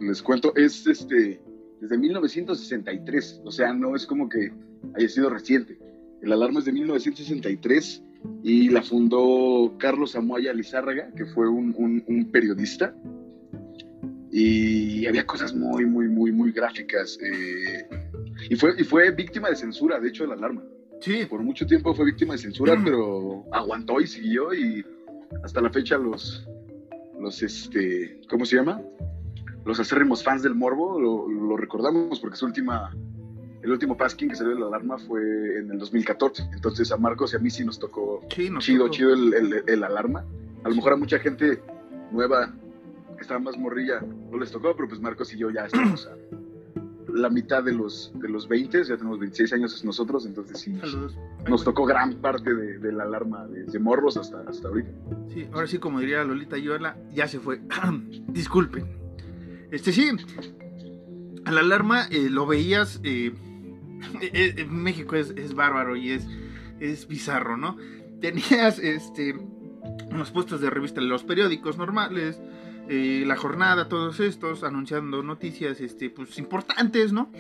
les, 0.01 0.21
cuento, 0.21 0.55
es 0.55 0.85
este 0.85 1.41
desde 1.81 1.97
1963, 1.97 3.41
o 3.43 3.51
sea, 3.51 3.73
no 3.73 3.95
es 3.95 4.05
como 4.05 4.29
que 4.29 4.53
haya 4.95 5.09
sido 5.09 5.31
reciente. 5.31 5.79
El 6.21 6.31
alarma 6.31 6.59
es 6.59 6.65
de 6.65 6.73
1963 6.73 8.03
y 8.43 8.69
la 8.69 8.81
fundó 8.81 9.75
Carlos 9.79 10.15
Amoya 10.15 10.53
Lizárraga, 10.53 11.11
que 11.15 11.25
fue 11.25 11.49
un, 11.49 12.03
un 12.07 12.31
periodista 12.31 12.93
y 14.35 15.05
había 15.05 15.27
cosas 15.27 15.53
muy, 15.53 15.85
muy, 15.85 16.09
muy, 16.09 16.31
muy 16.31 16.51
gráficas. 16.51 17.19
Eh, 17.21 17.87
y, 18.49 18.55
fue, 18.55 18.73
y 18.79 18.83
fue 18.83 19.11
víctima 19.11 19.49
de 19.49 19.55
censura, 19.55 19.99
de 19.99 20.09
hecho, 20.09 20.23
de 20.23 20.29
la 20.29 20.35
alarma. 20.35 20.63
Sí. 21.01 21.25
Por 21.29 21.43
mucho 21.43 21.67
tiempo 21.67 21.93
fue 21.93 22.05
víctima 22.05 22.33
de 22.33 22.39
censura, 22.39 22.75
pero 22.83 23.45
aguantó 23.51 24.01
y 24.01 24.07
siguió 24.07 24.51
y 24.51 24.83
hasta 25.43 25.61
la 25.61 25.69
fecha 25.69 25.99
los, 25.99 26.47
los 27.19 27.43
este, 27.43 28.21
¿cómo 28.27 28.45
se 28.45 28.55
llama? 28.55 28.81
Los 29.65 29.79
acérrimos 29.79 30.23
fans 30.23 30.41
del 30.41 30.55
morbo 30.55 30.99
lo, 30.99 31.55
recordamos 31.55 32.19
porque 32.19 32.35
su 32.35 32.47
última, 32.47 32.91
el 33.63 33.71
último 33.71 33.97
pasking 33.97 34.29
que 34.29 34.35
salió 34.35 34.53
de 34.53 34.59
la 34.59 34.67
alarma 34.67 34.97
fue 34.97 35.21
en 35.59 35.71
el 35.71 35.79
2014. 35.79 36.49
Entonces 36.53 36.91
a 36.91 36.97
Marcos 36.97 37.33
y 37.33 37.37
a 37.37 37.39
mí 37.39 37.49
sí 37.49 37.63
nos 37.63 37.79
tocó 37.79 38.21
chido, 38.27 38.89
chido 38.89 39.13
el, 39.13 39.33
el, 39.33 39.63
el, 39.65 39.83
alarma. 39.83 40.25
A 40.63 40.69
lo 40.69 40.75
mejor 40.75 40.93
a 40.93 40.97
mucha 40.97 41.19
gente 41.19 41.61
nueva 42.11 42.53
estaba 43.19 43.39
más 43.39 43.57
morrilla, 43.57 44.01
no 44.31 44.37
les 44.37 44.51
tocó, 44.51 44.75
pero 44.75 44.87
pues 44.89 44.99
Marcos 44.99 45.33
y 45.33 45.37
yo 45.37 45.49
ya 45.49 45.65
estamos 45.65 46.07
a 46.07 46.15
la 47.13 47.29
mitad 47.29 47.63
de 47.63 47.73
los, 47.73 48.11
de 48.15 48.27
los 48.27 48.47
20, 48.47 48.83
ya 48.83 48.97
tenemos 48.97 49.19
26 49.19 49.53
años 49.53 49.85
nosotros, 49.85 50.25
entonces 50.25 50.59
sí, 50.59 50.75
nos 51.47 51.63
tocó 51.63 51.85
gran 51.85 52.15
parte 52.15 52.53
de, 52.53 52.91
la 52.91 53.03
alarma 53.03 53.45
de, 53.47 53.79
morros 53.79 54.17
hasta, 54.17 54.41
hasta 54.41 54.67
ahorita. 54.67 54.89
Sí, 55.31 55.47
ahora 55.53 55.67
sí, 55.67 55.77
como 55.77 55.99
diría 55.99 56.23
Lolita 56.23 56.57
Yola, 56.57 56.97
ya 57.13 57.27
se 57.27 57.39
fue. 57.39 57.61
Disculpen. 58.27 58.85
Este 59.71 59.91
sí, 59.91 60.09
a 61.45 61.51
la 61.51 61.61
alarma 61.61 62.07
eh, 62.09 62.29
lo 62.29 62.45
veías, 62.45 62.99
eh, 63.03 63.33
eh, 64.21 64.55
en 64.57 64.83
México 64.83 65.15
es, 65.15 65.31
es, 65.31 65.53
bárbaro 65.53 65.95
y 65.95 66.11
es, 66.11 66.27
es 66.79 67.07
bizarro, 67.07 67.57
¿no? 67.57 67.77
Tenías 68.21 68.79
este, 68.79 69.35
los 70.11 70.31
puestos 70.31 70.61
de 70.61 70.69
revista, 70.69 71.01
los 71.01 71.23
periódicos 71.23 71.77
normales, 71.77 72.41
eh, 72.89 73.23
la 73.25 73.35
jornada, 73.35 73.87
todos 73.87 74.19
estos, 74.19 74.63
anunciando 74.63 75.23
noticias 75.23 75.79
este, 75.79 76.09
pues, 76.09 76.37
importantes, 76.37 77.13
¿no? 77.13 77.31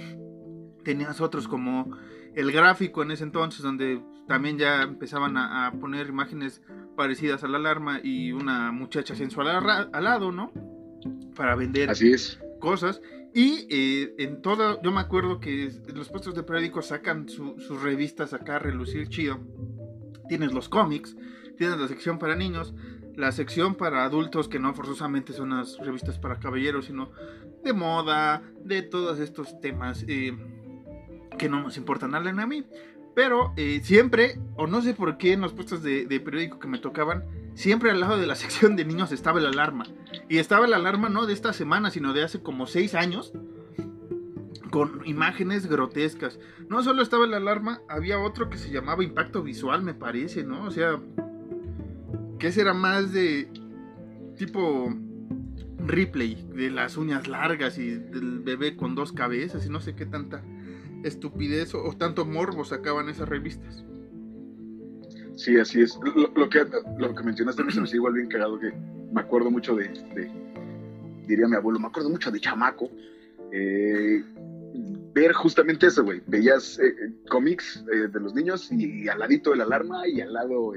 Tenías 0.83 1.21
otros 1.21 1.47
como 1.47 1.97
el 2.33 2.51
gráfico 2.51 3.03
en 3.03 3.11
ese 3.11 3.23
entonces, 3.23 3.61
donde 3.61 4.01
también 4.27 4.57
ya 4.57 4.83
empezaban 4.83 5.37
a, 5.37 5.71
poner 5.79 6.07
imágenes 6.07 6.61
parecidas 6.95 7.43
a 7.43 7.47
la 7.47 7.57
alarma 7.57 7.99
y 8.01 8.31
una 8.31 8.71
muchacha 8.71 9.15
sensual 9.15 9.47
al, 9.49 10.03
lado, 10.03 10.31
¿no? 10.31 10.51
Para 11.35 11.55
vender 11.55 11.89
Así 11.89 12.11
es. 12.11 12.39
cosas. 12.59 13.01
Y 13.33 13.67
eh, 13.69 14.13
en 14.19 14.41
todo, 14.41 14.81
yo 14.81 14.91
me 14.91 15.01
acuerdo 15.01 15.39
que 15.39 15.71
los 15.93 16.09
puestos 16.09 16.35
de 16.35 16.43
periódicos 16.43 16.87
sacan 16.87 17.27
sus 17.27 17.81
revistas 17.81 18.33
acá 18.33 18.57
a 18.57 18.59
relucir 18.59 19.09
chido. 19.09 19.39
Tienes 20.29 20.53
los 20.53 20.69
cómics, 20.69 21.15
tienes 21.57 21.79
la 21.79 21.87
sección 21.87 22.19
para 22.19 22.35
niños, 22.35 22.75
la 23.15 23.31
sección 23.31 23.75
para 23.75 24.03
adultos, 24.03 24.47
que 24.47 24.59
no 24.59 24.73
forzosamente 24.75 25.33
son 25.33 25.49
las 25.49 25.77
revistas 25.79 26.19
para 26.19 26.39
caballeros, 26.39 26.85
sino 26.85 27.11
de 27.63 27.73
moda, 27.73 28.43
de 28.63 28.83
todos 28.83 29.19
estos 29.19 29.59
temas 29.59 30.05
eh, 30.07 30.37
que 31.37 31.49
no 31.49 31.61
nos 31.61 31.77
importan 31.77 32.13
a 32.13 32.17
a 32.17 32.47
mí. 32.47 32.65
Pero 33.15 33.53
eh, 33.57 33.81
siempre, 33.83 34.39
o 34.55 34.65
no 34.65 34.81
sé 34.81 34.93
por 34.93 35.17
qué 35.17 35.33
en 35.33 35.41
los 35.41 35.53
puestos 35.53 35.83
de, 35.83 36.05
periódico 36.19 36.59
que 36.59 36.67
me 36.67 36.79
tocaban, 36.79 37.23
siempre 37.53 37.91
al 37.91 37.99
lado 37.99 38.17
de 38.17 38.25
la 38.25 38.35
sección 38.43 38.75
de 38.75 38.85
niños 38.85 39.11
estaba 39.11 39.39
la 39.39 39.49
alarma. 39.49 39.85
Y 40.29 40.37
estaba 40.37 40.67
la 40.67 40.77
alarma 40.77 41.09
no 41.09 41.25
de 41.25 41.33
esta 41.33 41.53
semana, 41.53 41.91
sino 41.91 42.13
de 42.13 42.23
hace 42.23 42.41
como 42.41 42.65
seis 42.65 42.95
años, 42.95 43.33
con 44.71 45.01
imágenes 45.05 45.67
grotescas. 45.67 46.39
No 46.69 46.81
solo 46.81 47.03
estaba 47.03 47.27
la 47.27 47.37
alarma, 47.37 47.81
había 47.87 48.19
otro 48.19 48.49
que 48.49 48.57
se 48.57 48.71
llamaba 48.71 49.03
Impacto 49.03 49.43
Visual, 49.43 49.83
me 49.83 49.93
parece, 49.93 50.43
¿no? 50.43 50.63
O 50.63 50.71
sea, 50.71 50.99
que 52.39 52.47
ese 52.47 52.61
era 52.61 52.73
más 52.73 53.13
de 53.13 53.51
tipo 54.37 54.91
replay, 55.85 56.47
de 56.55 56.71
las 56.71 56.97
uñas 56.97 57.27
largas 57.27 57.77
y 57.77 57.89
del 57.89 58.39
bebé 58.39 58.75
con 58.75 58.95
dos 58.95 59.11
cabezas 59.11 59.65
y 59.65 59.69
no 59.69 59.81
sé 59.81 59.95
qué 59.95 60.05
tanta 60.05 60.41
estupidez 61.03 61.73
o, 61.75 61.93
tanto 61.97 62.25
morbo 62.25 62.65
sacaban 62.65 63.09
esas 63.09 63.29
revistas. 63.29 63.83
Sí, 65.35 65.57
así 65.59 65.81
es. 65.81 65.97
Lo, 66.35 66.49
que, 66.49 66.65
lo 66.97 67.15
que 67.15 67.23
mencionaste 67.23 67.63
me 67.63 67.71
hace 67.71 67.95
igual 67.95 68.13
bien 68.13 68.27
cagado 68.27 68.59
que 68.59 68.71
me 69.11 69.21
acuerdo 69.21 69.49
mucho 69.49 69.75
de, 69.75 69.89
diría 71.27 71.47
mi 71.47 71.55
abuelo, 71.55 71.79
me 71.79 71.87
acuerdo 71.87 72.09
mucho 72.09 72.31
de 72.31 72.39
chamaco. 72.39 72.89
Eh, 73.51 74.23
ver 75.13 75.33
justamente 75.33 75.87
eso, 75.87 76.03
güey. 76.03 76.21
Veías 76.27 76.79
eh, 76.79 77.13
cómics 77.29 77.83
eh, 77.91 78.07
de 78.07 78.19
los 78.19 78.33
niños 78.33 78.71
y 78.71 79.07
al 79.07 79.19
ladito 79.19 79.53
la 79.55 79.63
alarma 79.63 80.07
y 80.07 80.21
al 80.21 80.33
lado 80.33 80.73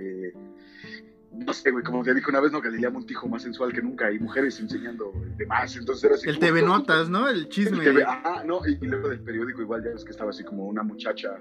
no 1.45 1.53
sé, 1.53 1.71
güey, 1.71 1.85
como 1.85 2.03
te 2.03 2.15
dije 2.15 2.29
una 2.31 2.41
vez, 2.41 2.53
no, 2.53 2.61
Galilea 2.61 2.91
Montijo 2.91 3.29
más 3.29 3.43
sensual 3.43 3.73
que 3.73 3.83
nunca, 3.83 4.11
y 4.11 4.19
mujeres 4.19 4.59
enseñando 4.61 5.13
demás, 5.37 5.77
entonces 5.77 6.05
era 6.05 6.15
así. 6.15 6.29
El 6.29 6.39
TV 6.39 6.63
Notas, 6.63 7.09
¿no? 7.09 7.29
El 7.29 7.49
chisme. 7.49 7.85
ah, 8.07 8.43
no, 8.47 8.67
y, 8.67 8.77
luego 8.77 9.09
del 9.09 9.21
periódico 9.21 9.61
igual 9.63 9.85
ya 9.85 9.91
ves 9.91 10.05
que 10.05 10.13
estaba 10.13 10.31
así 10.31 10.45
como 10.45 10.67
una 10.67 10.83
muchacha, 10.83 11.41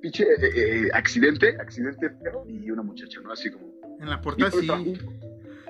pinche, 0.00 0.24
eh, 0.24 0.50
eh, 0.56 0.90
accidente, 0.94 1.56
accidente 1.60 2.10
feo, 2.22 2.44
y 2.48 2.70
una 2.70 2.82
muchacha, 2.82 3.20
¿no? 3.20 3.32
Así 3.32 3.50
como. 3.50 3.72
En 4.00 4.08
la 4.08 4.20
portada 4.20 4.50
sí. 4.50 4.68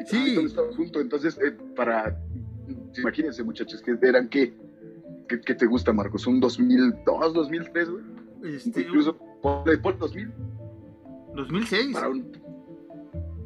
Sí. 0.06 0.38
estaba 0.44 0.72
junto, 0.74 1.00
entonces, 1.00 1.38
eh, 1.38 1.56
para, 1.74 2.18
imagínense 2.96 3.42
muchachos, 3.42 3.82
que 3.82 3.96
eran 4.02 4.28
qué, 4.28 4.54
¿Qué, 5.28 5.54
te 5.54 5.66
gusta, 5.66 5.92
Marcos? 5.92 6.26
¿Un 6.26 6.40
2002, 6.40 7.34
2003, 7.34 7.90
güey? 7.90 8.04
Este, 8.44 8.82
Incluso, 8.82 9.16
por, 9.40 9.80
por 9.80 9.98
2000. 9.98 10.32
2006. 11.34 11.92
Para 11.92 12.08
un, 12.08 12.30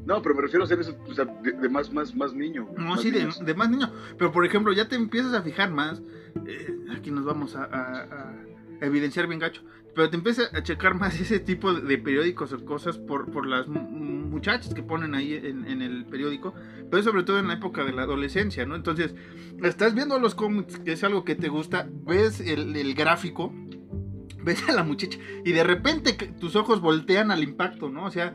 no, 0.09 0.23
pero 0.23 0.35
me 0.35 0.41
refiero 0.41 0.65
a 0.65 0.67
ser 0.67 0.81
eso, 0.81 0.97
o 1.07 1.13
sea, 1.13 1.27
de, 1.27 1.69
más, 1.69 1.93
más, 1.93 2.15
más 2.15 2.33
niño. 2.33 2.67
No, 2.79 2.97
sí, 2.97 3.11
de, 3.11 3.55
más 3.55 3.69
niño. 3.69 3.93
Pero 4.17 4.33
por 4.33 4.47
ejemplo, 4.47 4.73
ya 4.73 4.89
te 4.89 4.97
empiezas 4.97 5.35
a 5.35 5.43
fijar 5.43 5.71
más. 5.71 6.01
Eh, 6.47 6.79
aquí 6.97 7.11
nos 7.11 7.27
vamos 7.27 7.55
a, 7.55 8.35
evidenciar 8.81 9.27
bien 9.27 9.39
gacho. 9.39 9.61
Pero 9.95 10.09
te 10.09 10.17
empiezas 10.17 10.55
a 10.55 10.63
checar 10.63 10.95
más 10.95 11.21
ese 11.21 11.41
tipo 11.41 11.75
de 11.75 11.99
periódicos 11.99 12.55
o 12.55 12.65
cosas 12.65 12.97
por, 12.97 13.31
por 13.31 13.47
las 13.47 13.69
muchachas 13.69 14.73
que 14.73 14.83
ponen 14.83 15.15
ahí 15.15 15.35
en, 15.35 15.83
el 15.83 16.07
periódico. 16.07 16.55
Pero 16.91 17.03
sobre 17.03 17.23
todo 17.23 17.39
en 17.39 17.49
la 17.49 17.55
época 17.55 17.85
de 17.85 17.93
la 17.93 18.05
adolescencia, 18.05 18.65
¿no? 18.65 18.77
Entonces, 18.77 19.15
estás 19.63 19.95
viendo 19.95 20.19
los 20.19 20.35
cómics, 20.35 20.79
que 20.79 20.93
es 20.93 21.05
algo 21.05 21.27
que 21.27 21.35
te 21.35 21.49
gusta, 21.49 21.87
ves 22.07 22.41
el, 22.41 22.75
el 22.75 22.95
gráfico 22.95 23.53
ves 24.43 24.67
a 24.69 24.73
la 24.73 24.85
muchacha 24.85 25.19
y 25.45 25.53
de 25.53 25.65
repente 25.65 26.15
tus 26.41 26.57
ojos 26.57 26.81
voltean 26.81 27.31
al 27.31 27.43
impacto, 27.43 27.91
¿no? 27.91 28.05
O 28.05 28.11
sea, 28.11 28.35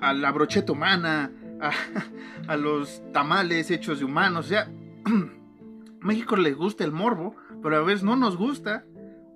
a 0.00 0.12
la 0.12 0.32
brocheta 0.32 0.72
humana, 0.72 1.30
a, 2.48 2.56
los 2.56 3.02
tamales 3.12 3.70
hechos 3.70 3.98
de 3.98 4.04
humanos. 4.04 4.46
O 4.46 4.48
sea, 4.48 4.70
México 6.00 6.36
le 6.36 6.52
gusta 6.52 6.84
el 6.84 6.92
morbo, 6.92 7.36
pero 7.62 7.76
a 7.76 7.82
veces 7.82 8.02
no 8.02 8.16
nos 8.16 8.36
gusta. 8.36 8.84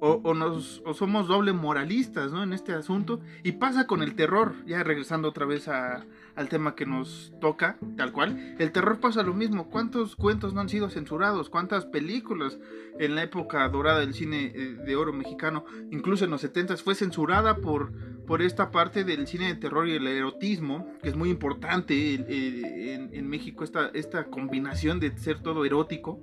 O, 0.01 0.23
o 0.23 0.95
somos 0.95 1.27
doble 1.27 1.53
moralistas 1.53 2.31
¿no? 2.31 2.45
en 2.45 2.53
este 2.53 2.73
asunto. 2.73 3.21
Y 3.43 3.53
pasa 3.53 3.89
con 3.89 4.03
el 4.03 4.15
terror, 4.15 4.55
ya 4.65 4.85
regresando 4.85 5.29
otra 5.29 5.45
vez 5.45 5.67
a, 5.67 6.05
al 6.39 6.49
tema 6.49 6.77
que 6.77 6.87
nos 6.87 7.33
toca, 7.41 7.79
tal 7.97 8.13
cual. 8.13 8.55
El 8.61 8.71
terror 8.71 9.01
pasa 9.01 9.25
lo 9.25 9.35
mismo. 9.35 9.69
¿Cuántos 9.69 10.15
cuentos 10.15 10.55
no 10.55 10.61
han 10.61 10.69
sido 10.69 10.89
censurados? 10.89 11.51
¿Cuántas 11.51 11.85
películas 11.85 12.59
en 13.01 13.17
la 13.17 13.25
época 13.25 13.69
dorada 13.69 13.99
del 14.01 14.15
cine 14.15 14.53
eh, 14.55 14.77
de 14.85 14.97
oro 14.97 15.13
mexicano, 15.13 15.65
incluso 15.91 16.25
en 16.25 16.31
los 16.31 16.41
70 16.41 16.77
fue 16.77 16.95
censurada 16.95 17.57
por, 17.57 17.93
por 18.25 18.41
esta 18.41 18.71
parte 18.71 19.03
del 19.03 19.27
cine 19.27 19.49
de 19.49 19.55
terror 19.57 19.89
y 19.89 19.97
el 19.97 20.07
erotismo, 20.07 20.93
que 21.03 21.09
es 21.09 21.17
muy 21.17 21.31
importante 21.31 21.95
eh, 21.97 23.09
en, 23.13 23.29
México, 23.29 23.65
esta, 23.65 23.91
esta 23.95 24.25
combinación 24.27 25.01
de 25.01 25.17
ser 25.19 25.41
todo 25.41 25.65
erótico? 25.65 26.21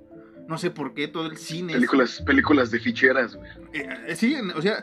No 0.48 0.58
sé 0.58 0.70
por 0.70 0.94
qué 0.94 1.08
todo 1.08 1.26
el 1.26 1.36
cine. 1.36 1.74
Películas, 1.74 2.22
películas 2.24 2.70
de 2.70 2.78
ficheras, 2.78 3.34
güey. 3.34 3.50
Eh, 3.72 4.14
sí, 4.14 4.36
o 4.54 4.62
sea, 4.62 4.82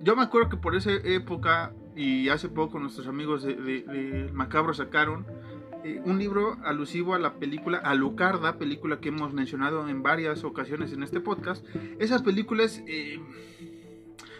yo 0.00 0.14
me 0.14 0.22
acuerdo 0.22 0.50
que 0.50 0.56
por 0.58 0.76
esa 0.76 0.92
época 0.92 1.72
y 2.00 2.30
hace 2.30 2.48
poco 2.48 2.78
nuestros 2.78 3.06
amigos 3.06 3.42
de, 3.42 4.30
Macabro 4.32 4.72
sacaron 4.72 5.26
eh, 5.84 6.00
un 6.02 6.18
libro 6.18 6.56
alusivo 6.64 7.14
a 7.14 7.18
la 7.18 7.34
película 7.34 7.76
Alucarda, 7.76 8.56
película 8.56 9.00
que 9.00 9.10
hemos 9.10 9.34
mencionado 9.34 9.86
en 9.86 10.02
varias 10.02 10.42
ocasiones 10.42 10.94
en 10.94 11.02
este 11.02 11.20
podcast. 11.20 11.62
Esas 11.98 12.22
películas, 12.22 12.82
eh, 12.86 13.20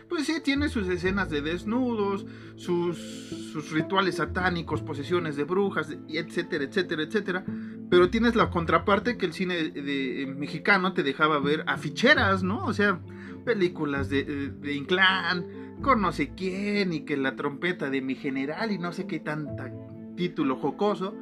pues 0.08 0.24
sí, 0.24 0.40
tiene 0.42 0.70
sus 0.70 0.88
escenas 0.88 1.28
de 1.28 1.42
desnudos, 1.42 2.24
sus, 2.56 3.70
rituales 3.72 4.16
satánicos, 4.16 4.80
posesiones 4.80 5.36
de 5.36 5.44
brujas, 5.44 5.94
etcétera, 6.08 6.64
etcétera, 6.64 7.02
etcétera. 7.02 7.44
Pero 7.90 8.08
tienes 8.08 8.36
la 8.36 8.48
contraparte 8.48 9.18
que 9.18 9.26
el 9.26 9.34
cine 9.34 9.68
de, 9.68 10.32
mexicano 10.34 10.94
te 10.94 11.02
dejaba 11.02 11.38
ver 11.40 11.64
aficheras, 11.66 12.42
¿no? 12.42 12.64
O 12.64 12.72
sea, 12.72 13.00
películas 13.44 14.08
de, 14.08 14.24
de 14.48 14.74
Inclán, 14.74 15.59
con 15.80 16.00
no 16.02 16.12
sé 16.12 16.30
quién, 16.34 16.92
y 16.92 17.00
que 17.04 17.16
la 17.16 17.36
trompeta 17.36 17.90
de 17.90 18.00
mi 18.00 18.14
general, 18.14 18.72
y 18.72 18.78
no 18.78 18.92
sé 18.92 19.06
qué 19.06 19.20
tanta 19.20 19.72
título 20.16 20.56
jocoso. 20.56 21.14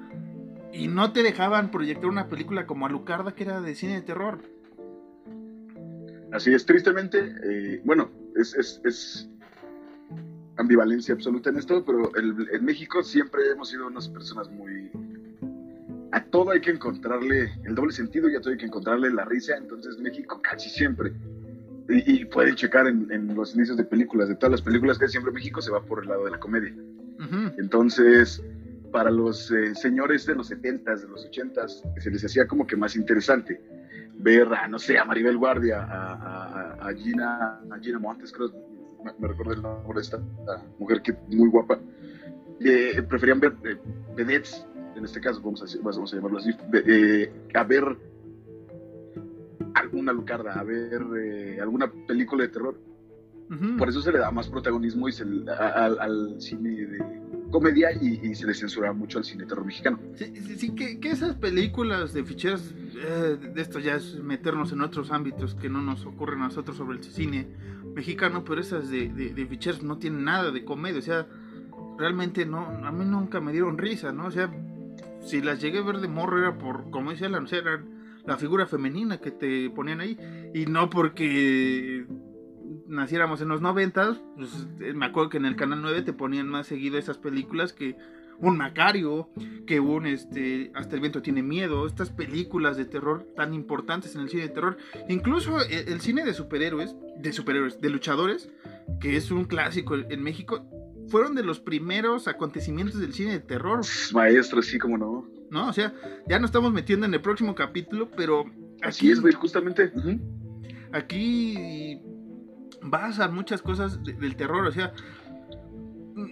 Y 0.73 0.89
no 0.89 1.13
te 1.13 1.23
dejaban 1.23 1.71
proyectar 1.71 2.07
una 2.07 2.29
película 2.29 2.67
como 2.67 2.87
Alucarda, 2.87 3.35
que 3.35 3.45
era 3.45 3.61
de 3.61 3.75
cine 3.75 3.95
de 3.95 4.03
terror. 4.03 4.41
Así 6.33 6.53
es, 6.53 6.67
tristemente, 6.67 7.33
eh, 7.43 7.81
bueno, 7.85 8.11
es, 8.37 8.55
es, 8.85 9.31
ambivalencia 10.57 11.15
absoluta 11.15 11.51
en 11.51 11.57
esto, 11.57 11.85
pero 11.85 12.11
en 12.17 12.65
México 12.65 13.03
siempre 13.03 13.51
hemos 13.53 13.71
sido 13.71 13.87
unas 13.87 14.09
personas 14.09 14.51
muy... 14.51 14.91
A 16.11 16.23
todo 16.25 16.51
hay 16.51 16.61
que 16.61 16.71
encontrarle 16.71 17.53
el 17.65 17.75
doble 17.75 17.93
sentido 17.93 18.29
y 18.29 18.35
a 18.35 18.41
todo 18.41 18.51
hay 18.51 18.59
que 18.59 18.67
encontrarle 18.67 19.11
la 19.11 19.25
risa, 19.25 19.57
entonces 19.57 19.99
México 19.99 20.41
casi 20.43 20.69
siempre 20.69 21.13
y, 21.89 22.25
pueden 22.27 22.55
checar 22.55 22.87
en, 22.87 23.35
los 23.35 23.55
inicios 23.55 23.77
de 23.77 23.85
películas, 23.85 24.29
de 24.29 24.35
todas 24.35 24.53
las 24.53 24.63
películas 24.63 24.99
que 24.99 25.09
siempre 25.09 25.33
México, 25.33 25.63
se 25.63 25.71
va 25.71 25.83
por 25.83 26.03
el 26.03 26.09
lado 26.09 26.25
de 26.25 26.31
la 26.33 26.39
comedia. 26.39 26.75
Entonces, 27.59 28.43
para 28.93 29.11
los 29.11 29.51
eh, 29.51 29.75
señores 29.75 30.27
de 30.27 30.35
los 30.35 30.51
70s, 30.51 31.01
de 31.01 31.09
los 31.09 31.29
80s, 31.31 32.01
se 32.01 32.11
les 32.11 32.25
hacía 32.25 32.47
como 32.47 32.67
que 32.67 32.77
más 32.77 32.95
interesante 32.95 33.61
ver 34.19 34.53
a, 34.53 34.69
no 34.69 34.79
sé, 34.79 34.99
a 34.99 35.05
Maribel 35.05 35.37
Guardia, 35.37 35.87
a, 35.89 36.91
Gina, 36.97 37.61
a 37.71 37.79
Gina 37.81 37.99
Montes, 37.99 38.33
creo, 38.33 38.53
me, 39.19 39.29
recuerdo 39.29 39.53
el 39.53 39.63
nombre 39.63 39.95
de 39.95 40.01
esta 40.03 40.21
mujer 40.79 41.03
que 41.03 41.15
muy 41.29 41.49
guapa. 41.49 41.79
Eh, 42.61 43.03
preferían 43.09 43.39
ver 43.39 43.55
eh, 43.65 43.77
vedettes, 44.17 44.67
en 44.97 45.05
este 45.05 45.21
caso, 45.21 45.41
vamos 45.41 45.63
a, 45.63 45.83
vamos 45.83 46.13
a 46.13 46.17
llamarlo 46.17 46.39
así, 46.39 46.51
eh, 46.73 47.33
a 47.55 47.63
ver 47.63 47.97
alguna 49.79 50.13
Lucarda, 50.13 50.59
a 50.59 50.63
ver 50.63 51.03
eh, 51.19 51.59
alguna 51.61 51.91
película 52.07 52.43
de 52.43 52.49
terror. 52.49 52.81
Por 53.79 53.89
eso 53.89 54.03
se 54.03 54.13
le 54.13 54.19
da 54.19 54.31
más 54.31 54.47
protagonismo 54.49 55.09
y 55.09 55.13
se 55.13 55.25
al 55.25 56.39
cine 56.39 56.85
de 56.85 56.99
comedia 57.51 57.91
y, 57.93 58.35
se 58.35 58.47
le 58.47 58.55
censura 58.55 58.93
mucho 58.93 59.19
al 59.19 59.25
cine 59.25 59.45
de 59.45 59.49
terror 59.49 59.65
mexicano. 59.65 59.99
Sí, 60.15 60.33
sí, 60.57 60.75
que, 60.75 60.99
esas 61.09 61.35
películas 61.37 62.13
de 62.13 62.25
ficheras, 62.25 62.75
eh, 62.97 63.39
de 63.55 63.61
esto 63.61 63.79
ya 63.79 63.95
es 63.95 64.23
meternos 64.23 64.73
en 64.73 64.83
otros 64.83 65.11
ámbitos 65.11 65.55
que 65.55 65.69
no 65.69 65.81
nos 65.81 66.05
ocurren 66.05 66.43
a 66.43 66.49
nosotros 66.49 66.77
sobre 66.77 66.99
el 66.99 67.05
cine 67.05 67.49
mexicano, 67.95 68.45
pero 68.45 68.61
esas 68.61 68.91
de, 68.91 69.09
de, 69.09 69.47
ficheras 69.47 69.83
no 69.83 69.99
tienen 69.99 70.25
nada 70.25 70.51
de 70.51 70.65
comedia, 70.65 70.99
o 70.99 71.03
sea, 71.03 71.27
realmente 71.99 72.45
no, 72.45 72.67
a 72.67 72.93
mí 72.93 73.05
nunca 73.05 73.41
me 73.41 73.53
dieron 73.53 73.79
risa, 73.79 74.13
¿no? 74.13 74.27
O 74.27 74.31
sea, 74.31 74.53
si 75.21 75.41
las 75.41 75.61
llegué 75.61 75.79
a 75.79 75.83
ver 75.83 75.99
de 75.99 76.09
morro 76.09 76.39
era 76.39 76.59
por, 76.59 76.91
como 76.91 77.11
dice 77.11 77.27
Alan, 77.27 77.45
o 77.45 77.47
sea, 77.47 77.59
eran 77.61 77.98
la 78.29 78.37
figura 78.37 78.67
femenina 78.67 79.19
que 79.19 79.31
te 79.31 79.71
ponían 79.71 80.01
ahí. 80.01 80.19
Y 80.55 80.67
no 80.67 80.91
porque 80.91 82.07
naciéramos 82.87 83.41
en 83.41 83.49
los 83.49 83.63
noventas, 83.63 84.21
pues 84.37 84.67
eh, 84.81 84.93
me 84.93 85.07
acuerdo 85.07 85.31
que 85.31 85.39
en 85.39 85.47
el 85.47 85.57
canal 85.57 85.81
9 85.81 86.03
te 86.03 86.13
ponían 86.13 86.47
más 86.47 86.67
seguido 86.67 86.99
esas 86.99 87.17
películas 87.17 87.73
que 87.73 87.97
un 88.41 88.59
Macario, 88.59 89.31
que 89.67 89.81
un 89.81 90.07
este, 90.07 90.71
Hasta 90.75 90.95
el 90.95 91.01
viento 91.01 91.23
tiene 91.23 91.43
miedo, 91.43 91.87
estas 91.87 92.11
películas 92.11 92.77
de 92.77 92.85
terror 92.85 93.27
tan 93.35 93.55
importantes 93.55 94.15
en 94.15 94.21
el 94.21 94.29
cine 94.29 94.43
de 94.43 94.51
terror, 94.51 94.77
incluso 95.09 95.59
el, 95.63 96.01
cine 96.03 96.25
de 96.25 96.35
superhéroes, 96.35 96.95
de 97.19 97.33
superhéroes, 97.33 97.81
de 97.81 97.89
luchadores, 97.89 98.51
que 99.01 99.17
es 99.17 99.31
un 99.31 99.47
clásico 99.47 99.97
en 99.97 100.23
México, 100.23 100.65
fueron 101.09 101.35
de 101.35 101.43
los 101.43 101.61
primeros 101.61 102.29
acontecimientos 102.29 103.01
del 103.01 103.15
cine 103.15 103.33
de 103.33 103.41
terror. 103.41 103.81
Maestro, 104.13 104.63
sí, 104.63 104.79
como 104.79 104.99
no. 104.99 105.38
No, 105.51 105.69
o 105.69 105.73
sea, 105.73 105.95
ya 106.29 106.39
nos 106.39 106.49
estamos 106.49 106.73
metiendo 106.73 107.07
en 107.07 107.15
el 107.15 107.21
próximo 107.21 107.55
capítulo, 107.55 108.11
pero... 108.17 108.45
Así 108.83 109.11
es, 109.11 109.21
güey, 109.21 109.35
justamente. 109.35 109.93
Aquí 110.93 112.01
vas 112.83 113.19
a 113.19 113.29
muchas 113.29 113.63
cosas 113.63 114.03
del 114.03 114.37
terror, 114.37 114.67
o 114.67 114.73
sea, 114.73 114.93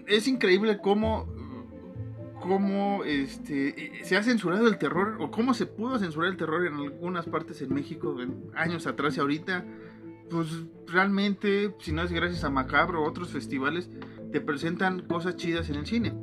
es 0.07 0.29
increíble 0.29 0.79
cómo 0.83 1.35
cómo 2.41 3.03
este, 3.05 4.05
se 4.05 4.17
ha 4.17 4.23
censurado 4.23 4.69
el 4.69 4.79
terror 4.79 5.17
o 5.21 5.31
cómo 5.31 5.53
se 5.55 5.67
pudo 5.67 5.99
censurar 5.99 6.31
el 6.31 6.37
terror 6.37 6.67
en 6.67 6.75
algunas 6.75 7.27
partes 7.27 7.61
en 7.63 7.75
México 7.75 8.17
años 8.55 8.87
atrás 8.87 9.17
y 9.17 9.21
ahorita. 9.21 9.65
Pues 10.31 10.49
realmente 10.87 11.75
si 11.79 11.93
no 11.93 12.03
es 12.03 12.13
gracias 12.13 12.45
a 12.45 12.51
Macabro 12.51 13.03
o 13.03 13.09
otros 13.09 13.31
festivales 13.31 13.91
te 14.33 14.41
presentan 14.41 15.03
cosas 15.03 15.37
chidas 15.37 15.71
en 15.71 15.77
el 15.77 15.87
cine 15.87 16.15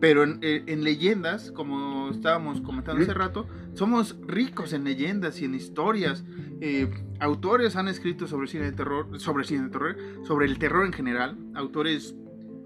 pero 0.00 0.22
en, 0.22 0.38
eh, 0.42 0.76
leyendas 0.76 1.50
como 1.50 2.10
estábamos 2.10 2.60
comentando 2.60 3.02
hace 3.02 3.14
rato 3.14 3.46
somos 3.74 4.16
ricos 4.26 4.72
en 4.72 4.84
leyendas 4.84 5.40
y 5.40 5.44
en 5.44 5.54
historias. 5.54 6.24
Eh, 6.60 6.90
autores 7.20 7.76
han 7.76 7.88
escrito 7.88 8.26
sobre 8.26 8.48
cine 8.48 8.64
de 8.64 8.72
terror 8.72 9.20
sobre 9.20 9.44
cine 9.44 9.64
de 9.64 9.70
terror 9.70 9.96
sobre 10.24 10.46
el 10.46 10.58
terror 10.58 10.86
en 10.86 10.92
general. 10.92 11.36
Autores 11.54 12.14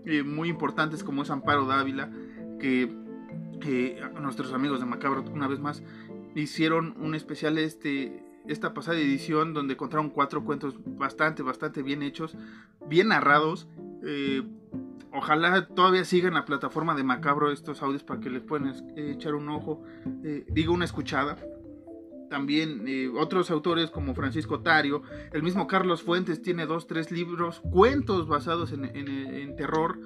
eh, 0.06 0.22
muy 0.22 0.48
importantes 0.48 1.04
como 1.04 1.22
es 1.22 1.30
Amparo 1.30 1.66
Dávila 1.66 2.10
que 2.58 3.02
nuestros 4.20 4.52
amigos 4.52 4.80
de 4.80 4.86
Macabro, 4.86 5.24
una 5.32 5.48
vez 5.48 5.60
más, 5.60 5.82
hicieron 6.34 6.94
un 6.98 7.14
especial 7.14 7.58
este, 7.58 8.21
esta 8.48 8.74
pasada 8.74 8.98
edición 8.98 9.54
donde 9.54 9.74
encontraron 9.74 10.10
cuatro 10.10 10.44
cuentos 10.44 10.74
bastante, 10.84 11.42
bastante 11.42 11.82
bien 11.82 12.02
hechos, 12.02 12.36
bien 12.86 13.08
narrados. 13.08 13.68
Eh, 14.04 14.42
ojalá 15.12 15.66
todavía 15.68 16.04
sigan 16.04 16.34
la 16.34 16.44
plataforma 16.44 16.94
de 16.94 17.04
Macabro 17.04 17.50
estos 17.50 17.82
audios 17.82 18.02
para 18.02 18.20
que 18.20 18.30
les 18.30 18.42
puedan 18.42 18.74
echar 18.96 19.34
un 19.34 19.48
ojo, 19.48 19.82
eh, 20.24 20.44
digo 20.50 20.72
una 20.72 20.84
escuchada. 20.84 21.36
También 22.30 22.84
eh, 22.88 23.08
otros 23.08 23.50
autores 23.50 23.90
como 23.90 24.14
Francisco 24.14 24.60
Tario, 24.60 25.02
el 25.32 25.42
mismo 25.42 25.66
Carlos 25.66 26.02
Fuentes 26.02 26.40
tiene 26.40 26.64
dos, 26.64 26.86
tres 26.86 27.10
libros, 27.10 27.60
cuentos 27.60 28.26
basados 28.26 28.72
en, 28.72 28.84
en 28.86 29.54
terror 29.56 29.98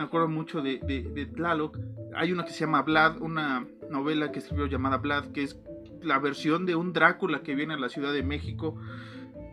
me 0.00 0.06
acuerdo 0.06 0.28
mucho 0.28 0.62
de, 0.62 0.78
de, 0.78 1.26
Tlaloc. 1.26 1.78
Hay 2.14 2.32
una 2.32 2.44
que 2.44 2.52
se 2.52 2.60
llama 2.60 2.82
Vlad, 2.82 3.20
una 3.20 3.66
novela 3.90 4.32
que 4.32 4.38
escribió 4.38 4.66
llamada 4.66 4.96
Vlad, 4.96 5.32
que 5.32 5.42
es 5.42 5.58
la 6.02 6.18
versión 6.18 6.66
de 6.66 6.76
un 6.76 6.92
Drácula 6.92 7.42
que 7.42 7.54
viene 7.54 7.74
a 7.74 7.78
la 7.78 7.88
Ciudad 7.88 8.12
de 8.12 8.22
México. 8.22 8.76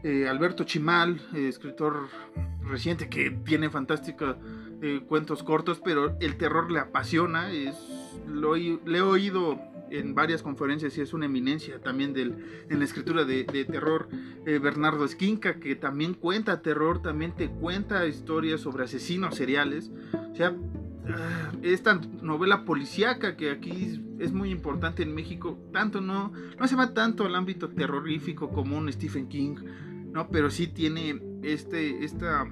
Eh, 0.03 0.27
Alberto 0.27 0.63
Chimal, 0.63 1.19
eh, 1.33 1.47
escritor 1.47 2.07
reciente 2.61 3.09
que 3.09 3.31
tiene 3.31 3.69
fantásticos 3.69 4.35
eh, 4.81 5.01
cuentos 5.07 5.43
cortos, 5.43 5.81
pero 5.83 6.15
el 6.19 6.37
terror 6.37 6.71
le 6.71 6.79
apasiona. 6.79 7.51
Es, 7.51 7.75
lo, 8.27 8.55
le 8.55 8.97
he 8.97 9.01
oído 9.01 9.59
en 9.89 10.13
varias 10.13 10.43
conferencias 10.43 10.97
y 10.97 11.01
es 11.01 11.13
una 11.13 11.25
eminencia 11.25 11.79
también 11.79 12.13
del, 12.13 12.65
en 12.69 12.79
la 12.79 12.85
escritura 12.85 13.23
de, 13.23 13.43
terror. 13.45 14.09
Bernardo 14.45 15.03
Esquinca, 15.03 15.59
que 15.59 15.75
también 15.75 16.13
cuenta 16.13 16.61
terror, 16.61 17.01
también 17.01 17.33
te 17.35 17.49
cuenta 17.49 18.05
historias 18.05 18.61
sobre 18.61 18.83
asesinos 18.83 19.35
seriales. 19.35 19.91
O 20.31 20.35
sea, 20.35 20.55
esta 21.61 21.99
novela 22.21 22.65
policíaca 22.65 23.35
que 23.35 23.51
aquí 23.51 24.01
es 24.19 24.31
muy 24.31 24.51
importante 24.51 25.03
en 25.03 25.13
México, 25.13 25.57
tanto 25.71 26.01
no, 26.01 26.31
no 26.59 26.67
se 26.67 26.75
va 26.75 26.93
tanto 26.93 27.25
al 27.25 27.35
ámbito 27.35 27.69
terrorífico 27.69 28.49
como 28.49 28.77
un 28.77 28.91
Stephen 28.91 29.27
King, 29.27 29.55
¿no? 30.11 30.29
pero 30.29 30.49
sí 30.49 30.67
tiene 30.67 31.21
este, 31.43 32.03
esta, 32.03 32.47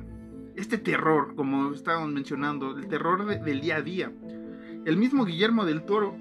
este 0.56 0.78
terror, 0.78 1.36
como 1.36 1.74
estábamos 1.74 2.12
mencionando, 2.12 2.78
el 2.78 2.88
terror 2.88 3.26
del 3.26 3.62
día 3.62 3.78
a 3.78 3.82
día. 3.82 4.12
El 4.86 4.98
mismo 4.98 5.26
Guillermo 5.26 5.66
del 5.66 5.84
Toro 5.84 6.16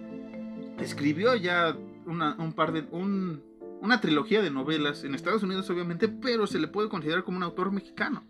escribió 0.79 1.35
ya 1.37 1.77
una, 2.07 2.35
un 2.37 2.53
par 2.53 2.73
de, 2.73 2.87
una 2.91 4.01
trilogía 4.01 4.43
de 4.43 4.51
novelas 4.51 5.05
en 5.05 5.15
Estados 5.15 5.43
Unidos, 5.43 5.69
obviamente, 5.71 6.09
pero 6.09 6.47
se 6.47 6.59
le 6.59 6.69
puede 6.69 6.89
considerar 6.89 7.25
como 7.25 7.37
un 7.37 7.43
autor 7.43 7.71
mexicano. 7.73 8.25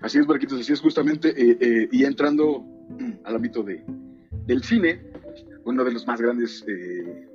Así 0.00 0.18
es, 0.18 0.26
Marquitos, 0.26 0.60
así 0.60 0.72
es 0.72 0.80
justamente. 0.80 1.28
Eh, 1.30 1.58
eh, 1.60 1.88
y 1.90 2.04
entrando 2.04 2.64
al 3.24 3.36
ámbito 3.36 3.62
de, 3.62 3.84
del 4.46 4.62
cine, 4.62 5.02
uno 5.64 5.84
de 5.84 5.92
los 5.92 6.06
más 6.06 6.20
grandes 6.20 6.64
eh, 6.66 7.28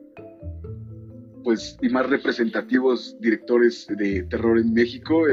pues, 1.43 1.77
y 1.81 1.89
más 1.89 2.10
representativos 2.10 3.17
directores 3.19 3.88
de 3.88 4.23
terror 4.23 4.57
en 4.57 4.73
México, 4.73 5.23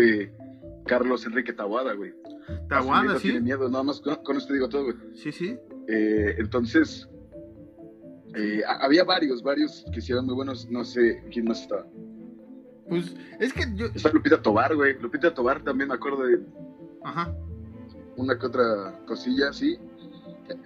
Carlos 0.86 1.26
Enrique 1.26 1.52
Tawada, 1.52 1.94
güey. 1.94 2.12
Tawada, 2.68 3.18
sí. 3.18 3.30
Tiene 3.30 3.40
miedo, 3.40 3.68
nada 3.68 3.84
más 3.84 4.00
con, 4.00 4.16
con 4.16 4.36
esto 4.36 4.52
digo 4.52 4.68
todo, 4.68 4.84
güey. 4.84 4.96
Sí, 5.14 5.32
sí. 5.32 5.56
Entonces, 5.88 7.08
había 8.80 9.04
varios, 9.04 9.42
varios 9.42 9.84
que 9.92 9.98
hicieron 9.98 10.26
muy 10.26 10.34
buenos. 10.34 10.70
No 10.70 10.84
sé 10.84 11.22
quién 11.32 11.46
más 11.46 11.62
estaba. 11.62 11.86
Pues 12.88 13.14
es 13.40 13.52
que 13.52 13.64
yo. 13.74 13.86
Está 13.94 14.10
Lupita 14.10 14.40
Tobar, 14.40 14.74
güey. 14.74 14.98
Lupita 15.00 15.32
Tobar 15.32 15.62
también 15.62 15.88
me 15.88 15.94
acuerdo 15.94 16.24
de. 16.24 16.40
Ajá. 17.04 17.32
Una 18.16 18.38
que 18.38 18.46
otra 18.46 19.00
cosilla, 19.06 19.52
sí. 19.52 19.78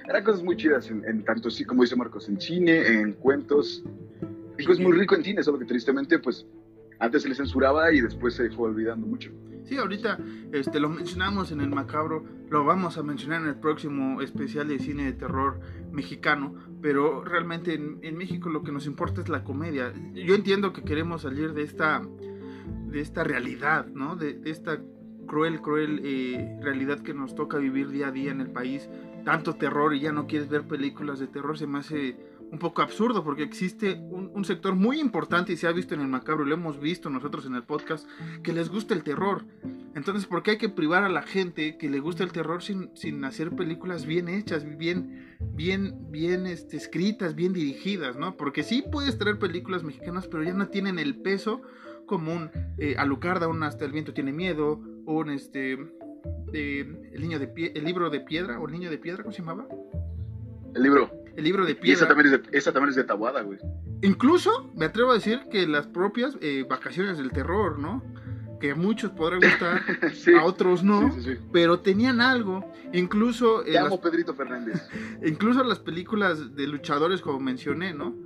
Eran 0.09 0.25
cosas 0.25 0.43
muy 0.43 0.57
chidas, 0.57 0.91
en, 0.91 1.25
tanto 1.25 1.51
sí, 1.51 1.65
como 1.65 1.83
dice 1.83 1.97
Marcos, 1.97 2.29
en 2.29 2.41
cine, 2.41 2.87
en 2.87 3.13
cuentos. 3.13 3.85
México 4.57 4.73
es 4.73 4.81
muy 4.81 4.93
rico 4.93 5.15
en 5.15 5.23
cine, 5.23 5.43
solo 5.43 5.59
que 5.59 5.67
tristemente, 5.67 6.19
pues, 6.19 6.47
antes 6.99 7.23
se 7.23 7.29
le 7.29 7.35
censuraba 7.35 7.93
y 7.93 8.01
después 8.01 8.35
se 8.35 8.51
fue 8.51 8.69
olvidando 8.71 9.07
mucho. 9.07 9.31
Sí, 9.69 9.77
ahorita 9.77 10.19
este, 10.53 10.81
lo 10.81 10.89
mencionamos 10.89 11.53
en 11.53 11.61
el 11.61 11.69
macabro, 11.69 12.25
lo 12.49 12.65
vamos 12.65 12.97
a 12.97 13.03
mencionar 13.03 13.43
en 13.43 13.49
el 13.49 13.57
próximo 13.57 14.23
especial 14.23 14.67
de 14.67 14.79
cine 14.79 15.05
de 15.05 15.13
terror 15.13 15.61
mexicano, 15.93 16.55
pero 16.81 17.23
realmente 17.23 17.75
en, 17.75 18.17
México 18.17 18.49
lo 18.49 18.63
que 18.63 18.73
nos 18.73 18.87
importa 18.87 19.21
es 19.21 19.29
la 19.29 19.45
comedia. 19.45 19.93
Yo 20.15 20.35
entiendo 20.35 20.73
que 20.73 20.83
queremos 20.83 21.23
salir 21.23 21.53
de 21.53 21.65
esta, 21.65 22.03
de 22.87 23.01
esta 23.01 23.25
realidad, 23.25 23.87
¿no? 23.89 24.17
De, 24.17 24.41
esta 24.47 24.81
cruel, 25.29 25.61
cruel 25.61 26.01
eh, 26.03 26.59
realidad 26.61 26.99
que 27.01 27.15
nos 27.15 27.37
toca 27.37 27.59
vivir 27.59 27.91
día 27.91 28.09
a 28.09 28.11
día 28.11 28.33
en 28.33 28.41
el 28.41 28.51
país. 28.51 28.91
Tanto 29.25 29.55
terror 29.55 29.95
y 29.95 30.01
ya 30.01 30.11
no 30.11 30.27
quieres 30.27 30.49
ver 30.49 30.67
películas 30.67 31.21
de 31.21 31.29
terror, 31.29 31.57
se 31.57 31.69
me 31.69 31.79
hace 31.79 32.17
un 32.51 32.59
poco 32.59 32.83
absurdo 32.83 33.23
porque 33.25 33.43
existe 33.43 34.01
un, 34.11 34.45
sector 34.45 34.75
muy 34.75 35.01
importante 35.01 35.53
y 35.53 35.57
se 35.57 35.67
ha 35.67 35.73
visto 35.73 35.95
en 35.95 36.01
el 36.01 36.09
macabro, 36.09 36.45
lo 36.45 36.55
hemos 36.55 36.81
visto 36.81 37.11
nosotros 37.11 37.45
en 37.45 37.55
el 37.55 37.65
podcast, 37.65 38.09
que 38.43 38.53
les 38.53 38.71
gusta 38.71 38.95
el 38.95 39.03
terror. 39.03 39.45
Entonces, 39.95 40.27
¿por 40.27 40.43
qué 40.43 40.53
hay 40.53 40.59
que 40.59 40.69
privar 40.69 41.03
a 41.03 41.09
la 41.09 41.23
gente 41.23 41.77
que 41.77 41.91
le 41.91 42.01
gusta 42.01 42.25
el 42.25 42.33
terror 42.33 42.63
sin, 42.63 42.91
sin 42.95 43.25
hacer 43.25 43.51
películas 43.55 44.07
bien 44.07 44.29
hechas, 44.29 44.65
bien, 44.79 45.37
bien, 45.41 46.11
bien 46.11 46.47
este, 46.47 46.77
escritas, 46.77 47.35
bien 47.35 47.53
dirigidas, 47.53 48.17
¿no? 48.17 48.37
Porque 48.37 48.63
sí 48.63 48.83
puedes 48.91 49.19
traer 49.19 49.39
películas 49.39 49.83
mexicanas, 49.83 50.27
pero 50.29 50.45
ya 50.45 50.55
no 50.55 50.69
tienen 50.69 50.99
el 50.99 51.17
peso 51.21 51.63
como 52.07 52.33
un 52.33 52.51
eh, 52.79 52.97
Alucarda, 52.97 53.49
Hasta 53.67 53.85
el 53.85 53.93
viento 53.93 54.15
tiene 54.15 54.33
miedo, 54.33 54.81
un 55.15 55.31
este, 55.31 55.73
eh, 56.53 57.11
el 57.13 57.21
niño 57.21 57.39
de 57.39 57.49
pie, 57.49 57.73
el 57.75 57.85
libro 57.85 58.11
de 58.11 58.21
piedra, 58.21 58.61
o 58.61 58.67
el 58.67 58.73
niño 58.73 58.91
de 58.91 58.99
piedra, 58.99 59.23
¿cómo 59.23 59.33
se 59.33 59.43
llamaba? 59.43 59.67
El 60.75 60.83
libro 60.83 61.11
el 61.39 61.45
libro 61.45 61.65
de 61.65 61.77
piedra. 61.77 61.99
esa 61.99 62.09
también 62.09 62.35
es 62.35 62.65
de, 62.65 62.73
también 62.73 62.91
es 62.91 62.97
de 62.97 63.05
Tabuada, 63.05 63.43
güey. 63.43 63.61
Incluso 64.03 64.73
me 64.75 64.87
atrevo 64.87 65.13
a 65.13 65.15
decir 65.15 65.43
que 65.53 65.69
las 65.69 65.87
propias 65.87 66.37
eh, 66.41 66.67
vacaciones 66.69 67.17
del 67.17 67.31
terror, 67.31 67.79
¿no? 67.79 68.03
Que 68.61 68.73
a 68.73 68.75
muchos 68.75 69.13
podrán 69.13 69.39
gustar, 69.39 69.83
a 70.37 70.45
otros 70.45 70.83
no, 70.83 71.15
pero 71.53 71.79
tenían 71.79 72.21
algo. 72.21 72.69
Incluso. 72.93 73.63
Te 73.63 73.79
amo, 73.79 74.01
Pedrito 74.01 74.35
Fernández. 74.35 74.83
incluso 75.25 75.63
las 75.63 75.79
películas 75.79 76.57
de 76.57 76.67
luchadores, 76.67 77.21
como 77.21 77.39
mencioné, 77.39 77.95
¿no? 77.95 78.17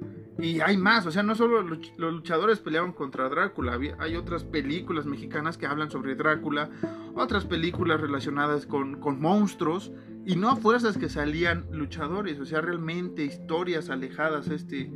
Y 0.43 0.61
hay 0.61 0.77
más, 0.77 1.07
o 1.07 1.13
sea, 1.13 1.23
no 1.23 1.37
solo 1.37 1.63
los 1.63 2.13
luchadores 2.15 2.59
peleaban 2.59 2.91
contra 2.91 3.29
Drácula, 3.29 3.79
hay 4.01 4.17
otras 4.17 4.43
películas 4.43 5.07
mexicanas 5.07 5.57
que 5.57 5.67
hablan 5.67 5.89
sobre 5.89 6.17
Drácula, 6.17 6.69
otras 7.15 7.45
películas 7.45 8.01
relacionadas 8.01 8.67
con, 8.67 8.99
con 8.99 9.21
monstruos, 9.21 9.93
y 10.27 10.35
no 10.35 10.51
a 10.51 10.57
fuerzas 10.57 10.99
que 10.99 11.09
salían 11.09 11.67
luchadores, 11.71 12.41
o 12.41 12.45
sea, 12.45 12.61
realmente 12.61 13.25
historias 13.25 13.89
alejadas 13.89 14.49
a, 14.49 14.55
este, 14.55 14.91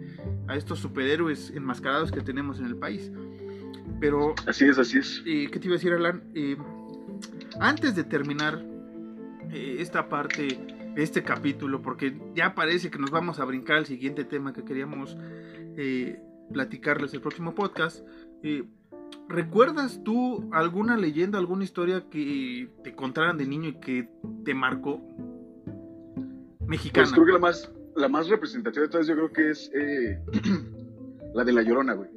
a 0.49 0.57
estos 0.57 0.81
superhéroes 0.81 1.53
enmascarados 1.55 2.11
que 2.11 2.23
tenemos 2.23 2.59
en 2.59 2.67
el 2.67 2.77
país. 2.77 3.13
Pero... 4.01 4.35
Así 4.49 4.65
es, 4.65 4.79
así 4.81 4.99
es. 4.99 5.23
Eh, 5.27 5.49
¿Qué 5.53 5.61
te 5.61 5.67
iba 5.67 5.75
a 5.75 5.79
decir, 5.79 5.93
Alan? 5.93 6.25
Eh, 6.35 6.57
antes 7.61 7.95
de 7.95 8.03
terminar 8.03 8.65
eh, 9.53 9.77
esta 9.79 10.09
parte 10.09 10.76
este 10.97 11.23
capítulo, 11.23 11.83
porque 11.83 12.17
ya 12.35 12.55
parece 12.55 12.91
que 12.91 12.99
nos 12.99 13.11
vamos 13.11 13.39
a 13.39 13.45
brincar 13.45 13.77
al 13.79 13.87
siguiente 13.87 14.25
tema 14.25 14.53
que 14.53 14.65
queríamos 14.65 15.17
eh, 15.77 16.19
platicarles 16.53 17.13
el 17.15 17.21
próximo 17.21 17.55
podcast. 17.55 18.05
Eh, 18.43 18.65
¿Recuerdas 19.29 20.01
tú 20.05 20.49
alguna 20.53 20.97
leyenda, 20.97 21.39
alguna 21.39 21.65
historia 21.65 22.05
que 22.11 22.69
te 22.83 22.95
contaran 22.95 23.37
de 23.39 23.47
niño 23.47 23.69
y 23.69 23.75
que 23.81 24.09
te 24.45 24.55
marcó? 24.55 25.01
mexicana. 26.67 27.05
Pues 27.05 27.13
creo 27.13 27.27
que 27.27 27.33
la 27.33 27.39
más, 27.39 27.71
la 27.95 28.09
más 28.09 28.29
representativa 28.29 28.83
de 28.85 28.89
todas 28.91 29.07
yo 29.07 29.15
creo 29.15 29.33
que 29.33 29.51
es 29.51 29.71
eh, 29.75 30.19
la 31.35 31.45
de 31.45 31.53
La 31.53 31.63
Llorona, 31.63 31.95
güey. 31.95 32.11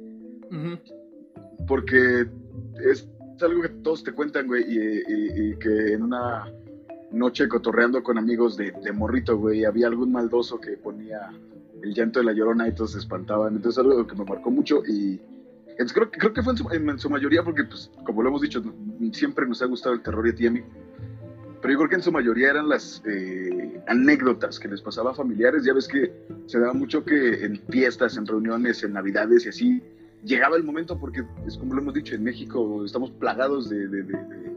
Porque 1.68 2.26
es 2.84 3.08
algo 3.40 3.62
que 3.62 3.68
todos 3.68 4.02
te 4.02 4.12
cuentan, 4.12 4.46
güey, 4.48 4.64
y, 4.66 4.78
y- 4.78 5.50
y 5.52 5.56
que 5.58 5.92
en 5.94 6.02
una 6.02 6.44
noche 7.12 7.48
cotorreando 7.48 8.02
con 8.02 8.18
amigos 8.18 8.56
de, 8.56 8.72
de 8.82 8.92
morrito, 8.92 9.36
güey, 9.36 9.64
había 9.64 9.86
algún 9.88 10.12
maldoso 10.12 10.60
que 10.60 10.76
ponía 10.76 11.30
el 11.82 11.94
llanto 11.94 12.18
de 12.20 12.26
la 12.26 12.32
llorona 12.32 12.68
y 12.68 12.74
todos 12.74 12.92
se 12.92 12.98
espantaban. 12.98 13.56
Entonces 13.56 13.78
algo 13.78 14.06
que 14.06 14.14
me 14.16 14.24
marcó 14.24 14.50
mucho 14.50 14.82
y 14.86 15.20
entonces 15.70 15.92
creo, 15.94 16.10
creo 16.10 16.32
que 16.32 16.42
fue 16.42 16.52
en 16.52 16.58
su, 16.58 16.68
en 16.70 16.98
su 16.98 17.08
mayoría 17.08 17.42
porque, 17.42 17.64
pues, 17.64 17.90
como 18.04 18.22
lo 18.22 18.28
hemos 18.28 18.42
dicho, 18.42 18.62
siempre 19.12 19.46
nos 19.46 19.62
ha 19.62 19.66
gustado 19.66 19.94
el 19.94 20.02
terror 20.02 20.26
y 20.26 20.30
a 20.30 20.34
ti 20.34 20.44
y 20.44 20.46
a 20.48 20.50
mí. 20.50 20.60
Pero 21.62 21.72
yo 21.72 21.78
creo 21.78 21.88
que 21.90 21.96
en 21.96 22.02
su 22.02 22.12
mayoría 22.12 22.50
eran 22.50 22.68
las 22.68 23.02
eh, 23.06 23.82
anécdotas 23.86 24.58
que 24.58 24.68
les 24.68 24.80
pasaba 24.82 25.10
a 25.10 25.14
familiares. 25.14 25.64
Ya 25.64 25.72
ves 25.74 25.88
que 25.88 26.12
se 26.46 26.58
daba 26.58 26.72
mucho 26.74 27.04
que 27.04 27.44
en 27.44 27.60
fiestas, 27.68 28.16
en 28.16 28.26
reuniones, 28.26 28.82
en 28.82 28.92
navidades 28.94 29.44
y 29.46 29.48
así, 29.50 29.82
llegaba 30.24 30.56
el 30.56 30.64
momento 30.64 30.98
porque, 30.98 31.22
es 31.46 31.56
como 31.58 31.74
lo 31.74 31.80
hemos 31.82 31.94
dicho, 31.94 32.14
en 32.14 32.22
México 32.24 32.84
estamos 32.84 33.10
plagados 33.12 33.68
de, 33.70 33.88
de- 33.88 34.02
de- 34.02 34.24
de- 34.24 34.50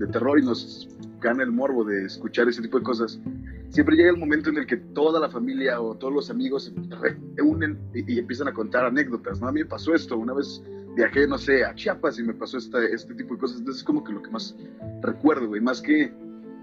de 0.00 0.06
terror 0.08 0.38
y 0.38 0.42
nos 0.42 0.88
gana 1.20 1.42
el 1.42 1.52
morbo 1.52 1.84
de 1.84 2.06
escuchar 2.06 2.48
ese 2.48 2.62
tipo 2.62 2.78
de 2.78 2.84
cosas. 2.84 3.20
Siempre 3.68 3.94
llega 3.94 4.10
el 4.10 4.16
momento 4.16 4.50
en 4.50 4.56
el 4.56 4.66
que 4.66 4.78
toda 4.78 5.20
la 5.20 5.30
familia 5.30 5.80
o 5.80 5.94
todos 5.94 6.12
los 6.12 6.30
amigos 6.30 6.64
se 6.64 7.14
reúnen 7.36 7.78
y, 7.94 8.14
y 8.14 8.18
empiezan 8.18 8.48
a 8.48 8.52
contar 8.52 8.84
anécdotas, 8.86 9.40
¿no? 9.40 9.48
A 9.48 9.52
mí 9.52 9.60
me 9.60 9.66
pasó 9.66 9.94
esto, 9.94 10.16
una 10.16 10.32
vez 10.32 10.60
viajé, 10.96 11.26
no 11.26 11.38
sé, 11.38 11.64
a 11.64 11.74
Chiapas 11.74 12.18
y 12.18 12.22
me 12.22 12.34
pasó 12.34 12.58
esta, 12.58 12.82
este 12.84 13.14
tipo 13.14 13.34
de 13.34 13.40
cosas, 13.40 13.58
entonces 13.58 13.82
es 13.82 13.84
como 13.84 14.02
que 14.02 14.12
lo 14.12 14.22
que 14.22 14.30
más 14.30 14.56
recuerdo, 15.02 15.48
güey, 15.48 15.60
más 15.60 15.80
que 15.80 16.12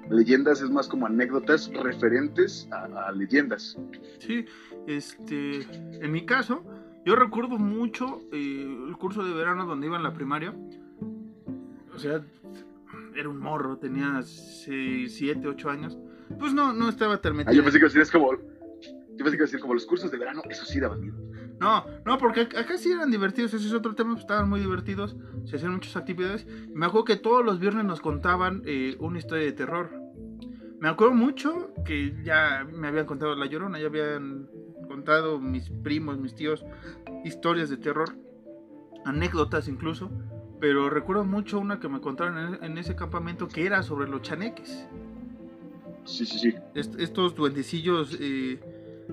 leyendas 0.09 0.61
es 0.61 0.69
más 0.69 0.87
como 0.87 1.05
anécdotas 1.05 1.71
referentes 1.73 2.67
a, 2.71 3.11
leyendas. 3.11 3.77
Sí, 4.19 4.45
este, 4.87 5.61
en 6.03 6.11
mi 6.11 6.25
caso, 6.25 6.63
yo 7.05 7.15
recuerdo 7.15 7.57
mucho 7.57 8.21
eh, 8.31 8.85
el 8.87 8.97
curso 8.97 9.23
de 9.23 9.33
verano 9.33 9.65
donde 9.65 9.87
iba 9.87 9.97
en 9.97 10.03
la 10.03 10.13
primaria. 10.13 10.53
O 11.93 11.99
sea, 11.99 12.23
era 13.17 13.29
un 13.29 13.39
morro, 13.39 13.77
tenía 13.77 14.21
7, 14.23 15.47
8 15.47 15.69
años. 15.69 15.97
Pues 16.39 16.53
no, 16.53 16.73
no 16.73 16.89
estaba 16.89 17.19
tan 17.21 17.33
Ah, 17.33 17.35
metido. 17.37 17.55
yo 17.55 17.63
pensé 17.63 17.79
que 17.79 17.85
decir, 17.85 18.01
es 18.01 18.11
como, 18.11 18.31
yo 18.33 19.17
pensé 19.23 19.37
que 19.37 19.43
decir 19.43 19.59
como 19.59 19.73
los 19.73 19.85
cursos 19.85 20.11
de 20.11 20.17
verano, 20.17 20.41
eso 20.49 20.65
sí 20.65 20.79
daban 20.79 21.01
miedo. 21.01 21.17
No, 21.59 21.85
no, 22.05 22.17
porque 22.19 22.47
ac- 22.47 22.57
acá 22.57 22.77
sí 22.77 22.91
eran 22.91 23.09
divertidos, 23.09 23.53
ese 23.53 23.65
es 23.67 23.73
otro 23.73 23.95
tema, 23.95 24.11
pues, 24.11 24.21
estaban 24.21 24.47
muy 24.47 24.59
divertidos, 24.59 25.15
se 25.45 25.55
hacían 25.55 25.73
muchas 25.73 25.95
actividades. 25.97 26.45
Me 26.73 26.85
acuerdo 26.85 27.05
que 27.05 27.15
todos 27.15 27.43
los 27.43 27.59
viernes 27.59 27.85
nos 27.85 27.99
contaban 28.01 28.61
eh, 28.65 28.95
una 28.99 29.17
historia 29.17 29.45
de 29.45 29.53
terror. 29.53 29.89
Me 30.79 30.87
acuerdo 30.89 31.15
mucho 31.15 31.71
que 31.83 32.13
ya 32.23 32.67
me 32.71 32.87
habían 32.87 33.07
contado 33.07 33.33
La 33.35 33.47
Llorona, 33.47 33.79
ya 33.79 33.87
habían 33.87 34.47
contado 34.87 35.39
mis 35.39 35.71
primos, 35.71 36.19
mis 36.19 36.35
tíos, 36.35 36.63
historias 37.25 37.69
de 37.69 37.77
terror, 37.77 38.15
anécdotas 39.05 39.67
incluso. 39.67 40.11
Pero 40.59 40.89
recuerdo 40.89 41.23
mucho 41.23 41.59
una 41.59 41.79
que 41.79 41.87
me 41.87 42.01
contaron 42.01 42.55
en, 42.55 42.63
en 42.63 42.77
ese 42.77 42.95
campamento 42.95 43.47
que 43.47 43.65
era 43.65 43.83
sobre 43.83 44.09
los 44.09 44.21
chaneques. 44.23 44.87
Sí, 46.05 46.25
sí, 46.25 46.39
sí. 46.39 46.55
Est- 46.73 46.99
estos 46.99 47.35
duendecillos 47.35 48.17
eh, 48.19 48.59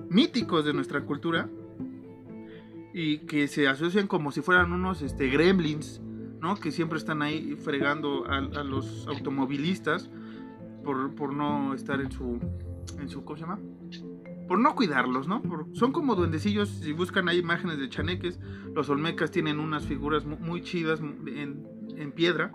míticos 0.09 0.65
de 0.65 0.73
nuestra 0.73 1.01
cultura 1.01 1.47
y 2.93 3.19
que 3.19 3.47
se 3.47 3.67
asocian 3.67 4.07
como 4.07 4.31
si 4.31 4.41
fueran 4.41 4.71
unos 4.71 5.01
este, 5.01 5.27
gremlins, 5.29 6.01
¿no? 6.41 6.55
Que 6.55 6.71
siempre 6.71 6.97
están 6.97 7.21
ahí 7.21 7.55
fregando 7.61 8.25
a, 8.27 8.37
a 8.37 8.63
los 8.63 9.05
automovilistas 9.07 10.09
por, 10.83 11.13
por 11.15 11.33
no 11.33 11.73
estar 11.73 11.99
en 11.99 12.11
su, 12.11 12.39
en 12.99 13.09
su, 13.09 13.23
¿cómo 13.25 13.35
se 13.37 13.41
llama? 13.41 13.59
Por 14.47 14.59
no 14.59 14.75
cuidarlos, 14.75 15.27
¿no? 15.27 15.41
Por- 15.41 15.67
son 15.75 15.91
como 15.91 16.15
duendecillos, 16.15 16.69
si 16.69 16.93
buscan 16.93 17.27
ahí 17.29 17.39
imágenes 17.39 17.79
de 17.79 17.89
chaneques, 17.89 18.39
los 18.73 18.89
olmecas 18.89 19.31
tienen 19.31 19.59
unas 19.59 19.85
figuras 19.85 20.25
mu- 20.25 20.37
muy 20.37 20.61
chidas 20.61 20.99
en, 20.99 21.65
en 21.97 22.11
piedra, 22.11 22.51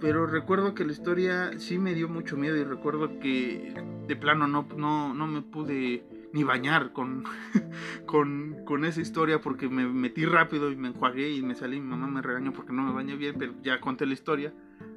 pero 0.00 0.26
recuerdo 0.26 0.74
que 0.74 0.84
la 0.84 0.92
historia 0.92 1.58
sí 1.58 1.78
me 1.78 1.94
dio 1.94 2.08
mucho 2.08 2.36
miedo 2.36 2.56
y 2.56 2.64
recuerdo 2.64 3.18
que 3.20 3.74
de 4.08 4.16
plano 4.16 4.46
no, 4.48 4.66
no, 4.76 5.14
no 5.14 5.26
me 5.26 5.42
pude 5.42 6.04
ni 6.32 6.44
bañar 6.44 6.92
con, 6.92 7.24
con, 8.06 8.56
con 8.64 8.84
esa 8.84 9.00
historia 9.00 9.40
porque 9.40 9.68
me 9.68 9.86
metí 9.86 10.24
rápido 10.24 10.70
y 10.72 10.76
me 10.76 10.88
enjuagué 10.88 11.30
y 11.32 11.42
me 11.42 11.54
salí. 11.54 11.80
Mi 11.80 11.88
mamá 11.88 12.06
me 12.08 12.22
regañó 12.22 12.52
porque 12.52 12.72
no 12.72 12.82
me 12.82 12.92
bañé 12.92 13.16
bien, 13.16 13.36
pero 13.38 13.54
ya 13.62 13.80
conté 13.80 14.06
la 14.06 14.14
historia. 14.14 14.52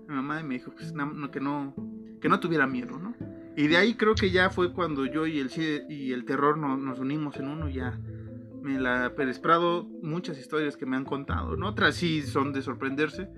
Mi 0.08 0.16
mamá 0.16 0.42
me 0.44 0.56
dijo 0.56 0.72
pues, 0.72 0.94
no, 0.94 1.30
que, 1.32 1.40
no, 1.40 1.76
que 2.22 2.30
no 2.30 2.40
tuviera 2.40 2.68
miedo, 2.68 2.98
¿no? 3.00 3.14
Y 3.56 3.68
de 3.68 3.78
ahí 3.78 3.94
creo 3.96 4.16
que 4.16 4.32
ya 4.32 4.50
fue 4.50 4.74
cuando 4.74 5.06
yo 5.06 5.26
y 5.28 5.40
el, 5.40 5.50
y 5.90 6.12
el 6.12 6.26
terror 6.26 6.58
no- 6.58 6.78
nos 6.78 7.00
unimos 7.00 7.38
en 7.38 7.48
uno 7.48 7.70
ya 7.70 7.98
me 8.62 8.80
la 8.80 9.06
he 9.06 9.10
muchas 10.02 10.40
historias 10.40 10.76
que 10.76 10.86
me 10.88 10.98
han 10.98 11.06
contado, 11.06 11.56
¿no? 11.56 11.68
Otras 11.70 11.96
sí 11.96 12.24
son 12.24 12.52
de 12.52 12.62
sorprenderse. 12.64 13.30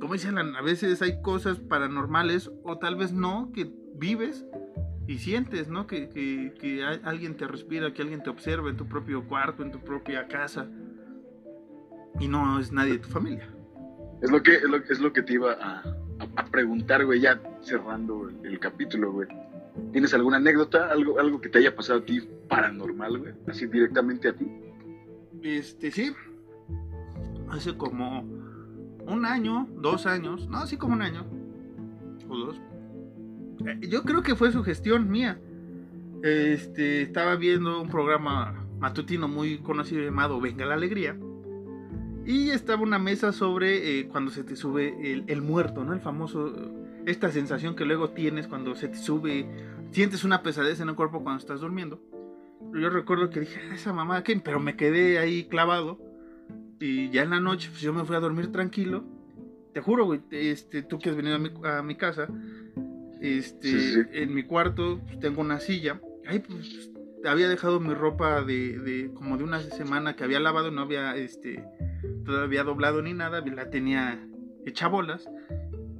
Como 0.00 0.14
dicen, 0.14 0.36
a 0.36 0.62
veces 0.62 1.00
hay 1.00 1.22
cosas 1.22 1.60
paranormales 1.60 2.50
o 2.64 2.76
tal 2.78 2.96
vez 2.96 3.12
no, 3.12 3.52
que 3.54 3.70
vives 3.94 4.44
y 5.06 5.18
sientes, 5.18 5.68
¿no? 5.68 5.86
Que, 5.86 6.08
que, 6.08 6.52
que 6.60 6.82
alguien 6.84 7.36
te 7.36 7.46
respira, 7.46 7.94
que 7.94 8.02
alguien 8.02 8.22
te 8.22 8.30
observa 8.30 8.68
en 8.68 8.76
tu 8.76 8.86
propio 8.88 9.26
cuarto, 9.28 9.62
en 9.62 9.70
tu 9.70 9.78
propia 9.80 10.26
casa. 10.26 10.68
Y 12.18 12.26
no 12.28 12.58
es 12.58 12.72
nadie 12.72 12.94
de 12.94 12.98
tu 12.98 13.08
familia. 13.08 13.48
Es 14.22 14.30
lo 14.30 14.42
que, 14.42 14.54
es 14.56 14.64
lo, 14.64 14.76
es 14.76 15.00
lo 15.00 15.12
que 15.12 15.22
te 15.22 15.34
iba 15.34 15.52
a, 15.52 15.78
a- 15.82 16.28
a 16.36 16.44
preguntar, 16.46 17.04
güey, 17.04 17.20
ya 17.20 17.40
cerrando 17.62 18.28
el, 18.28 18.44
el 18.52 18.58
capítulo, 18.58 19.12
güey. 19.12 19.28
¿Tienes 19.92 20.14
alguna 20.14 20.36
anécdota, 20.36 20.90
algo, 20.90 21.18
algo 21.18 21.40
que 21.40 21.48
te 21.48 21.58
haya 21.58 21.74
pasado 21.74 22.00
a 22.00 22.04
ti 22.04 22.20
paranormal, 22.48 23.18
güey? 23.18 23.32
Así 23.48 23.66
directamente 23.66 24.28
a 24.28 24.32
ti. 24.32 24.46
Este, 25.42 25.90
sí. 25.90 26.12
Hace 27.50 27.76
como 27.76 28.22
un 29.06 29.24
año, 29.24 29.68
dos 29.76 30.06
años, 30.06 30.48
no, 30.48 30.58
así 30.58 30.76
como 30.76 30.94
un 30.94 31.02
año 31.02 31.26
o 32.28 32.36
dos. 32.36 32.60
Eh, 33.66 33.88
Yo 33.88 34.02
creo 34.02 34.22
que 34.22 34.34
fue 34.34 34.52
su 34.52 34.62
gestión 34.62 35.10
mía. 35.10 35.38
Este, 36.22 37.02
estaba 37.02 37.36
viendo 37.36 37.82
un 37.82 37.88
programa 37.88 38.64
matutino 38.78 39.28
muy 39.28 39.58
conocido 39.58 40.02
llamado 40.02 40.40
Venga 40.40 40.64
la 40.66 40.74
Alegría. 40.74 41.16
Y 42.26 42.50
estaba 42.50 42.82
una 42.82 42.98
mesa 42.98 43.32
sobre 43.32 44.00
eh, 44.00 44.08
cuando 44.08 44.30
se 44.30 44.44
te 44.44 44.56
sube 44.56 45.12
el, 45.12 45.24
el 45.26 45.42
muerto, 45.42 45.84
¿no? 45.84 45.92
El 45.92 46.00
famoso, 46.00 46.54
esta 47.06 47.30
sensación 47.30 47.76
que 47.76 47.84
luego 47.84 48.10
tienes 48.10 48.46
cuando 48.46 48.74
se 48.74 48.88
te 48.88 48.96
sube, 48.96 49.46
sientes 49.90 50.24
una 50.24 50.42
pesadez 50.42 50.80
en 50.80 50.88
el 50.88 50.94
cuerpo 50.94 51.22
cuando 51.22 51.40
estás 51.40 51.60
durmiendo. 51.60 52.00
Yo 52.72 52.90
recuerdo 52.90 53.30
que 53.30 53.40
dije, 53.40 53.60
"Ah, 53.70 53.74
esa 53.74 53.92
mamá, 53.92 54.22
¿qué? 54.24 54.36
Pero 54.42 54.58
me 54.60 54.76
quedé 54.76 55.18
ahí 55.18 55.44
clavado. 55.44 55.98
Y 56.80 57.10
ya 57.10 57.22
en 57.22 57.30
la 57.30 57.40
noche, 57.40 57.68
pues 57.70 57.80
yo 57.82 57.92
me 57.92 58.04
fui 58.04 58.16
a 58.16 58.20
dormir 58.20 58.50
tranquilo. 58.50 59.04
Te 59.72 59.80
juro, 59.80 60.04
güey, 60.06 60.20
este, 60.30 60.82
tú 60.82 60.98
que 60.98 61.10
has 61.10 61.16
venido 61.16 61.36
a 61.36 61.38
mi, 61.38 61.50
a 61.64 61.82
mi 61.82 61.94
casa, 61.96 62.28
este, 63.20 63.68
Sí, 63.68 63.92
sí. 63.94 64.00
en 64.12 64.34
mi 64.34 64.42
cuarto 64.44 65.00
pues, 65.06 65.18
tengo 65.20 65.40
una 65.40 65.60
silla. 65.60 66.00
Ahí 66.26 66.40
pues 66.40 66.90
había 67.24 67.48
dejado 67.48 67.80
mi 67.80 67.94
ropa 67.94 68.42
de, 68.42 68.78
de 68.78 69.10
como 69.14 69.36
de 69.38 69.44
una 69.44 69.60
semana 69.60 70.14
que 70.14 70.24
había 70.24 70.40
lavado, 70.40 70.70
no 70.70 70.82
había 70.82 71.16
este 71.16 71.64
todavía 72.24 72.64
doblado 72.64 73.02
ni 73.02 73.14
nada, 73.14 73.40
la 73.40 73.70
tenía 73.70 74.20
hecha 74.66 74.88
bolas. 74.88 75.28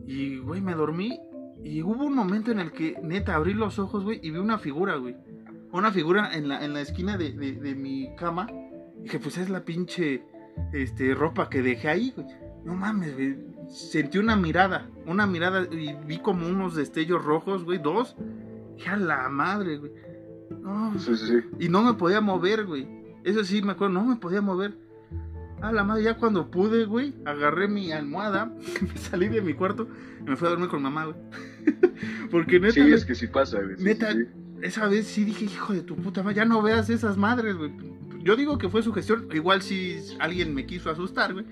Y 0.06 0.38
güey, 0.38 0.60
me 0.60 0.74
dormí 0.74 1.18
y 1.62 1.82
hubo 1.82 2.04
un 2.04 2.14
momento 2.14 2.50
en 2.52 2.58
el 2.60 2.72
que 2.72 2.96
neta 3.02 3.34
abrí 3.34 3.54
los 3.54 3.78
ojos, 3.78 4.04
güey, 4.04 4.20
y 4.22 4.30
vi 4.30 4.38
una 4.38 4.58
figura, 4.58 4.96
güey. 4.96 5.16
Una 5.72 5.90
figura 5.92 6.34
en 6.36 6.48
la, 6.48 6.64
en 6.64 6.74
la 6.74 6.80
esquina 6.82 7.16
de, 7.16 7.32
de- 7.32 7.54
de 7.54 7.74
mi 7.74 8.14
cama. 8.16 8.46
Dije, 9.02 9.18
pues 9.18 9.38
es 9.38 9.48
la 9.50 9.64
pinche 9.64 10.22
este, 10.72 11.14
ropa 11.14 11.48
que 11.48 11.62
dejé 11.62 11.88
ahí, 11.88 12.12
güey. 12.14 12.26
No 12.64 12.74
mames, 12.74 13.14
güey. 13.14 13.36
Sentí 13.68 14.18
una 14.18 14.36
mirada, 14.36 14.88
una 15.06 15.26
mirada 15.26 15.66
y 15.72 15.94
vi 16.06 16.18
como 16.18 16.46
unos 16.46 16.74
destellos 16.74 17.24
rojos, 17.24 17.64
güey, 17.64 17.78
dos. 17.78 18.14
Dije, 18.76 18.90
a 18.90 18.96
la 18.96 19.28
madre, 19.28 19.78
güey. 19.78 19.92
No, 20.60 20.96
Sí, 20.98 21.16
sí, 21.16 21.26
sí. 21.26 21.34
y 21.58 21.68
no 21.68 21.82
me 21.82 21.94
podía 21.94 22.20
mover, 22.20 22.66
güey. 22.66 22.86
Eso 23.24 23.42
sí, 23.44 23.62
me 23.62 23.72
acuerdo, 23.72 23.94
no 23.94 24.04
me 24.04 24.16
podía 24.16 24.40
mover. 24.42 24.76
A 25.68 25.72
la 25.72 25.84
madre, 25.84 26.02
ya 26.04 26.14
cuando 26.16 26.50
pude, 26.50 26.84
güey, 26.84 27.14
agarré 27.24 27.68
mi 27.68 27.90
almohada, 27.92 28.46
me 28.82 28.96
salí 28.98 29.28
de 29.28 29.40
mi 29.40 29.54
cuarto 29.54 29.88
y 30.20 30.24
me 30.24 30.36
fui 30.36 30.46
a 30.46 30.50
dormir 30.50 30.68
con 30.68 30.82
mamá, 30.82 31.06
güey. 31.06 31.16
Porque 32.30 32.60
neta, 32.60 32.74
Sí, 32.74 32.80
es 32.92 33.04
que 33.04 33.14
sí 33.14 33.26
pasa, 33.26 33.60
güey. 33.62 33.76
neta, 33.78 34.12
sí, 34.12 34.18
sí. 34.24 34.28
esa 34.62 34.88
vez 34.88 35.06
sí 35.06 35.24
dije, 35.24 35.44
hijo 35.46 35.72
de 35.72 35.82
tu 35.82 35.96
puta 35.96 36.22
madre, 36.22 36.36
ya 36.36 36.44
no 36.44 36.60
veas 36.62 36.90
esas 36.90 37.16
madres, 37.16 37.56
güey. 37.56 37.72
Yo 38.22 38.36
digo 38.36 38.56
que 38.58 38.68
fue 38.68 38.82
su 38.82 38.92
gestión, 38.92 39.28
igual 39.32 39.60
si 39.62 39.96
alguien 40.18 40.54
me 40.54 40.64
quiso 40.66 40.90
asustar, 40.90 41.32
güey. 41.34 41.44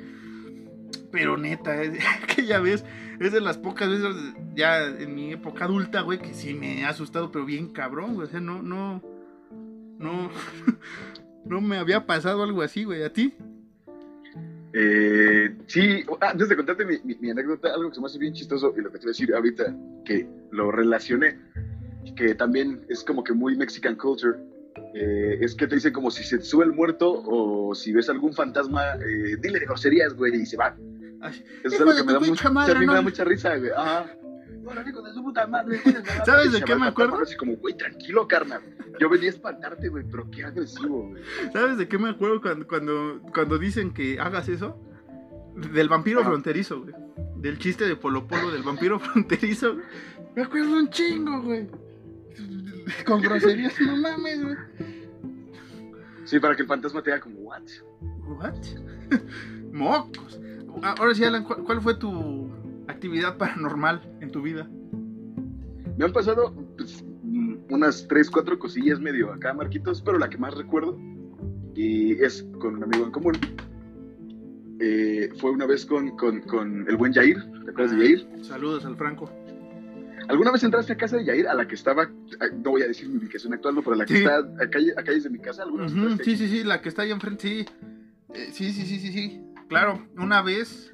Pero 1.10 1.36
neta, 1.36 1.80
es- 1.82 1.98
aquella 2.22 2.60
vez 2.60 2.84
es 3.20 3.32
de 3.32 3.40
las 3.40 3.58
pocas 3.58 3.88
veces 3.88 4.14
ya 4.54 4.86
en 4.86 5.14
mi 5.14 5.32
época 5.32 5.64
adulta, 5.66 6.00
güey, 6.02 6.18
que 6.18 6.34
sí 6.34 6.54
me 6.54 6.84
ha 6.84 6.90
asustado, 6.90 7.30
pero 7.30 7.44
bien 7.44 7.68
cabrón, 7.72 8.14
güey. 8.14 8.26
O 8.26 8.30
sea, 8.30 8.40
no, 8.40 8.62
no, 8.62 9.02
no, 9.98 10.30
no 11.44 11.60
me 11.60 11.76
había 11.78 12.06
pasado 12.06 12.42
algo 12.42 12.62
así, 12.62 12.84
güey. 12.84 13.02
¿A 13.02 13.12
ti? 13.12 13.34
Eh, 14.74 15.54
sí, 15.66 16.04
ah, 16.20 16.30
antes 16.30 16.48
de 16.48 16.56
contarte 16.56 16.84
mi, 16.84 16.96
mi- 17.04 17.16
mi 17.20 17.30
anécdota, 17.30 17.72
algo 17.74 17.90
que 17.90 17.94
se 17.96 18.00
me 18.00 18.06
hace 18.06 18.18
bien 18.18 18.32
chistoso 18.32 18.72
y 18.76 18.80
lo 18.80 18.90
que 18.90 18.98
te 18.98 19.04
voy 19.04 19.10
a 19.10 19.14
decir 19.14 19.34
ahorita, 19.34 19.74
que 20.04 20.26
lo 20.50 20.70
relacioné. 20.70 21.38
que 22.16 22.34
también 22.34 22.84
es 22.88 23.04
como 23.04 23.22
que 23.24 23.32
muy 23.32 23.56
Mexican 23.56 23.96
culture. 23.96 24.36
eh, 24.94 25.38
es 25.40 25.54
que 25.54 25.66
te 25.66 25.76
dice 25.76 25.90
como 25.92 26.10
si 26.10 26.22
se 26.24 26.38
te 26.38 26.44
sube 26.44 26.64
el 26.64 26.72
muerto 26.72 27.10
o 27.10 27.74
si 27.74 27.92
ves 27.92 28.08
algún 28.10 28.34
fantasma, 28.34 28.94
eh, 28.96 29.36
dile 29.40 29.58
de 29.60 29.64
groserías, 29.66 30.12
güey, 30.14 30.34
y 30.34 30.44
se 30.44 30.56
va. 30.58 30.76
Ay, 31.20 31.32
Eso 31.64 31.74
es 31.76 31.80
algo 31.80 31.92
que 31.96 32.02
me 32.04 32.12
da, 32.12 32.18
mucha, 32.30 32.42
me 32.80 32.86
da 32.86 33.00
mucha 33.02 33.24
risa, 33.24 33.56
güey. 33.56 33.70
Ajá. 33.70 34.06
Hijo 34.86 35.02
de 35.02 35.12
su 35.12 35.22
puta 35.22 35.46
madre. 35.46 35.80
¿Sabes 36.24 36.52
de 36.52 36.62
qué 36.62 36.76
me 36.76 36.86
acuerdo? 36.86 37.20
Así 37.20 37.36
como, 37.36 37.56
güey, 37.56 37.76
tranquilo, 37.76 38.28
carnal. 38.28 38.62
Yo 39.00 39.08
venía 39.08 39.28
a 39.28 39.32
espantarte, 39.32 39.88
güey, 39.88 40.04
pero 40.08 40.30
qué 40.30 40.44
agresivo, 40.44 41.08
güey. 41.08 41.22
¿Sabes 41.52 41.78
de 41.78 41.88
qué 41.88 41.98
me 41.98 42.10
acuerdo 42.10 42.40
cuando, 42.40 42.66
cuando, 42.66 43.20
cuando 43.34 43.58
dicen 43.58 43.92
que 43.92 44.20
hagas 44.20 44.48
eso? 44.48 44.78
Del 45.72 45.88
vampiro 45.88 46.22
fronterizo, 46.22 46.82
güey. 46.82 46.94
Del 47.36 47.58
chiste 47.58 47.86
de 47.86 47.96
Polo 47.96 48.26
Polo 48.26 48.52
del 48.52 48.62
vampiro 48.62 48.98
fronterizo. 49.00 49.76
Me 50.36 50.42
acuerdo 50.42 50.76
un 50.76 50.88
chingo, 50.90 51.42
güey. 51.42 51.68
Con 53.04 53.20
groserías, 53.20 53.74
no 53.80 53.96
mames, 53.96 54.42
güey. 54.42 54.56
Sí, 56.24 56.38
para 56.38 56.54
que 56.54 56.62
el 56.62 56.68
fantasma 56.68 57.02
te 57.02 57.12
haga 57.12 57.20
como, 57.22 57.40
what? 57.40 57.62
¿What? 58.38 58.54
Mocos. 59.72 60.40
Ah, 60.82 60.94
Ahora 60.98 61.14
sí, 61.14 61.24
Alan, 61.24 61.44
¿cuál, 61.44 61.64
cuál 61.64 61.80
fue 61.80 61.94
tu 61.96 62.51
actividad 62.88 63.36
paranormal 63.38 64.02
en 64.20 64.30
tu 64.30 64.42
vida? 64.42 64.68
Me 65.96 66.04
han 66.04 66.12
pasado 66.12 66.54
pues, 66.76 67.04
unas 67.70 68.06
tres, 68.08 68.30
cuatro 68.30 68.58
cosillas 68.58 69.00
medio 69.00 69.32
acá, 69.32 69.52
Marquitos, 69.54 70.02
pero 70.02 70.18
la 70.18 70.28
que 70.28 70.38
más 70.38 70.54
recuerdo 70.54 70.98
y 71.74 72.12
es 72.22 72.46
con 72.60 72.76
un 72.76 72.84
amigo 72.84 73.04
en 73.06 73.10
común. 73.12 73.34
Eh, 74.80 75.30
fue 75.38 75.50
una 75.52 75.66
vez 75.66 75.86
con, 75.86 76.16
con, 76.16 76.40
con 76.42 76.86
el 76.88 76.96
buen 76.96 77.12
Yair, 77.12 77.36
¿te 77.64 77.70
acuerdas 77.70 77.96
de 77.96 78.04
Yair? 78.04 78.28
Saludos 78.44 78.84
al 78.84 78.96
Franco. 78.96 79.30
¿Alguna 80.28 80.50
vez 80.52 80.62
entraste 80.64 80.92
a 80.92 80.96
casa 80.96 81.16
de 81.18 81.24
Yair, 81.24 81.46
a 81.48 81.54
la 81.54 81.66
que 81.68 81.74
estaba, 81.74 82.02
ah, 82.40 82.46
no 82.64 82.70
voy 82.70 82.82
a 82.82 82.88
decir 82.88 83.08
mi 83.08 83.18
ubicación 83.18 83.52
actual, 83.52 83.74
no, 83.74 83.82
pero 83.82 83.94
a 83.94 83.98
la 83.98 84.06
que 84.06 84.14
Sí. 84.14 84.18
está 84.24 84.38
a, 84.38 84.70
calle, 84.70 84.92
a 84.96 85.02
calles 85.02 85.24
de 85.24 85.30
mi 85.30 85.38
casa? 85.38 85.62
¿Alguna 85.62 85.84
vez 85.84 85.92
Ujú, 85.92 86.00
entraste? 86.02 86.24
Sí, 86.24 86.36
sí, 86.36 86.48
sí, 86.48 86.64
la 86.64 86.80
que 86.80 86.88
está 86.88 87.02
ahí 87.02 87.10
enfrente, 87.10 87.42
sí. 87.42 87.66
Eh, 88.34 88.48
sí, 88.52 88.72
sí, 88.72 88.86
sí, 88.86 88.98
sí, 88.98 89.12
sí. 89.12 89.44
Claro, 89.68 90.06
una 90.16 90.42
vez. 90.42 90.91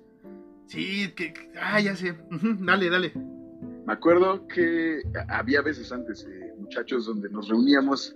Sí, 0.68 1.08
que. 1.16 1.32
Ah, 1.60 1.80
ya 1.80 1.96
sé. 1.96 2.14
Dale, 2.60 2.88
dale. 2.90 3.12
Me 3.86 3.92
acuerdo 3.94 4.46
que 4.48 5.00
había 5.28 5.62
veces 5.62 5.90
antes, 5.92 6.24
eh, 6.30 6.52
muchachos, 6.58 7.06
donde 7.06 7.28
nos 7.30 7.48
reuníamos, 7.48 8.14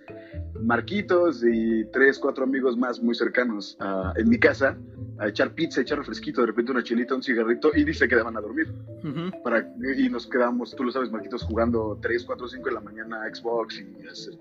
Marquitos 0.62 1.42
y 1.42 1.84
tres, 1.92 2.18
cuatro 2.18 2.44
amigos 2.44 2.76
más 2.76 3.00
muy 3.03 3.14
cercanos 3.14 3.76
a- 3.80 4.12
en 4.16 4.28
mi 4.28 4.38
casa, 4.38 4.76
a 5.18 5.28
echar 5.28 5.55
pizza, 5.55 5.80
echar 5.80 5.98
refresquito, 5.98 6.40
de 6.42 6.48
repente 6.48 6.70
una 6.72 6.82
chelita, 6.84 7.14
un 7.14 7.22
cigarrito, 7.22 7.70
y 7.74 7.84
dice 7.84 8.07
que 8.07 8.14
daban 8.16 8.36
a 8.36 8.40
dormir. 8.40 8.68
Ujú. 9.03 9.42
Para, 9.42 9.66
y 9.96 10.09
nos 10.11 10.26
quedamos, 10.26 10.76
tú 10.76 10.84
lo 10.84 10.92
sabes, 10.92 11.11
Marquitos, 11.11 11.42
jugando 11.42 11.98
3, 12.03 12.22
4, 12.24 12.46
5 12.48 12.68
de 12.68 12.74
la 12.74 12.80
mañana 12.80 13.22
Xbox 13.34 13.80
y 13.80 14.07
hacer 14.07 14.34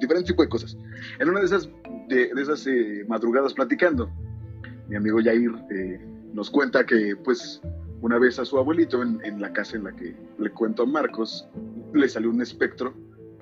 diferentes 0.00 0.28
tipos 0.28 0.46
de 0.46 0.48
cosas. 0.48 0.76
En 1.18 1.28
una 1.28 1.40
de 1.40 1.46
esas, 1.46 1.68
de, 2.08 2.30
de 2.32 2.42
esas 2.42 2.64
eh, 2.68 3.04
madrugadas 3.08 3.52
platicando, 3.52 4.08
mi 4.88 4.96
amigo 4.96 5.20
Yair 5.20 5.50
eh, 5.70 6.00
nos 6.36 6.50
cuenta 6.50 6.84
que, 6.84 7.16
pues, 7.24 7.60
una 8.02 8.18
vez 8.18 8.38
a 8.38 8.44
su 8.44 8.58
abuelito 8.58 9.02
en, 9.02 9.20
en 9.24 9.40
la 9.40 9.52
casa 9.52 9.76
en 9.76 9.84
la 9.84 9.92
que 9.96 10.14
le 10.38 10.50
cuento 10.50 10.82
a 10.82 10.86
Marcos, 10.86 11.48
le 11.94 12.08
salió 12.08 12.30
un 12.30 12.42
espectro, 12.42 12.92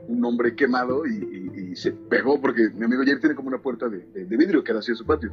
un 0.07 0.25
hombre 0.25 0.55
quemado 0.55 1.05
y, 1.07 1.11
y- 1.57 1.73
y 1.73 1.77
se 1.77 1.91
pegó, 1.93 2.41
porque 2.41 2.71
mi 2.71 2.85
amigo 2.85 3.03
Yair 3.03 3.19
tiene 3.21 3.35
como 3.35 3.49
una 3.49 3.59
puerta 3.59 3.89
de, 3.89 4.07
de- 4.15 4.25
de 4.27 4.37
vidrio 4.37 4.63
que 4.63 4.73
da 4.73 4.79
hacia 4.79 4.95
su 4.95 5.05
patio 5.05 5.33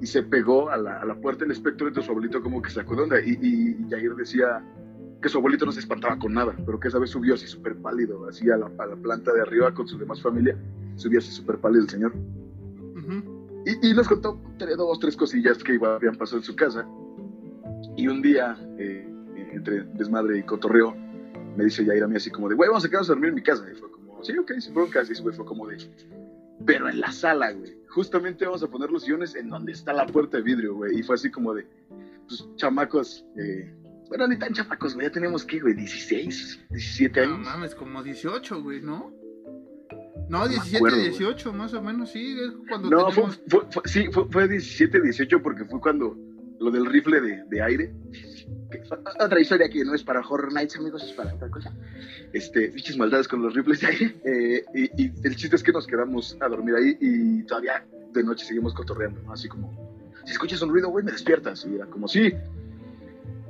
y 0.00 0.06
se 0.06 0.22
pegó 0.22 0.70
a 0.70 0.76
la, 0.76 1.00
a 1.00 1.04
la 1.04 1.14
puerta 1.16 1.44
del 1.44 1.50
espectro 1.52 1.88
y 1.88 1.94
su 2.02 2.10
abuelito 2.10 2.40
como 2.42 2.62
que 2.62 2.70
sacó 2.70 2.94
de 2.94 3.02
onda. 3.02 3.20
Y, 3.20 3.30
y, 3.42 3.76
y 3.84 3.90
Jair 3.90 4.14
decía 4.14 4.62
que 5.20 5.28
su 5.28 5.38
abuelito 5.38 5.64
no 5.66 5.72
se 5.72 5.80
espantaba 5.80 6.16
con 6.18 6.32
nada, 6.34 6.54
pero 6.64 6.78
que 6.78 6.88
esa 6.88 6.98
vez 6.98 7.10
subió 7.10 7.34
así 7.34 7.46
súper 7.48 7.74
pálido, 7.76 8.26
así 8.28 8.48
a 8.50 8.56
la, 8.56 8.70
a 8.78 8.86
la 8.86 8.96
planta 8.96 9.32
de 9.32 9.40
arriba 9.40 9.72
con 9.74 9.86
su 9.88 9.98
demás 9.98 10.20
familia, 10.22 10.56
subía 10.96 11.18
así 11.18 11.30
súper 11.32 11.58
pálido 11.58 11.82
el 11.82 11.88
señor. 11.90 12.12
Y, 13.64 13.90
y 13.90 13.94
nos 13.94 14.08
contó 14.08 14.40
tres, 14.58 14.76
dos, 14.76 14.98
tres 14.98 15.16
cosillas 15.16 15.62
que 15.62 15.78
habían 15.84 16.16
pasado 16.16 16.38
en 16.38 16.44
su 16.44 16.56
casa. 16.56 16.86
Y 17.96 18.08
un 18.08 18.22
día, 18.22 18.56
eh, 18.78 19.06
entre 19.52 19.84
desmadre 19.94 20.38
y 20.38 20.42
cotorreo, 20.42 20.94
me 21.56 21.64
dice 21.64 21.84
Jair 21.84 22.04
a 22.04 22.08
mí 22.08 22.16
así 22.16 22.30
como 22.30 22.48
de, 22.48 22.54
güey, 22.54 22.68
vamos 22.68 22.84
a 22.84 22.88
quedarnos 22.88 23.10
a 23.10 23.12
dormir 23.12 23.28
en 23.30 23.34
mi 23.36 23.42
casa. 23.42 23.64
Y 23.70 23.74
fue 23.76 23.90
como, 23.90 24.22
sí, 24.24 24.36
ok, 24.36 24.52
sin 24.58 24.74
broncas. 24.74 25.10
Y 25.10 25.20
güey 25.22 25.34
fue 25.34 25.44
como 25.44 25.66
de, 25.68 25.76
pero 26.64 26.88
en 26.88 27.00
la 27.00 27.12
sala, 27.12 27.52
güey. 27.52 27.76
Justamente 27.88 28.44
vamos 28.44 28.62
a 28.62 28.68
poner 28.68 28.90
los 28.90 29.02
sillones 29.02 29.34
en 29.34 29.48
donde 29.48 29.72
está 29.72 29.92
la 29.92 30.06
puerta 30.06 30.38
de 30.38 30.42
vidrio, 30.42 30.74
güey. 30.74 30.98
Y 30.98 31.02
fue 31.02 31.14
así 31.16 31.30
como 31.30 31.54
de, 31.54 31.66
pues, 32.26 32.48
chamacos, 32.56 33.24
eh, 33.36 33.74
bueno, 34.08 34.28
ni 34.28 34.38
tan 34.38 34.52
chamacos, 34.52 34.94
güey, 34.94 35.06
ya 35.06 35.12
tenemos 35.12 35.44
que, 35.44 35.60
güey, 35.60 35.74
16, 35.74 36.66
17 36.70 37.26
No 37.26 37.34
años. 37.34 37.46
mames, 37.46 37.74
como 37.74 38.02
18, 38.02 38.62
güey, 38.62 38.80
¿no? 38.80 39.12
No, 40.28 40.40
me 40.42 40.48
17, 40.50 40.76
acuerdo, 40.76 40.96
güey. 40.98 41.08
18, 41.10 41.52
más 41.52 41.74
o 41.74 41.82
menos, 41.82 42.10
sí. 42.10 42.38
Es 42.40 42.52
cuando 42.68 42.90
No, 42.90 43.00
fue, 43.10 43.14
tenemos. 43.14 43.40
fue- 43.48 43.66
fue- 43.70 43.82
sí, 43.86 44.06
fue, 44.10 44.24
fue 44.30 44.48
17, 44.48 45.00
18 45.00 45.42
porque 45.42 45.64
fue 45.64 45.80
cuando 45.80 46.16
lo 46.60 46.70
del 46.70 46.86
rifle 46.86 47.20
de, 47.20 47.44
de 47.44 47.62
aire. 47.62 47.92
que 48.70 48.82
otra 49.20 49.40
historia 49.40 49.68
que 49.68 49.84
no 49.84 49.94
es 49.94 50.02
para 50.02 50.20
Horror 50.20 50.52
Nights, 50.52 50.76
amigos, 50.76 51.02
es 51.04 51.12
para 51.12 51.34
otra 51.34 51.50
cosa. 51.50 51.74
Este, 52.32 52.68
dichas 52.68 52.96
maldades 52.96 53.28
con 53.28 53.42
los 53.42 53.52
rifles 53.54 53.80
de 53.80 53.86
aire. 53.88 54.16
eh, 54.24 54.64
y, 54.74 55.02
y 55.04 55.12
el 55.24 55.36
chiste 55.36 55.56
es 55.56 55.62
que 55.62 55.72
nos 55.72 55.86
quedamos 55.86 56.36
a 56.40 56.48
dormir 56.48 56.74
ahí 56.76 56.96
y 57.00 57.42
todavía 57.42 57.84
de 58.12 58.22
noche 58.24 58.44
seguimos 58.46 58.72
cotorreando, 58.74 59.20
¿no? 59.22 59.32
Así 59.32 59.48
como, 59.48 59.72
si 60.24 60.32
escuchas 60.32 60.62
un 60.62 60.70
ruido, 60.70 60.88
güey, 60.88 61.04
me 61.04 61.12
despiertas. 61.12 61.66
Y 61.70 61.74
era 61.74 61.86
como, 61.86 62.08
sí. 62.08 62.32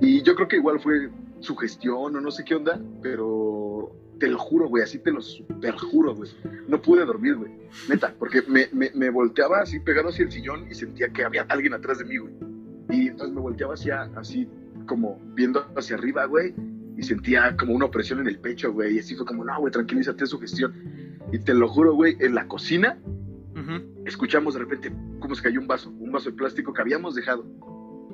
Y 0.01 0.23
yo 0.23 0.35
creo 0.35 0.49
que 0.49 0.57
igual 0.57 0.81
fue 0.81 1.11
su 1.41 1.55
gestión 1.57 2.16
o 2.16 2.20
no 2.20 2.31
sé 2.31 2.45
qué 2.45 2.55
onda, 2.57 2.81
pero 3.03 3.95
te 4.23 4.29
lo 4.29 4.39
juro, 4.39 4.68
güey, 4.68 4.85
así 4.85 5.01
te 5.01 5.11
lo 5.11 5.20
super 5.20 5.75
juro, 5.75 6.14
güey. 6.14 6.31
No 6.68 6.81
pude 6.81 7.05
dormir, 7.05 7.35
güey. 7.35 7.51
Neta, 7.89 8.14
porque 8.16 8.41
me, 8.47 8.68
me, 8.73 8.93
me 8.95 9.11
volteaba 9.11 9.62
así 9.62 9.81
pegado 9.81 10.11
hacia 10.11 10.25
el 10.25 10.31
sillón 10.31 10.64
y 10.70 10.77
sentía 10.77 11.09
que 11.09 11.25
había 11.25 11.43
alguien 11.49 11.75
atrás 11.75 11.99
de 11.99 12.05
mí, 12.05 12.18
güey. 12.18 12.33
Y 12.91 13.09
entonces 13.09 13.35
me 13.35 13.41
volteaba 13.41 13.75
hacia, 13.75 14.03
así 14.14 14.49
como 14.87 15.20
viendo 15.35 15.66
hacia 15.75 15.97
arriba, 15.97 16.25
güey. 16.27 16.55
Y 16.97 17.03
sentía 17.03 17.57
como 17.57 17.75
una 17.75 17.87
opresión 17.87 18.20
en 18.20 18.29
el 18.29 18.39
pecho, 18.39 18.73
güey. 18.73 18.95
Y 18.95 18.99
así 19.01 19.16
fue 19.16 19.27
como, 19.27 19.45
no, 19.45 19.59
güey, 19.59 19.73
tranquilízate, 19.73 20.25
su 20.25 20.39
gestión. 20.39 20.73
Y 21.33 21.41
te 21.41 21.53
lo 21.53 21.66
juro, 21.66 21.95
güey, 21.95 22.16
en 22.20 22.37
la 22.37 22.47
cocina 22.47 23.01
Ujú. 23.57 24.05
escuchamos 24.07 24.55
de 24.55 24.61
repente 24.61 24.93
cómo 25.18 25.35
se 25.35 25.43
cayó 25.43 25.59
un 25.59 25.66
vaso, 25.66 25.91
un 25.99 26.12
vaso 26.12 26.31
de 26.31 26.37
plástico 26.37 26.73
que 26.73 26.81
habíamos 26.81 27.16
dejado. 27.16 27.45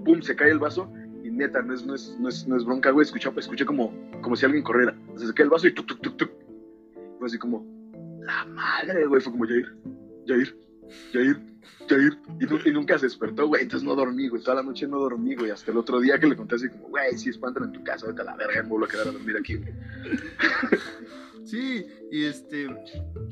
Pum, 0.06 0.22
se 0.22 0.34
cae 0.34 0.52
el 0.52 0.58
vaso 0.58 0.90
neta, 1.30 1.62
no 1.62 1.74
es, 1.74 1.84
no 1.86 1.94
es, 1.94 2.16
no 2.20 2.28
es, 2.28 2.46
no 2.46 2.56
es 2.56 2.64
bronca, 2.64 2.90
güey. 2.90 3.04
Escuché, 3.04 3.30
escuché 3.36 3.64
como, 3.66 3.92
como 4.22 4.36
si 4.36 4.44
alguien 4.46 4.62
corriera. 4.64 4.94
Se 5.16 5.32
cae 5.34 5.44
el 5.44 5.50
vaso 5.50 5.66
y 5.66 5.72
tuk, 5.74 5.86
tuk, 5.86 6.00
tuk, 6.00 6.16
tuk. 6.16 6.30
Fue 7.18 7.26
así 7.26 7.38
como, 7.38 7.64
la 8.22 8.44
madre, 8.46 9.06
güey. 9.06 9.20
Fue 9.20 9.32
como, 9.32 9.46
Jair, 9.46 9.76
Jair, 10.26 10.56
Jair, 11.12 11.40
Jair. 11.88 12.18
Y, 12.40 12.44
nu- 12.46 12.60
y 12.64 12.70
nunca 12.72 12.98
se 12.98 13.06
despertó, 13.06 13.46
güey. 13.48 13.62
Entonces 13.62 13.86
no 13.86 13.94
dormí, 13.94 14.28
güey. 14.28 14.42
Toda 14.42 14.56
la 14.56 14.62
noche 14.62 14.86
no 14.86 14.98
dormí, 14.98 15.34
güey. 15.34 15.50
Hasta 15.50 15.70
el 15.70 15.78
otro 15.78 16.00
día 16.00 16.18
que 16.20 16.26
le 16.26 16.36
conté 16.36 16.54
así 16.56 16.68
como, 16.68 16.88
güey, 16.88 17.16
si 17.18 17.30
espantan 17.30 17.64
en 17.64 17.72
tu 17.72 17.82
casa, 17.84 18.06
vete 18.06 18.22
la 18.24 18.36
verga, 18.36 18.62
me 18.62 18.68
vuelvo 18.68 18.86
a 18.86 18.88
quedar 18.88 19.08
a 19.08 19.12
dormir 19.12 19.36
aquí, 19.38 19.56
güey. 19.56 19.72
Sí, 21.44 21.86
y 22.10 22.24
este. 22.24 22.68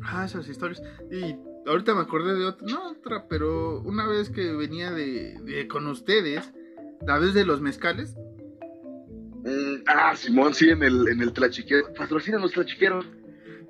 Ah, 0.03 0.25
esas 0.25 0.49
historias. 0.49 0.83
Y 1.11 1.37
ahorita 1.69 1.95
me 1.95 2.01
acordé 2.01 2.35
de 2.35 2.47
otra, 2.47 2.67
no 2.67 2.91
otra, 2.93 3.29
pero 3.29 3.83
una 3.83 4.07
vez 4.09 4.31
que 4.31 4.53
venía 4.53 4.91
de, 4.91 5.39
de 5.45 5.69
con 5.69 5.87
ustedes, 5.87 6.51
la 7.07 7.19
vez 7.19 7.35
de 7.35 7.45
los 7.45 7.61
mezcales. 7.61 8.15
Mm, 9.45 9.83
ah, 9.87 10.15
Simón, 10.17 10.55
sí, 10.55 10.71
en 10.71 10.83
el, 10.83 11.09
en 11.09 11.23
el 11.23 11.33
tlachiquero. 11.33 11.93
Patrocinan 11.95 12.41
los 12.41 12.53
tlachiqueros. 12.53 13.07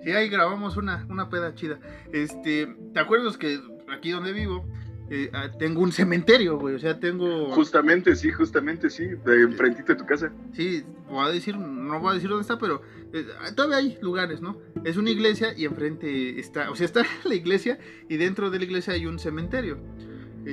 Sí, 0.03 0.13
ahí 0.13 0.29
grabamos 0.29 0.77
una, 0.77 1.07
una 1.11 1.29
peda 1.29 1.55
chida. 1.55 1.79
Este, 2.13 2.75
¿te 2.95 3.01
acuerdas 3.01 3.37
que 3.37 3.61
aquí 3.91 4.11
donde 4.11 4.33
vivo 4.33 4.67
eh, 5.11 5.31
ah, 5.33 5.51
tengo 5.59 5.83
un 5.83 5.93
cementerio, 5.93 6.59
güey? 6.59 6.75
O 6.75 6.79
sea, 6.79 6.99
tengo. 6.99 7.51
Justamente, 7.53 8.17
sí, 8.17 8.31
justamente, 8.31 8.91
sí. 8.91 9.07
De 9.25 9.43
enfrentito 9.43 9.93
de 9.93 9.99
tu 9.99 10.07
casa. 10.07 10.33
Sí, 10.53 10.85
voy 11.09 11.29
a 11.29 11.33
decir, 11.33 11.57
no 11.57 12.01
voy 12.01 12.11
a 12.11 12.15
decir 12.15 12.29
dónde 12.29 12.43
está, 12.43 12.59
pero 12.59 12.83
eh, 13.13 13.27
todavía 13.55 13.79
hay 13.79 13.99
lugares, 14.01 14.41
¿no? 14.41 14.59
Es 14.85 14.97
una 14.97 15.11
iglesia 15.11 15.53
y 15.57 15.65
enfrente 15.65 16.41
está, 16.41 16.71
o 16.71 16.77
sea, 16.77 16.87
está 16.87 17.03
la 17.25 17.35
iglesia 17.35 17.79
y 18.09 18.17
dentro 18.17 18.51
de 18.51 18.59
la 18.59 18.65
iglesia 18.65 18.95
hay 18.95 19.07
un 19.07 19.19
cementerio. 19.19 19.79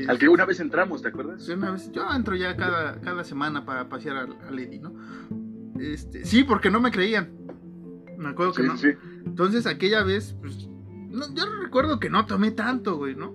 Al 0.07 0.17
que 0.17 0.27
una 0.29 0.45
vez 0.45 0.59
entramos, 0.59 1.01
¿te 1.01 1.09
acuerdas? 1.09 1.47
una 1.49 1.71
vez- 1.71 1.91
yo 1.91 2.03
entro 2.15 2.35
ya 2.35 2.55
cada, 2.57 2.99
cada 3.01 3.23
semana 3.23 3.63
para 3.65 3.89
pasear 3.89 4.17
a, 4.17 4.47
a 4.47 4.51
Lady, 4.51 4.79
¿no? 4.79 4.93
Este, 5.79 6.25
sí, 6.25 6.43
porque 6.43 6.69
no 6.71 6.79
me 6.79 6.91
creían. 6.91 7.29
Me 8.17 8.29
acuerdo 8.29 8.53
que 8.53 8.61
Sí, 8.63 8.67
no. 8.67 8.77
sí. 8.77 8.87
Entonces 9.25 9.65
aquella 9.67 10.03
vez, 10.03 10.35
pues, 10.41 10.67
no, 11.09 11.33
yo 11.33 11.43
recuerdo 11.61 11.99
que 11.99 12.09
no 12.09 12.25
tomé 12.25 12.51
tanto, 12.51 12.97
güey, 12.97 13.15
¿no? 13.15 13.33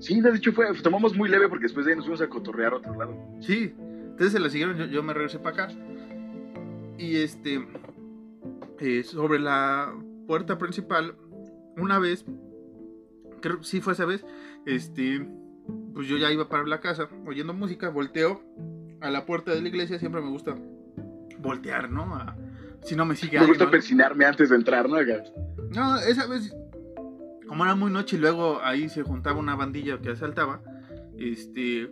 Sí, 0.00 0.20
de 0.20 0.30
hecho 0.30 0.52
fue, 0.52 0.66
tomamos 0.82 1.16
muy 1.16 1.28
leve 1.28 1.48
porque 1.48 1.64
después 1.64 1.84
de 1.86 1.92
ahí 1.92 1.96
nos 1.96 2.04
fuimos 2.06 2.20
a 2.20 2.28
cotorrear 2.28 2.72
a 2.72 2.76
otro 2.76 2.94
lado. 2.94 3.16
Sí, 3.40 3.74
entonces 3.78 4.32
se 4.32 4.38
la 4.40 4.48
siguieron, 4.50 4.76
yo, 4.76 4.84
yo 4.86 5.02
me 5.02 5.12
regresé 5.12 5.38
para 5.38 5.64
acá. 5.64 5.74
Y 6.98 7.16
este, 7.16 7.66
eh, 8.80 9.02
sobre 9.04 9.38
la 9.38 9.92
puerta 10.26 10.58
principal, 10.58 11.14
una 11.76 11.98
vez, 11.98 12.24
creo 13.40 13.58
que 13.58 13.64
sí 13.64 13.80
fue 13.80 13.92
esa 13.92 14.04
vez, 14.04 14.24
este, 14.74 15.26
pues 15.94 16.06
yo 16.08 16.16
ya 16.16 16.30
iba 16.32 16.48
para 16.48 16.66
la 16.66 16.80
casa 16.80 17.08
oyendo 17.26 17.52
música, 17.54 17.88
volteo 17.88 18.42
a 19.00 19.10
la 19.10 19.24
puerta 19.26 19.54
de 19.54 19.62
la 19.62 19.68
iglesia, 19.68 19.98
siempre 19.98 20.20
me 20.20 20.28
gusta 20.30 20.54
voltear, 21.38 21.90
¿no? 21.90 22.14
A, 22.14 22.36
si 22.82 22.96
no 22.96 23.04
me 23.04 23.16
sigue 23.16 23.32
Me 23.32 23.38
alguien, 23.38 23.52
gusta 23.54 23.64
¿no? 23.66 23.70
persinarme 23.70 24.24
antes 24.24 24.50
de 24.50 24.56
entrar, 24.56 24.88
¿no? 24.88 24.96
No, 25.70 25.98
esa 25.98 26.26
vez, 26.26 26.54
como 27.46 27.64
era 27.64 27.74
muy 27.74 27.90
noche 27.92 28.16
y 28.16 28.20
luego 28.20 28.60
ahí 28.62 28.88
se 28.88 29.02
juntaba 29.02 29.38
una 29.38 29.54
bandilla 29.54 30.00
que 30.00 30.10
asaltaba, 30.10 30.60
este, 31.18 31.90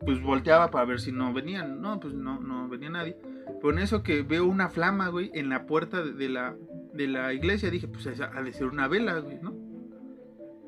pues 0.00 0.20
volteaba 0.22 0.70
para 0.70 0.84
ver 0.84 1.00
si 1.00 1.12
no 1.12 1.32
venían. 1.32 1.80
No, 1.80 1.98
pues 2.00 2.14
no, 2.14 2.40
no 2.40 2.68
venía 2.68 2.90
nadie. 2.90 3.16
Pero 3.60 3.72
en 3.72 3.78
eso 3.78 4.02
que 4.02 4.22
veo 4.22 4.44
una 4.46 4.68
flama, 4.68 5.08
güey, 5.08 5.30
en 5.34 5.48
la 5.48 5.66
puerta 5.66 6.02
de- 6.02 6.12
de 6.12 6.28
la, 6.28 6.54
de 6.92 7.06
la 7.08 7.32
iglesia, 7.32 7.70
dije, 7.70 7.88
pues 7.88 8.06
esa 8.06 8.30
ha 8.34 8.42
de 8.42 8.52
ser 8.52 8.66
una 8.66 8.88
vela, 8.88 9.18
güey, 9.18 9.38
¿no? 9.40 9.54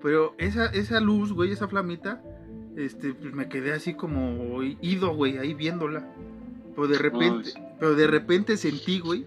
Pero 0.06 0.36
esa, 0.38 0.66
esa 0.66 1.00
luz, 1.00 1.32
güey, 1.32 1.50
esa 1.50 1.66
flamita, 1.66 2.22
este, 2.76 3.12
pues 3.12 3.34
me 3.34 3.48
quedé 3.48 3.72
así 3.72 3.94
como 3.94 4.62
ido, 4.62 5.12
güey, 5.16 5.36
ahí 5.36 5.52
viéndola. 5.52 6.08
Pero 6.76 6.86
de 6.86 6.96
repente, 6.96 7.50
pero 7.80 7.96
de 7.96 8.06
repente 8.06 8.56
sentí, 8.56 9.00
güey, 9.00 9.26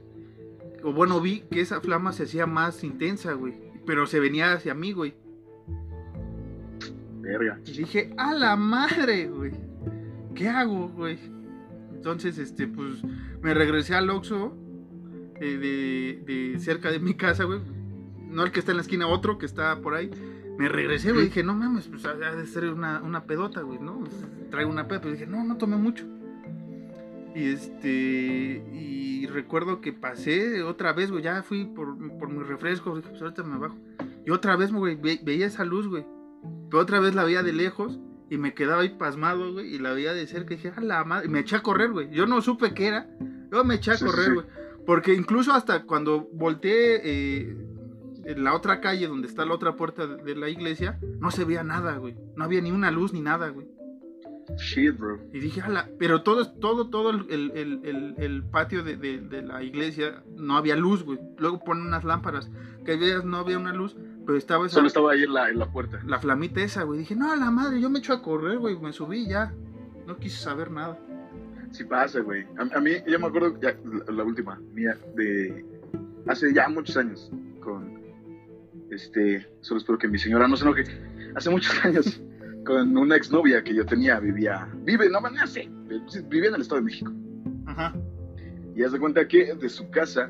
o 0.82 0.94
bueno, 0.94 1.20
vi 1.20 1.42
que 1.52 1.60
esa 1.60 1.82
flama 1.82 2.14
se 2.14 2.24
hacía 2.24 2.46
más 2.46 2.82
intensa, 2.86 3.34
güey. 3.34 3.56
Pero 3.86 4.08
se 4.08 4.22
venía 4.22 4.54
hacia 4.54 4.74
mí, 4.74 4.94
güey. 4.94 5.16
Verga. 7.20 7.60
Y 7.66 7.74
dije, 7.74 8.14
a 8.16 8.34
la 8.34 8.56
madre, 8.56 9.28
güey. 9.28 9.52
¿Qué 10.34 10.48
hago, 10.48 10.88
güey? 10.88 11.20
Entonces, 11.94 12.38
este, 12.38 12.68
pues, 12.68 13.04
me 13.42 13.54
regresé 13.54 13.96
al 13.96 14.10
Oxxo 14.10 14.56
eh, 15.42 15.58
de, 15.58 16.24
de 16.26 16.60
cerca 16.60 16.90
de 16.90 17.00
mi 17.00 17.16
casa, 17.16 17.44
güey. 17.44 17.60
No 18.30 18.46
el 18.46 18.54
que 18.54 18.62
está 18.62 18.72
en 18.72 18.78
la 18.78 18.84
esquina, 18.84 19.08
otro 19.08 19.38
que 19.38 19.46
está 19.46 19.82
por 19.82 19.94
ahí. 19.94 20.10
Me 20.60 20.68
regresé, 20.68 21.14
güey. 21.14 21.26
Dije, 21.26 21.42
no 21.44 21.54
mames, 21.56 21.88
pues 21.88 22.04
ha 22.06 22.14
de 22.14 22.46
ser 22.46 22.66
una, 22.66 23.02
una 23.02 23.24
pedota, 23.24 23.62
güey, 23.62 23.80
¿no? 23.80 24.04
Traigo 24.52 24.70
una 24.70 24.88
peda. 24.88 25.00
Pero 25.02 25.14
dije, 25.14 25.26
no, 25.26 25.44
no 25.44 25.56
tomé 25.58 25.78
mucho. 25.78 26.06
Y 27.34 27.46
este. 27.50 28.64
Y 28.74 29.26
recuerdo 29.28 29.80
que 29.82 29.94
pasé 29.94 30.62
otra 30.64 30.94
vez, 30.94 31.12
güey. 31.12 31.24
Ya 31.24 31.44
fui 31.44 31.66
por, 31.66 31.96
por 32.18 32.30
mi 32.30 32.44
refresco. 32.44 32.96
Dije, 32.98 33.10
pues 33.10 33.22
ahorita 33.22 33.44
me 33.44 33.58
bajo. 33.58 33.78
Y 34.26 34.32
otra 34.32 34.56
vez, 34.56 34.72
güey, 34.72 34.96
ve- 34.96 35.22
veía 35.24 35.48
esa 35.48 35.64
luz, 35.64 35.88
güey. 35.88 36.06
Pero 36.70 36.82
otra 36.84 37.00
vez 37.00 37.16
la 37.16 37.24
veía 37.24 37.42
de 37.44 37.54
lejos. 37.54 38.00
Y 38.30 38.38
me 38.38 38.54
quedaba 38.54 38.82
ahí 38.82 38.90
pasmado, 38.90 39.54
güey. 39.54 39.74
Y 39.74 39.80
la 39.80 39.94
veía 39.94 40.14
de 40.14 40.28
cerca. 40.28 40.54
Y 40.54 40.58
dije, 40.58 40.74
a 40.76 40.82
la 40.82 41.04
madre. 41.06 41.28
Y 41.28 41.30
me 41.30 41.40
eché 41.40 41.56
a 41.56 41.64
correr, 41.64 41.92
güey. 41.92 42.10
Yo 42.12 42.26
no 42.28 42.42
supe 42.42 42.74
qué 42.74 42.88
era. 42.88 43.08
Yo 43.52 43.64
me 43.64 43.76
eché 43.76 43.92
a 43.92 43.98
correr, 43.98 44.34
güey. 44.34 44.46
Porque 44.86 45.14
incluso 45.14 45.54
hasta 45.54 45.84
cuando 45.84 46.28
volteé 46.34 47.02
eh, 47.04 47.58
en 48.32 48.44
la 48.44 48.54
otra 48.54 48.80
calle 48.82 49.08
donde 49.08 49.28
está 49.28 49.46
la 49.46 49.54
otra 49.56 49.76
puerta 49.76 50.06
de 50.08 50.36
la 50.36 50.50
iglesia, 50.50 51.00
no 51.20 51.32
se 51.32 51.46
veía 51.46 51.64
nada, 51.64 51.98
güey. 51.98 52.16
No 52.36 52.44
había 52.44 52.62
ni 52.62 52.72
una 52.72 52.92
luz 52.92 53.12
ni 53.14 53.22
nada, 53.22 53.50
güey. 53.50 53.68
Shit, 54.58 54.98
bro. 54.98 55.20
Y 55.32 55.40
dije, 55.40 55.62
ala, 55.62 55.88
pero 56.00 56.24
todo, 56.24 56.50
todo, 56.52 56.90
todo 56.90 57.12
el, 57.12 57.26
el- 57.30 58.16
el- 58.18 58.44
patio 58.44 58.84
de, 58.84 58.98
de- 58.98 59.22
de 59.22 59.42
la 59.44 59.62
iglesia 59.64 60.24
no 60.38 60.58
había 60.58 60.76
luz, 60.76 61.04
güey. 61.04 61.20
Luego 61.38 61.60
ponen 61.60 61.86
unas 61.86 62.04
lámparas, 62.04 62.50
que 62.84 62.96
veías 62.98 63.24
no 63.24 63.38
había 63.38 63.60
una 63.60 63.74
luz, 63.74 63.96
pero 64.26 64.38
estaba 64.38 64.66
esa, 64.66 64.76
Solo 64.76 64.88
estaba 64.88 65.12
ahí 65.12 65.22
en 65.24 65.34
la, 65.34 65.50
en 65.50 65.60
la 65.60 65.72
puerta. 65.72 66.00
la 66.06 66.20
flamita 66.20 66.62
esa, 66.62 66.84
güey. 66.84 67.00
Dije, 67.00 67.16
no, 67.16 67.32
a 67.32 67.36
la 67.36 67.52
madre, 67.52 67.80
yo 67.80 67.90
me 67.92 68.00
echo 68.00 68.12
a 68.14 68.22
correr, 68.24 68.58
güey, 68.58 68.80
me 68.80 68.92
subí 68.92 69.28
ya. 69.28 69.54
No 70.08 70.18
quise 70.18 70.38
saber 70.42 70.72
nada. 70.72 70.98
Sí 71.72 71.84
pasa, 71.84 72.20
güey. 72.22 72.46
A, 72.58 72.76
a 72.78 72.82
mí, 72.82 72.92
yo 73.08 73.20
me 73.20 73.28
acuerdo, 73.28 73.60
ya, 73.62 73.76
la, 74.08 74.12
la 74.14 74.24
última, 74.24 74.60
mía, 74.74 74.98
de 75.16 75.64
hace 76.28 76.52
ya 76.54 76.68
muchos 76.70 76.98
años, 76.98 77.32
con, 77.62 77.99
este, 78.92 79.48
solo 79.62 79.80
espero 79.80 79.98
que 79.98 80.08
mi 80.08 80.18
señora 80.18 80.48
no 80.48 80.56
se 80.58 80.64
enoje, 80.66 80.84
hace 81.36 81.50
muchos 81.50 81.74
años, 81.86 82.22
con 82.66 82.96
una 82.98 83.16
exnovia 83.16 83.64
que 83.64 83.74
yo 83.74 83.86
tenía, 83.86 84.20
vivía, 84.20 84.68
vive, 84.84 85.10
no, 85.10 85.20
no 85.22 85.48
sé, 85.48 85.70
vivía 86.30 86.50
en 86.50 86.56
el 86.56 86.62
Estado 86.62 86.82
de 86.82 86.86
México. 86.86 87.12
Ajá. 87.66 87.96
Y 88.76 88.84
haz 88.84 88.92
de 88.92 89.00
cuenta 89.00 89.28
que 89.28 89.54
de 89.56 89.70
su 89.70 89.90
casa 89.90 90.30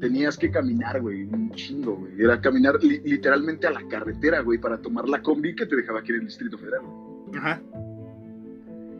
tenías 0.00 0.36
que 0.36 0.50
caminar, 0.50 1.00
güey, 1.00 1.22
un 1.24 1.50
chingo, 1.52 1.96
güey. 1.96 2.20
Era 2.20 2.40
caminar 2.40 2.82
li- 2.82 3.00
literalmente 3.04 3.66
a 3.66 3.70
la 3.70 3.86
carretera, 3.88 4.40
güey, 4.40 4.58
para 4.58 4.78
tomar 4.78 5.08
la 5.08 5.20
combi 5.22 5.54
que 5.54 5.66
te 5.66 5.76
dejaba 5.76 6.00
aquí 6.00 6.10
en 6.12 6.20
el 6.20 6.26
Distrito 6.26 6.58
Federal. 6.58 6.80
güey. 6.82 7.38
Ajá. 7.38 7.60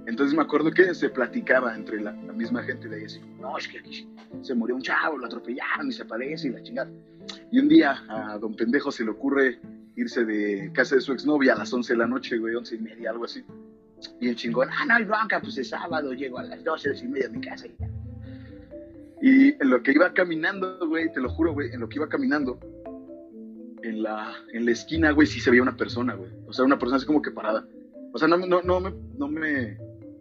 Entonces 0.06 0.34
me 0.36 0.42
acuerdo 0.42 0.70
que 0.72 0.94
se 0.94 1.08
platicaba 1.10 1.74
entre 1.76 2.00
la, 2.00 2.12
la 2.12 2.32
misma 2.32 2.62
gente 2.62 2.88
de 2.88 2.96
ahí, 2.96 3.04
así, 3.04 3.20
no, 3.40 3.56
es 3.56 3.68
que 3.68 3.78
aquí 3.78 4.08
se 4.42 4.54
murió 4.54 4.74
un 4.74 4.82
chavo, 4.82 5.16
lo 5.16 5.26
atropellaron 5.26 5.88
y 5.88 5.92
se 5.92 6.02
aparece 6.02 6.48
y 6.48 6.50
la 6.50 6.62
chingada. 6.62 6.90
Y 7.50 7.58
un 7.58 7.68
día 7.68 8.02
a 8.08 8.38
don 8.38 8.54
pendejo 8.54 8.90
se 8.90 9.04
le 9.04 9.10
ocurre 9.10 9.60
irse 9.96 10.24
de 10.24 10.70
casa 10.72 10.94
de 10.94 11.00
su 11.00 11.12
exnovia 11.12 11.54
a 11.54 11.58
las 11.58 11.72
11 11.72 11.92
de 11.92 11.98
la 11.98 12.06
noche, 12.06 12.38
güey, 12.38 12.54
11 12.54 12.76
y 12.76 12.78
media, 12.78 13.10
algo 13.10 13.24
así. 13.24 13.44
Y 14.20 14.28
el 14.28 14.36
chingón, 14.36 14.68
ah, 14.70 14.84
no 14.86 14.94
hay 14.94 15.04
bronca, 15.04 15.40
pues 15.40 15.58
es 15.58 15.68
sábado, 15.68 16.12
llego 16.12 16.38
a 16.38 16.44
las 16.44 16.64
12, 16.64 16.88
12 16.90 17.04
y 17.04 17.08
media 17.08 17.26
a 17.26 17.30
mi 17.30 17.40
casa 17.40 17.66
y 17.66 17.74
ya. 17.78 17.88
Y 19.20 19.48
en 19.62 19.70
lo 19.70 19.82
que 19.82 19.92
iba 19.92 20.12
caminando, 20.12 20.78
güey, 20.88 21.12
te 21.12 21.20
lo 21.20 21.28
juro, 21.28 21.52
güey, 21.52 21.72
en 21.72 21.80
lo 21.80 21.88
que 21.88 21.96
iba 21.96 22.08
caminando, 22.08 22.58
en 23.82 24.02
la, 24.02 24.34
en 24.52 24.64
la 24.64 24.72
esquina, 24.72 25.12
güey, 25.12 25.26
sí 25.26 25.38
se 25.38 25.50
veía 25.50 25.62
una 25.62 25.76
persona, 25.76 26.14
güey. 26.14 26.30
O 26.46 26.52
sea, 26.52 26.64
una 26.64 26.78
persona 26.78 26.96
así 26.96 27.06
como 27.06 27.22
que 27.22 27.30
parada. 27.30 27.66
O 28.12 28.18
sea, 28.18 28.26
no, 28.26 28.36
no, 28.38 28.62
no, 28.62 28.80
me, 28.80 28.92
no 29.16 29.28
me 29.28 29.78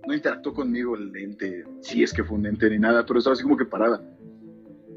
no 0.07 0.13
interactuó 0.13 0.53
conmigo 0.53 0.95
el 0.95 1.15
ente, 1.15 1.65
si 1.81 2.03
es 2.03 2.13
que 2.13 2.23
fue 2.23 2.37
un 2.37 2.45
ente 2.45 2.69
ni 2.69 2.79
nada, 2.79 3.05
pero 3.05 3.19
estaba 3.19 3.33
así 3.33 3.43
como 3.43 3.57
que 3.57 3.65
parada. 3.65 4.03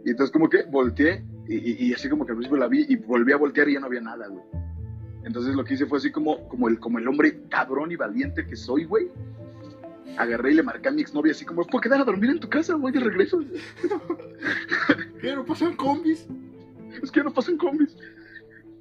Y 0.04 0.10
entonces 0.10 0.32
como 0.32 0.48
que 0.48 0.62
volteé 0.64 1.24
y, 1.48 1.86
y- 1.88 1.92
así 1.94 2.08
como 2.08 2.24
que 2.26 2.32
al 2.32 2.36
principio 2.38 2.58
la 2.58 2.68
vi 2.68 2.84
y 2.88 2.96
volví 2.96 3.32
a 3.32 3.36
voltear 3.36 3.68
y 3.68 3.74
ya 3.74 3.80
no 3.80 3.86
había 3.86 4.00
nada, 4.00 4.26
güey. 4.28 4.42
Entonces 5.24 5.54
lo 5.54 5.64
que 5.64 5.74
hice 5.74 5.86
fue 5.86 5.98
así 5.98 6.10
como, 6.12 6.46
como, 6.48 6.68
el, 6.68 6.78
como 6.78 6.98
el 6.98 7.08
hombre 7.08 7.40
cabrón 7.48 7.90
y 7.92 7.96
valiente 7.96 8.46
que 8.46 8.56
soy, 8.56 8.84
güey. 8.84 9.10
Agarré 10.18 10.52
y 10.52 10.54
le 10.56 10.62
marqué 10.62 10.88
a 10.88 10.92
mi 10.92 11.00
exnovia 11.00 11.32
así 11.32 11.44
como, 11.44 11.64
¿puedo 11.64 11.80
quedar 11.80 12.00
a 12.00 12.04
dormir 12.04 12.30
en 12.30 12.38
tu 12.40 12.48
casa, 12.48 12.74
güey, 12.74 12.92
de 12.92 13.00
regreso? 13.00 13.40
¿Qué? 15.20 15.34
¿No 15.34 15.44
pasan 15.44 15.74
combis? 15.76 16.26
Es 17.02 17.10
que 17.10 17.22
no 17.24 17.32
pasan 17.32 17.56
combis. 17.56 17.96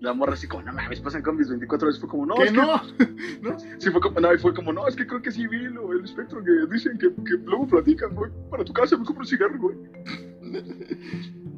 La 0.01 0.13
morra 0.13 0.33
así 0.33 0.47
como, 0.47 0.63
no 0.63 0.73
mames, 0.73 0.99
pasan 0.99 1.21
combis 1.21 1.47
24 1.49 1.87
horas. 1.87 1.99
Fue 1.99 2.09
como, 2.09 2.25
no, 2.25 2.35
¿Que 2.35 2.43
es 2.43 2.51
que 2.51 2.57
no? 3.41 3.57
Sí, 3.77 3.89
fue 3.89 4.01
como, 4.01 4.19
no, 4.19 4.33
y 4.33 4.37
fue 4.37 4.53
como, 4.53 4.73
no, 4.73 4.85
es 4.87 4.95
que 4.97 5.07
creo 5.07 5.21
que 5.21 5.31
sí 5.31 5.47
vi 5.47 5.59
lo, 5.69 5.93
el 5.93 6.03
espectro 6.03 6.43
que 6.43 6.51
dicen 6.71 6.97
que, 6.97 7.07
que 7.23 7.37
luego 7.45 7.65
platican, 7.67 8.13
güey. 8.13 8.29
Para 8.49 8.65
tu 8.65 8.73
casa 8.73 8.97
me 8.97 9.05
compro 9.05 9.21
un 9.23 9.27
cigarro, 9.27 9.57
güey. 9.57 9.77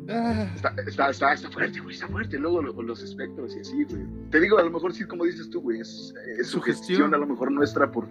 Ah, 0.08 0.48
Está, 0.56 0.70
está, 0.86 1.10
está, 1.10 1.34
está 1.34 1.50
fuerte, 1.50 1.80
güey, 1.80 1.96
está 1.96 2.08
fuerte. 2.08 2.38
Luego 2.38 2.62
lo- 2.62 2.82
los 2.84 3.02
espectros 3.02 3.56
y 3.56 3.60
así, 3.62 3.84
güey. 3.86 4.04
Te 4.30 4.40
digo, 4.40 4.58
a 4.60 4.64
lo 4.64 4.70
mejor 4.70 4.94
sí, 4.94 5.04
como 5.06 5.24
dices 5.26 5.50
tú, 5.50 5.62
güey, 5.62 5.80
es, 5.80 6.14
es 6.40 6.48
Sugestión. 6.48 7.14
a 7.14 7.18
lo 7.18 7.26
mejor 7.26 7.52
nuestra 7.52 7.92
por 7.92 8.08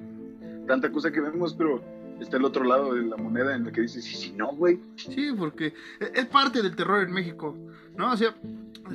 tanta 0.66 0.90
cosa 0.90 1.12
que 1.12 1.20
vemos, 1.20 1.54
pero 1.54 1.82
está 2.20 2.36
el 2.36 2.44
otro 2.44 2.64
lado 2.64 2.94
de 2.94 3.02
la 3.02 3.16
moneda 3.16 3.54
en 3.54 3.66
el 3.66 3.72
que 3.72 3.82
dices, 3.82 4.04
sí, 4.04 4.16
sí, 4.16 4.34
no, 4.36 4.48
güey. 4.56 4.80
Sí, 4.96 5.30
porque 5.38 5.66
e- 6.00 6.12
es 6.14 6.26
parte 6.26 6.62
del 6.62 6.74
terror 6.74 7.02
en 7.02 7.12
México, 7.12 7.56
¿no? 7.96 8.12
O 8.12 8.16
sea, 8.16 8.34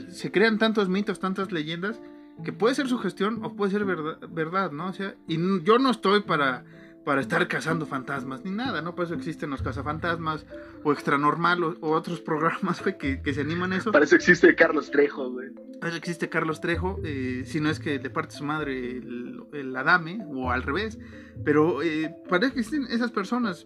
se 0.10 0.32
crean 0.32 0.58
tantos 0.58 0.90
mitos, 0.90 1.20
tantas 1.20 1.52
leyendas, 1.54 2.02
que 2.44 2.52
puede 2.54 2.76
ser 2.76 2.88
sugestión 2.88 3.44
o 3.46 3.54
puede 3.56 3.72
ser 3.72 3.86
verdad, 3.86 4.18
verdad 4.30 4.72
¿no? 4.72 4.88
O 4.88 4.94
sea, 4.94 5.16
y 5.28 5.38
yo 5.64 5.78
no 5.80 5.92
estoy 5.92 6.22
para, 6.22 6.64
para 7.10 7.22
estar 7.22 7.48
cazando 7.48 7.88
fantasmas 7.88 8.46
ni 8.46 8.52
nada, 8.52 8.84
¿no? 8.84 8.94
Por 8.94 9.06
eso 9.06 9.16
existen 9.16 9.50
los 9.50 9.64
cazafantasmas 9.64 10.46
o 10.84 10.92
Extranormal 10.92 11.64
o, 11.64 11.76
o 11.82 11.90
otros 11.94 12.22
programas, 12.22 12.84
güey, 12.84 13.00
que, 13.00 13.20
que 13.24 13.34
se 13.34 13.42
animan 13.42 13.74
a 13.74 13.78
eso. 13.78 13.92
Para 13.92 14.06
eso 14.06 14.16
existe 14.16 14.54
Carlos 14.54 14.92
Trejo, 14.92 15.32
güey. 15.32 15.50
Por 15.80 15.88
eso 15.90 15.98
existe 15.98 16.30
Carlos 16.30 16.62
Trejo, 16.62 17.00
eh, 17.04 17.42
si 17.48 17.62
no 17.62 17.72
es 17.72 17.80
que 17.80 17.98
de 17.98 18.12
parte 18.12 18.34
de 18.34 18.38
su 18.38 18.44
madre 18.46 18.98
el, 18.98 19.42
el 19.54 19.76
Adame, 19.76 20.20
o 20.30 20.52
al 20.52 20.62
revés. 20.62 21.00
Pero 21.44 21.82
eh, 21.82 22.14
para 22.30 22.46
eso 22.46 22.54
existen 22.56 22.86
esas 22.92 23.10
personas 23.10 23.66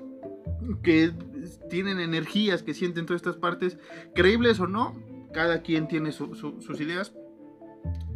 que 0.82 1.12
tienen 1.70 2.00
energías, 2.00 2.64
que 2.64 2.74
sienten 2.74 3.06
todas 3.06 3.20
estas 3.22 3.36
partes, 3.36 3.78
creíbles 4.16 4.58
o 4.62 4.68
no, 4.68 4.98
cada 5.34 5.62
quien 5.64 5.90
tiene 5.90 6.14
su- 6.14 6.34
su- 6.36 6.62
sus 6.62 6.80
ideas. 6.80 7.14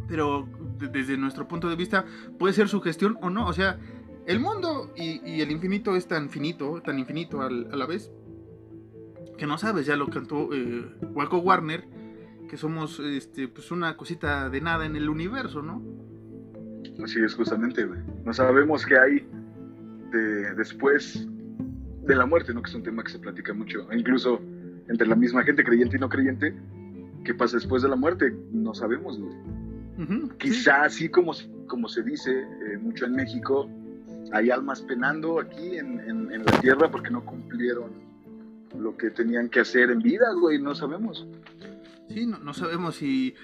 Pero 0.08 0.48
de- 0.78 0.88
desde 0.88 1.18
nuestro 1.18 1.46
punto 1.46 1.68
de 1.68 1.76
vista 1.76 2.06
puede 2.38 2.54
ser 2.54 2.70
su 2.70 2.80
gestión 2.80 3.18
o 3.20 3.28
no. 3.28 3.46
O 3.46 3.52
sea, 3.52 3.78
el 4.28 4.40
mundo 4.40 4.92
y, 4.96 5.20
y 5.28 5.40
el 5.40 5.50
infinito 5.50 5.96
es 5.96 6.06
tan 6.06 6.28
finito, 6.30 6.80
tan 6.84 6.98
infinito 6.98 7.40
al- 7.42 7.68
a 7.72 7.76
la 7.76 7.86
vez, 7.86 8.10
que 9.36 9.46
no 9.46 9.58
sabes, 9.58 9.86
ya 9.86 9.96
lo 9.96 10.08
cantó 10.08 10.50
eh, 10.52 10.84
Walco 11.14 11.38
Warner, 11.38 11.84
que 12.48 12.56
somos 12.56 13.00
este, 13.00 13.48
pues 13.48 13.70
una 13.70 13.96
cosita 13.96 14.48
de 14.50 14.60
nada 14.60 14.86
en 14.86 14.96
el 14.96 15.08
universo, 15.08 15.62
¿no? 15.62 15.82
Así 17.02 17.20
es, 17.22 17.34
justamente, 17.34 17.84
güey. 17.84 18.00
No 18.24 18.32
sabemos 18.32 18.84
qué 18.86 18.98
hay 18.98 19.26
de, 20.10 20.54
después 20.54 21.26
de 22.04 22.16
la 22.16 22.26
muerte, 22.26 22.52
¿no? 22.54 22.62
Que 22.62 22.70
es 22.70 22.74
un 22.74 22.82
tema 22.82 23.02
que 23.04 23.10
se 23.12 23.18
platica 23.18 23.52
mucho. 23.52 23.90
E 23.92 23.98
Incluso 23.98 24.40
entre 24.88 25.06
la 25.06 25.14
misma 25.14 25.42
gente, 25.44 25.62
creyente 25.62 25.96
y 25.96 26.00
no 26.00 26.08
creyente, 26.08 26.54
¿qué 27.24 27.34
pasa 27.34 27.56
después 27.56 27.82
de 27.82 27.88
la 27.90 27.96
muerte? 27.96 28.34
No 28.50 28.74
sabemos, 28.74 29.18
güey. 29.20 29.32
Sí. 29.98 30.28
Quizá 30.38 30.84
así 30.84 31.08
como, 31.08 31.32
como 31.66 31.88
se 31.88 32.02
dice 32.02 32.30
eh, 32.40 32.78
mucho 32.80 33.04
en 33.04 33.12
México, 33.12 33.68
hay 34.32 34.50
almas 34.50 34.82
penando 34.82 35.40
aquí 35.40 35.76
en, 35.76 36.00
en- 36.00 36.32
en 36.32 36.44
la 36.44 36.60
tierra 36.60 36.90
porque 36.90 37.10
no 37.10 37.24
cumplieron 37.24 37.90
lo 38.78 38.96
que 38.96 39.10
tenían 39.10 39.48
que 39.48 39.60
hacer 39.60 39.90
en 39.90 40.00
vida, 40.00 40.26
güey. 40.40 40.60
No 40.60 40.74
sabemos. 40.74 41.26
Sí, 42.08 42.26
no, 42.26 42.38
no 42.38 42.52
sabemos 42.54 42.96
si 42.96 43.34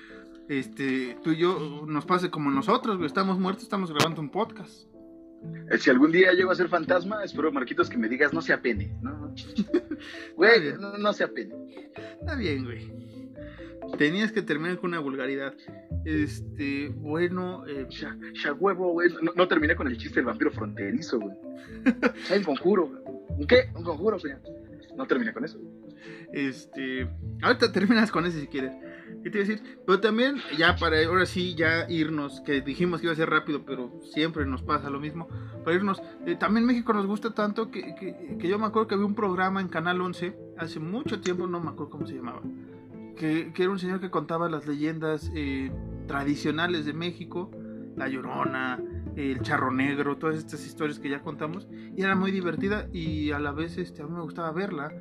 este, 0.48 1.16
tú 1.22 1.30
y 1.32 1.38
yo 1.38 1.84
nos 1.86 2.04
pase 2.06 2.30
como 2.30 2.50
nosotros, 2.50 2.96
güey. 2.96 3.06
Estamos 3.06 3.38
muertos, 3.38 3.64
estamos 3.64 3.90
grabando 3.92 4.20
un 4.20 4.30
podcast. 4.30 4.86
Eh, 5.70 5.78
Si 5.78 5.90
algún 5.90 6.12
día 6.12 6.32
llego 6.32 6.50
a 6.50 6.54
ser 6.54 6.68
fantasma, 6.68 7.22
espero, 7.24 7.52
Marquitos, 7.52 7.88
que 7.90 7.98
me 7.98 8.08
digas 8.08 8.32
no 8.32 8.40
se 8.40 8.52
apene, 8.52 8.94
¿no? 9.02 9.34
Güey, 10.36 10.74
no, 10.78 10.96
no 10.98 11.12
se 11.12 11.24
apene. 11.24 11.54
Está 12.20 12.34
bien, 12.36 12.64
güey. 12.64 12.92
Tenías 13.98 14.32
que 14.32 14.42
terminar 14.42 14.78
con 14.78 14.90
una 14.90 15.00
vulgaridad. 15.00 15.54
Este, 16.04 16.88
bueno, 16.88 17.64
eh, 17.66 17.86
Ya, 17.90 18.16
ya 18.42 18.52
huevo, 18.52 18.92
güey. 18.92 19.10
No, 19.22 19.32
no 19.34 19.48
terminé 19.48 19.76
con 19.76 19.86
el 19.86 19.96
chiste 19.96 20.16
del 20.16 20.26
vampiro 20.26 20.50
fronterizo, 20.50 21.18
güey. 21.20 21.36
Hay 22.30 22.38
un 22.38 22.44
conjuro. 22.44 22.86
güey. 22.88 23.02
¿Un 23.38 23.46
qué? 23.46 23.70
Un 23.74 23.84
conjuro, 23.84 24.18
güey. 24.18 24.34
No 24.96 25.06
terminé 25.06 25.32
con 25.32 25.44
eso. 25.44 25.58
este, 26.32 27.08
ahorita 27.42 27.72
terminas 27.72 28.10
con 28.10 28.26
ese 28.26 28.40
si 28.40 28.46
quieres. 28.46 28.72
¿Qué 29.22 29.30
te 29.30 29.38
iba 29.38 29.44
a 29.44 29.48
decir? 29.48 29.78
Pero 29.86 30.00
también, 30.00 30.36
ya 30.58 30.76
para 30.76 31.02
ahora 31.06 31.24
sí, 31.24 31.54
ya 31.54 31.86
irnos, 31.88 32.40
que 32.42 32.60
dijimos 32.60 33.00
que 33.00 33.06
iba 33.06 33.12
a 33.12 33.16
ser 33.16 33.30
rápido, 33.30 33.64
pero 33.64 34.00
siempre 34.12 34.44
nos 34.44 34.62
pasa 34.62 34.90
lo 34.90 35.00
mismo. 35.00 35.28
Para 35.64 35.76
irnos, 35.76 36.02
eh, 36.26 36.36
también 36.36 36.66
México 36.66 36.92
nos 36.92 37.06
gusta 37.06 37.30
tanto 37.34 37.70
que, 37.70 37.94
que, 37.94 38.36
que 38.38 38.48
yo 38.48 38.58
me 38.58 38.66
acuerdo 38.66 38.88
que 38.88 38.94
había 38.94 39.06
un 39.06 39.14
programa 39.14 39.60
en 39.60 39.68
Canal 39.68 40.00
11 40.00 40.36
hace 40.58 40.78
mucho 40.78 41.20
tiempo, 41.20 41.46
no 41.46 41.60
me 41.60 41.70
acuerdo 41.70 41.90
cómo 41.90 42.06
se 42.06 42.14
llamaba. 42.14 42.42
Que, 43.16 43.52
era 43.56 43.70
un 43.70 43.78
señor 43.78 44.00
que 44.00 44.10
contaba 44.10 44.48
las 44.48 44.66
leyendas 44.66 45.30
eh, 45.34 45.70
tradicionales 46.06 46.84
de 46.84 46.92
México, 46.92 47.50
La 47.96 48.08
Llorona, 48.08 48.82
El 49.16 49.40
Charro 49.42 49.70
Negro, 49.70 50.16
todas 50.16 50.36
estas 50.36 50.66
historias 50.66 50.98
que 50.98 51.08
ya 51.08 51.20
contamos. 51.20 51.68
Y 51.96 52.02
era 52.02 52.14
muy 52.14 52.30
divertida 52.30 52.88
y 52.92 53.30
a 53.30 53.38
la 53.38 53.52
vez 53.52 53.78
este, 53.78 54.02
a 54.02 54.06
mí 54.06 54.12
me 54.12 54.22
gustaba 54.22 54.52
verla. 54.52 54.92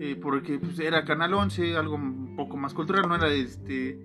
eh, 0.00 0.16
porque 0.20 0.58
pues, 0.58 0.78
era 0.78 1.04
Canal 1.04 1.34
11, 1.34 1.76
algo 1.76 1.96
un 1.96 2.36
poco 2.36 2.56
más 2.56 2.72
cultural, 2.72 3.08
no 3.08 3.16
era 3.16 3.28
este, 3.32 3.98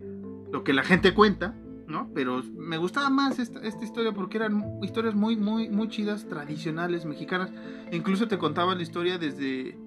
lo 0.51 0.63
que 0.63 0.73
la 0.73 0.83
gente 0.83 1.13
cuenta, 1.13 1.55
¿no? 1.87 2.09
Pero 2.13 2.43
me 2.55 2.77
gustaba 2.77 3.09
más 3.09 3.39
esta, 3.39 3.59
esta 3.61 3.83
historia 3.83 4.11
porque 4.11 4.37
eran 4.37 4.79
historias 4.81 5.15
muy, 5.15 5.35
muy, 5.35 5.69
muy 5.69 5.89
chidas, 5.89 6.27
tradicionales, 6.27 7.05
mexicanas. 7.05 7.51
Incluso 7.91 8.27
te 8.27 8.37
contaba 8.37 8.75
la 8.75 8.81
historia 8.81 9.17
desde, 9.17 9.77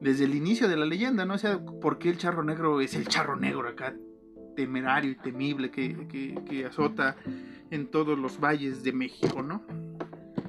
desde 0.00 0.24
el 0.24 0.34
inicio 0.34 0.68
de 0.68 0.76
la 0.76 0.86
leyenda, 0.86 1.24
¿no? 1.24 1.34
O 1.34 1.38
sea, 1.38 1.58
por 1.58 1.98
qué 1.98 2.10
el 2.10 2.18
charro 2.18 2.42
negro 2.42 2.80
es 2.80 2.94
el 2.94 3.06
charro 3.08 3.36
negro 3.36 3.68
acá, 3.68 3.94
temerario 4.56 5.10
y 5.10 5.16
temible 5.16 5.70
que, 5.70 6.06
que, 6.08 6.38
que 6.48 6.66
azota 6.66 7.16
en 7.70 7.86
todos 7.88 8.18
los 8.18 8.40
valles 8.40 8.82
de 8.82 8.92
México, 8.92 9.42
¿no? 9.42 9.62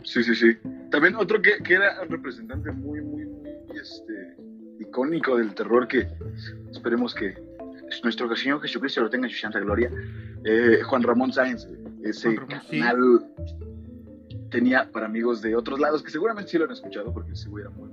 Sí, 0.04 0.24
sí, 0.24 0.36
sí. 0.36 0.58
También 0.92 1.16
otro 1.16 1.42
que, 1.42 1.62
que 1.64 1.74
era 1.74 2.02
un 2.02 2.10
representante 2.10 2.72
muy, 2.72 3.02
muy, 3.02 3.26
muy 3.26 3.50
este, 3.80 4.38
icónico 4.80 5.38
del 5.38 5.54
terror 5.54 5.88
que 5.88 6.08
esperemos 6.72 7.14
que 7.14 7.38
nuestro 8.04 8.34
Señor 8.36 8.62
Jesucristo 8.62 9.02
lo 9.02 9.10
tenga 9.10 9.28
en 9.28 9.34
su 9.34 9.40
santa 9.40 9.60
gloria. 9.60 9.92
eh, 10.46 10.82
Juan 10.84 11.04
Ramón 11.04 11.34
Sáenz, 11.34 11.68
ese 12.04 12.36
Juan 12.36 12.48
Ramón, 12.50 12.64
sí. 12.70 12.80
canal 12.80 13.26
tenía 14.50 14.90
para 14.92 15.06
amigos 15.06 15.42
de 15.42 15.56
otros 15.56 15.80
lados 15.80 16.02
que 16.02 16.12
seguramente 16.12 16.52
sí 16.52 16.58
lo 16.58 16.66
han 16.66 16.72
escuchado 16.72 17.14
porque 17.14 17.34
ese 17.34 17.50
güey 17.50 17.64
era 17.64 17.72
muy. 17.72 17.89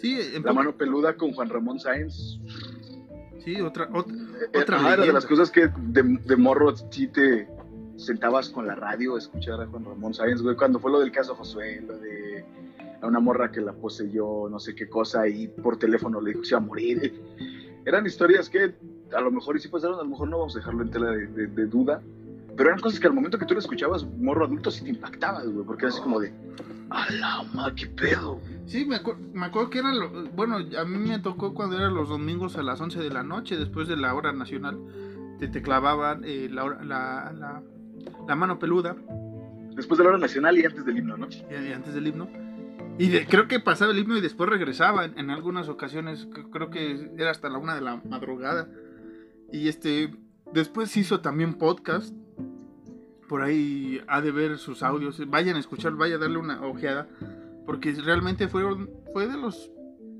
Sí, 0.00 0.18
en 0.34 0.42
La 0.42 0.52
mano 0.52 0.76
peluda 0.76 1.16
con 1.16 1.32
Juan 1.32 1.48
Ramón 1.48 1.78
Sáenz. 1.80 2.38
sí 3.44 3.60
otra, 3.60 3.88
ot- 3.90 4.10
eh, 4.52 4.58
Otra 4.62 4.92
era 4.94 5.04
de 5.04 5.12
las 5.12 5.26
cosas 5.26 5.50
que 5.50 5.68
de, 5.76 6.02
de 6.24 6.36
morro 6.36 6.74
sí 6.90 7.08
te 7.08 7.48
sentabas 7.96 8.48
con 8.50 8.66
la 8.66 8.74
radio 8.76 9.16
a 9.16 9.18
escuchar 9.18 9.60
a 9.60 9.66
Juan 9.66 9.84
Ramón 9.84 10.14
Sáenz, 10.14 10.40
güey, 10.42 10.54
cuando 10.56 10.78
fue 10.78 10.90
lo 10.92 11.00
del 11.00 11.10
caso 11.10 11.34
Josué, 11.34 11.80
lo 11.86 11.98
de 11.98 12.44
a 13.00 13.06
una 13.06 13.20
morra 13.20 13.52
que 13.52 13.60
la 13.60 13.72
poseyó, 13.72 14.48
no 14.48 14.58
sé 14.58 14.74
qué 14.74 14.88
cosa, 14.88 15.28
y 15.28 15.46
por 15.48 15.78
teléfono 15.78 16.20
le 16.20 16.30
dijo 16.30 16.40
que 16.40 16.46
se 16.48 16.54
iba 16.54 16.58
a 16.58 16.66
morir. 16.66 17.22
Eran 17.84 18.04
historias 18.06 18.48
que 18.50 18.74
a 19.16 19.20
lo 19.20 19.30
mejor 19.30 19.56
y 19.56 19.60
sí 19.60 19.68
pasaron, 19.68 19.98
a 20.00 20.02
lo 20.02 20.08
mejor 20.08 20.28
no 20.28 20.38
vamos 20.38 20.56
a 20.56 20.58
dejarlo 20.58 20.82
en 20.82 20.90
tela 20.90 21.10
de, 21.12 21.26
de- 21.28 21.46
de 21.46 21.66
duda, 21.66 22.02
pero 22.58 22.68
eran 22.70 22.80
cosas 22.80 23.00
que 23.00 23.06
al 23.06 23.14
momento 23.14 23.38
que 23.38 23.46
tú 23.46 23.54
lo 23.54 23.60
escuchabas, 23.60 24.04
morro 24.18 24.44
adulto, 24.44 24.70
sí 24.70 24.84
te 24.84 24.90
impactabas, 24.90 25.48
güey, 25.48 25.64
porque 25.64 25.86
era 25.86 25.94
así 25.94 26.02
como 26.02 26.20
de, 26.20 26.30
a 26.90 27.10
la 27.12 27.42
ma, 27.54 27.74
qué 27.74 27.86
pedo. 27.86 28.40
Sí, 28.66 28.84
me, 28.84 28.96
acuer- 28.96 29.16
me 29.32 29.46
acuerdo 29.46 29.70
que 29.70 29.78
era 29.78 29.94
lo, 29.94 30.10
bueno, 30.32 30.56
a 30.56 30.84
mí 30.84 30.98
me 30.98 31.18
tocó 31.20 31.54
cuando 31.54 31.76
eran 31.76 31.94
los 31.94 32.10
domingos 32.10 32.56
a 32.56 32.62
las 32.62 32.78
11 32.80 32.98
de 33.00 33.08
la 33.10 33.22
noche, 33.22 33.56
después 33.56 33.88
de 33.88 33.96
la 33.96 34.12
hora 34.14 34.32
nacional, 34.32 34.78
te, 35.38 35.48
te 35.48 35.62
clavaban 35.62 36.22
eh, 36.26 36.48
la, 36.52 36.64
hora- 36.64 36.84
la, 36.84 37.32
la, 37.32 37.62
la 38.26 38.36
mano 38.36 38.58
peluda 38.58 38.94
Después 39.74 39.96
de 39.98 40.02
la 40.04 40.10
hora 40.10 40.18
nacional 40.18 40.58
y 40.58 40.64
antes 40.64 40.84
del 40.84 40.98
himno, 40.98 41.16
¿no? 41.16 41.28
eh, 41.30 41.72
antes 41.74 41.94
del 41.94 42.08
himno. 42.08 42.28
Y 42.98 43.08
de- 43.10 43.26
creo 43.26 43.46
que 43.46 43.60
pasaba 43.60 43.92
el 43.92 43.98
himno 44.00 44.16
y 44.16 44.20
después 44.20 44.50
regresaba 44.50 45.04
en, 45.04 45.16
en 45.16 45.30
algunas 45.30 45.68
ocasiones, 45.68 46.26
creo 46.52 46.68
que 46.68 47.12
era 47.16 47.30
hasta 47.30 47.48
la 47.48 47.58
una 47.58 47.76
de 47.76 47.80
la 47.82 48.02
madrugada. 48.08 48.66
Y 49.52 49.68
este, 49.68 50.12
después 50.52 50.96
hizo 50.96 51.20
también 51.20 51.54
podcast. 51.54 52.12
Por 53.28 53.42
ahí 53.42 54.00
ha 54.08 54.20
de 54.20 54.30
ver 54.32 54.58
sus 54.58 54.82
audios. 54.82 55.20
Vayan 55.28 55.56
a 55.56 55.60
escuchar, 55.60 55.92
vaya 55.94 56.16
a 56.16 56.18
darle 56.18 56.38
una 56.38 56.60
ojeada. 56.66 57.06
Porque 57.66 57.92
realmente 57.92 58.48
fueron, 58.48 58.88
fue 59.12 59.26
de 59.26 59.36
los 59.36 59.70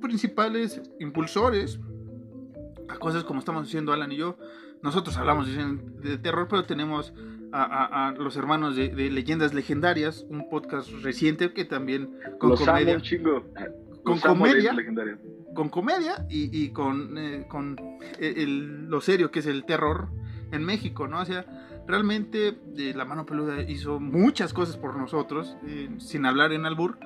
principales 0.02 0.80
impulsores 1.00 1.80
a 2.88 2.96
cosas 2.98 3.24
como 3.24 3.38
estamos 3.40 3.66
haciendo 3.66 3.92
Alan 3.92 4.12
y 4.12 4.16
yo. 4.16 4.36
Nosotros 4.82 5.16
hablamos 5.16 5.46
de, 5.48 5.76
de 6.08 6.18
terror, 6.18 6.46
pero 6.48 6.64
tenemos 6.64 7.12
a, 7.52 7.62
a- 7.64 8.08
a 8.08 8.12
los 8.12 8.36
hermanos 8.36 8.76
de, 8.76 8.90
de 8.90 9.10
Leyendas 9.10 9.54
Legendarias, 9.54 10.24
un 10.28 10.48
podcast 10.50 10.90
reciente 11.02 11.52
que 11.52 11.64
también 11.64 12.14
con 12.38 12.50
Los 12.50 12.60
comedia 12.60 13.00
chingo. 13.00 13.42
Con 14.04 14.14
Los 14.14 14.20
comedia. 14.22 14.76
con 15.54 15.68
comedia 15.70 16.26
y, 16.30 16.50
y 16.64 16.68
con, 16.70 17.18
eh, 17.18 17.46
con 17.48 17.76
el- 18.20 18.38
el- 18.38 18.86
lo 18.88 19.00
serio 19.00 19.30
que 19.30 19.40
es 19.40 19.46
el 19.46 19.64
terror 19.64 20.08
en 20.52 20.64
México, 20.64 21.08
¿no? 21.08 21.20
O 21.20 21.24
sea, 21.24 21.44
realmente 21.88 22.58
eh, 22.76 22.92
la 22.94 23.04
mano 23.04 23.26
peluda 23.26 23.62
hizo 23.62 23.98
muchas 23.98 24.52
cosas 24.52 24.76
por 24.76 24.94
nosotros, 24.96 25.56
eh, 25.66 25.88
sin 25.98 26.26
hablar 26.26 26.52
en 26.52 26.66
albur. 26.66 26.98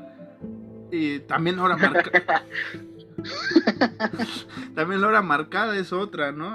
Eh, 0.90 1.20
también 1.26 1.56
la 1.56 1.62
hora 1.62 1.76
marcada. 1.76 2.44
también 4.74 5.00
la 5.00 5.06
hora 5.06 5.22
marcada 5.22 5.76
es 5.76 5.92
otra, 5.92 6.32
¿no? 6.32 6.54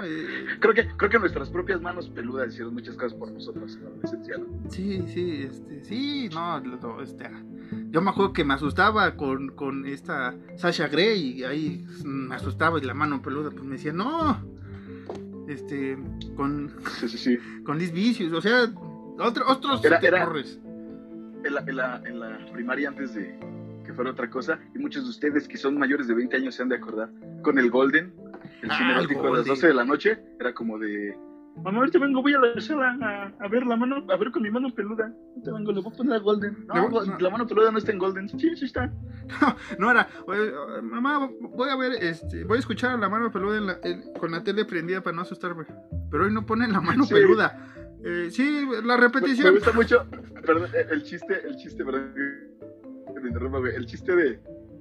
Creo 0.60 0.74
que, 0.74 0.86
creo 0.96 1.10
que 1.10 1.18
nuestras 1.18 1.48
propias 1.48 1.80
manos 1.80 2.08
peludas 2.10 2.52
hicieron 2.52 2.74
muchas 2.74 2.94
cosas 2.94 3.14
por 3.14 3.32
nosotros 3.32 3.74
en 3.74 3.84
la 3.84 3.90
adolescencia. 3.90 4.36
¿no? 4.38 4.70
sí, 4.70 5.02
sí, 5.08 5.42
este, 5.42 5.84
sí, 5.84 6.28
no, 6.32 6.62
este, 7.02 7.30
yo 7.90 8.00
me 8.02 8.10
acuerdo 8.10 8.32
que 8.32 8.44
me 8.44 8.54
asustaba 8.54 9.16
con, 9.16 9.48
con 9.56 9.86
esta 9.86 10.36
Sasha 10.56 10.88
Grey 10.88 11.38
y 11.38 11.44
ahí 11.44 11.86
me 12.04 12.34
asustaba 12.34 12.78
y 12.78 12.82
la 12.82 12.94
mano 12.94 13.22
peluda 13.22 13.50
pues 13.50 13.64
me 13.64 13.72
decía, 13.72 13.92
no, 13.92 14.38
este, 15.48 15.98
con, 16.36 16.72
Sí, 17.00 17.08
sí, 17.08 17.18
sí. 17.18 17.38
con 17.64 17.78
Liz 17.78 17.92
Vicious, 17.92 18.32
o 18.32 18.40
sea, 18.40 18.64
otro- 19.18 19.44
otros 19.48 19.84
Era- 19.84 19.98
era- 19.98 20.18
terrores. 20.20 20.58
En 21.44 21.54
la, 21.54 21.60
en, 21.60 21.76
la, 21.76 22.02
en 22.04 22.18
la 22.20 22.38
primaria, 22.52 22.88
antes 22.88 23.14
de 23.14 23.38
que 23.84 23.92
fuera 23.94 24.10
otra 24.10 24.28
cosa, 24.28 24.58
y 24.74 24.78
muchos 24.78 25.04
de 25.04 25.10
ustedes 25.10 25.46
que 25.48 25.56
son 25.56 25.78
mayores 25.78 26.06
de 26.08 26.14
20 26.14 26.36
años 26.36 26.54
se 26.56 26.62
han 26.62 26.68
de 26.68 26.76
acordar, 26.76 27.10
con 27.42 27.58
el 27.58 27.70
Golden, 27.70 28.12
el 28.62 28.70
Ah, 28.70 28.76
cine 28.76 28.90
el 28.90 28.96
a 28.98 29.02
las 29.02 29.12
Golden. 29.12 29.44
12 29.44 29.66
de 29.68 29.74
la 29.74 29.84
noche, 29.84 30.18
era 30.40 30.52
como 30.52 30.78
de. 30.78 31.16
Mamá, 31.62 31.78
ahorita 31.78 31.98
vengo, 31.98 32.22
voy 32.22 32.34
a 32.34 32.38
la 32.40 32.60
sala 32.60 32.96
a, 33.02 33.44
a 33.44 33.48
ver 33.48 33.66
la 33.66 33.76
mano, 33.76 34.04
a 34.08 34.16
ver 34.16 34.30
con 34.30 34.42
mi 34.42 34.50
mano 34.50 34.72
peluda. 34.74 35.12
Ahorita 35.34 35.52
vengo, 35.52 35.72
le 35.72 35.80
voy 35.80 35.92
a 35.92 35.96
poner 35.96 36.12
a 36.14 36.18
Golden. 36.18 36.66
No, 36.66 36.74
No, 36.74 36.88
Go- 36.88 37.04
no. 37.04 37.18
la 37.18 37.30
mano 37.30 37.46
peluda 37.46 37.70
no 37.70 37.78
está 37.78 37.92
en 37.92 37.98
Golden. 37.98 38.28
Sí, 38.28 38.56
sí 38.56 38.64
está. 38.66 38.92
No 39.78 39.90
era, 39.90 40.08
"Oye, 40.26 40.52
mamá, 40.82 41.28
voy 41.40 41.68
a 41.68 41.76
ver, 41.76 41.92
este, 42.00 42.44
voy 42.44 42.56
a 42.56 42.60
escuchar 42.60 42.92
a 42.92 42.96
la 42.96 43.08
mano 43.08 43.30
peluda 43.30 43.58
en 43.58 43.66
la- 43.66 43.78
en- 43.82 44.12
con 44.18 44.30
la 44.30 44.42
tele 44.42 44.64
prendida 44.64 45.02
para 45.02 45.16
no 45.16 45.22
asustarme. 45.22 45.64
Pero 46.10 46.24
hoy 46.24 46.32
no 46.32 46.46
ponen 46.46 46.72
la 46.72 46.80
mano 46.80 47.04
Sí. 47.04 47.14
peluda. 47.14 47.74
Eh, 48.04 48.28
sí, 48.30 48.64
la 48.66 48.80
Me, 48.80 48.86
me 48.86 48.96
repetición. 48.96 49.54
gusta 49.54 49.72
mucho, 49.72 50.06
perdón, 50.46 50.70
el- 50.74 50.90
el 50.92 51.02
chiste, 51.02 51.42
el 51.46 51.56
chiste, 51.56 51.84
perdón, 51.84 52.14
que 53.14 53.20
me 53.20 53.28
interrumpa, 53.28 53.58
güey, 53.58 53.74
el 53.74 53.84
chiste 53.86 54.14
de, 54.14 54.40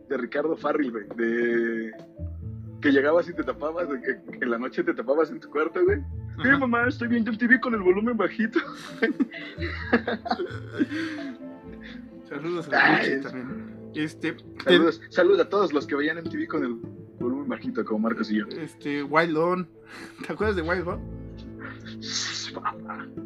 de 0.09 0.17
Ricardo 0.17 0.55
Farril, 0.55 0.91
güey, 0.91 1.05
de 1.17 1.91
que 2.81 2.91
llegabas 2.91 3.27
y 3.29 3.33
te 3.33 3.43
tapabas, 3.43 3.89
de 3.89 3.99
que 4.01 4.19
en 4.45 4.49
la 4.51 4.57
noche 4.57 4.83
te 4.83 4.93
tapabas 4.93 5.29
en 5.31 5.39
tu 5.39 5.49
cuarto, 5.49 5.83
güey. 5.83 5.99
Sí, 6.41 6.47
Ajá. 6.49 6.57
mamá, 6.59 6.87
estoy 6.87 7.07
viendo 7.07 7.31
el 7.31 7.37
TV 7.37 7.59
con 7.59 7.73
el 7.73 7.81
volumen 7.81 8.15
bajito. 8.17 8.59
Saludos 12.29 12.69
Ay, 12.71 12.75
a 12.75 13.01
es- 13.03 13.21
también. 13.21 13.77
Este, 13.95 14.33
te- 14.33 14.63
Saludos, 14.63 15.01
saludos 15.09 15.39
a 15.39 15.49
todos 15.49 15.73
los 15.73 15.87
que 15.87 15.95
veían 15.95 16.17
en 16.19 16.29
TV 16.29 16.45
con 16.47 16.63
el 16.63 16.73
volumen 17.19 17.47
bajito, 17.47 17.83
como 17.83 17.99
Marcos 17.99 18.29
y 18.29 18.35
yo. 18.39 18.45
este, 18.49 19.01
Wild 19.01 19.37
On. 19.37 19.67
¿Te 20.25 20.33
acuerdas 20.33 20.55
de 20.55 20.61
Wild 20.61 20.87
On? 20.87 21.01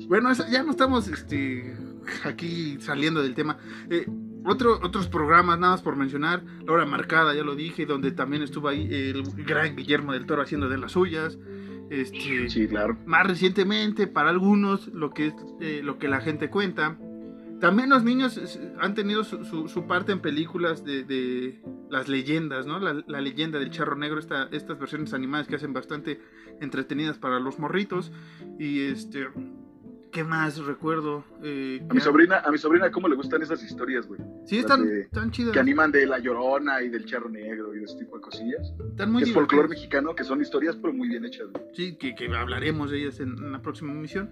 Bueno, 0.07 0.29
ya 0.49 0.63
no 0.63 0.71
estamos 0.71 1.07
este, 1.09 1.75
aquí 2.23 2.77
saliendo 2.79 3.21
del 3.21 3.33
tema. 3.35 3.57
Eh, 3.89 4.05
otro, 4.45 4.79
otros 4.83 5.07
programas, 5.07 5.59
nada 5.59 5.73
más 5.73 5.81
por 5.81 5.95
mencionar, 5.95 6.43
La 6.65 6.73
Hora 6.73 6.85
Marcada, 6.85 7.33
ya 7.35 7.43
lo 7.43 7.55
dije, 7.55 7.85
donde 7.85 8.11
también 8.11 8.41
estuvo 8.43 8.67
ahí 8.67 8.87
el 8.91 9.23
gran 9.45 9.75
Guillermo 9.75 10.13
del 10.13 10.25
Toro 10.25 10.41
haciendo 10.41 10.67
de 10.69 10.77
las 10.77 10.93
suyas. 10.93 11.37
Este, 11.89 12.49
Sí, 12.49 12.67
claro. 12.67 12.97
Más 13.05 13.27
recientemente, 13.27 14.07
para 14.07 14.29
algunos, 14.29 14.87
lo 14.87 15.09
que, 15.11 15.27
es, 15.27 15.33
eh, 15.59 15.81
lo 15.83 15.97
que 15.99 16.07
la 16.07 16.21
gente 16.21 16.49
cuenta. 16.49 16.97
También 17.59 17.89
los 17.89 18.03
niños 18.03 18.39
han 18.79 18.95
tenido 18.95 19.23
su, 19.23 19.43
su- 19.45 19.67
su 19.67 19.85
parte 19.85 20.11
en 20.13 20.19
películas 20.19 20.83
de, 20.83 21.03
de 21.03 21.61
las 21.91 22.07
leyendas, 22.07 22.65
¿no? 22.65 22.79
La, 22.79 23.03
la 23.05 23.21
leyenda 23.21 23.59
del 23.59 23.69
charro 23.69 23.95
negro, 23.95 24.19
esta- 24.19 24.47
estas 24.51 24.79
versiones 24.79 25.13
animadas 25.13 25.47
que 25.47 25.57
hacen 25.57 25.71
bastante 25.73 26.19
entretenidas 26.59 27.19
para 27.19 27.39
los 27.39 27.59
morritos. 27.59 28.11
Y 28.57 28.79
este 28.79 29.27
¿Qué 30.11 30.23
más 30.25 30.57
recuerdo? 30.65 31.23
Eh, 31.41 31.81
A 31.89 31.93
mi 31.93 32.01
sobrina, 32.01 32.39
a 32.39 32.51
mi 32.51 32.57
sobrina, 32.57 32.91
¿cómo 32.91 33.07
le 33.07 33.15
gustan 33.15 33.41
esas 33.41 33.63
historias, 33.63 34.05
güey? 34.07 34.19
Sí, 34.45 34.57
están, 34.57 34.85
de- 34.85 35.01
están 35.03 35.31
chidas. 35.31 35.53
Que 35.53 35.59
animan 35.59 35.91
de 35.91 36.05
La 36.05 36.19
Llorona 36.19 36.81
y 36.81 36.89
del 36.89 37.05
Charro 37.05 37.29
Negro 37.29 37.73
y 37.73 37.79
de 37.79 37.85
ese 37.85 37.97
tipo 37.97 38.17
de 38.17 38.21
cosillas. 38.21 38.73
Están 38.89 39.11
muy 39.11 39.23
es 39.23 39.31
folclore 39.31 39.69
mexicano, 39.69 40.13
que 40.13 40.23
son 40.25 40.41
historias, 40.41 40.75
pero 40.75 40.93
muy 40.93 41.07
bien 41.07 41.23
hechas, 41.23 41.47
güey. 41.51 41.63
Sí, 41.73 41.95
que, 41.95 42.13
que 42.13 42.27
hablaremos 42.35 42.91
de 42.91 43.01
ellas 43.03 43.19
en, 43.21 43.29
en 43.37 43.51
la 43.53 43.61
próxima 43.61 43.93
emisión. 43.93 44.29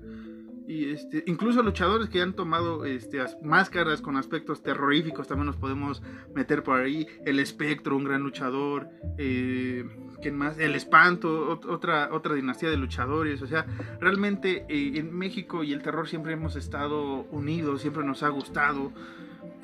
Y 0.70 0.91
este, 0.91 1.24
incluso 1.26 1.63
luchadores 1.63 2.09
que 2.09 2.22
han 2.22 2.34
tomado 2.34 2.86
este, 2.86 3.20
as- 3.22 3.36
máscaras 3.41 4.01
con 4.01 4.17
aspectos 4.17 4.61
terroríficos 4.61 5.28
también 5.28 5.47
nos 5.47 5.55
podemos 5.55 6.03
meter 6.36 6.61
por 6.61 6.80
ahí. 6.80 7.07
El 7.26 7.39
espectro, 7.39 7.97
un 7.97 8.03
gran 8.03 8.22
luchador. 8.22 8.88
Eh, 9.17 9.84
¿Quién 10.22 10.38
más? 10.38 10.59
El 10.59 10.76
espanto, 10.76 11.59
ot- 11.59 11.65
otra, 12.11 12.36
dinastía 12.36 12.70
de 12.70 12.78
luchadores. 12.78 13.41
O 13.41 13.47
sea, 13.47 13.65
realmente 13.99 14.65
eh, 14.70 14.91
en 14.99 15.11
México 15.11 15.63
y 15.63 15.74
el 15.74 15.82
terror 15.82 16.07
siempre 16.07 16.34
hemos 16.34 16.55
estado 16.55 17.22
unidos, 17.32 17.82
siempre 17.82 18.03
nos 18.03 18.22
ha 18.22 18.30
gustado. 18.30 18.91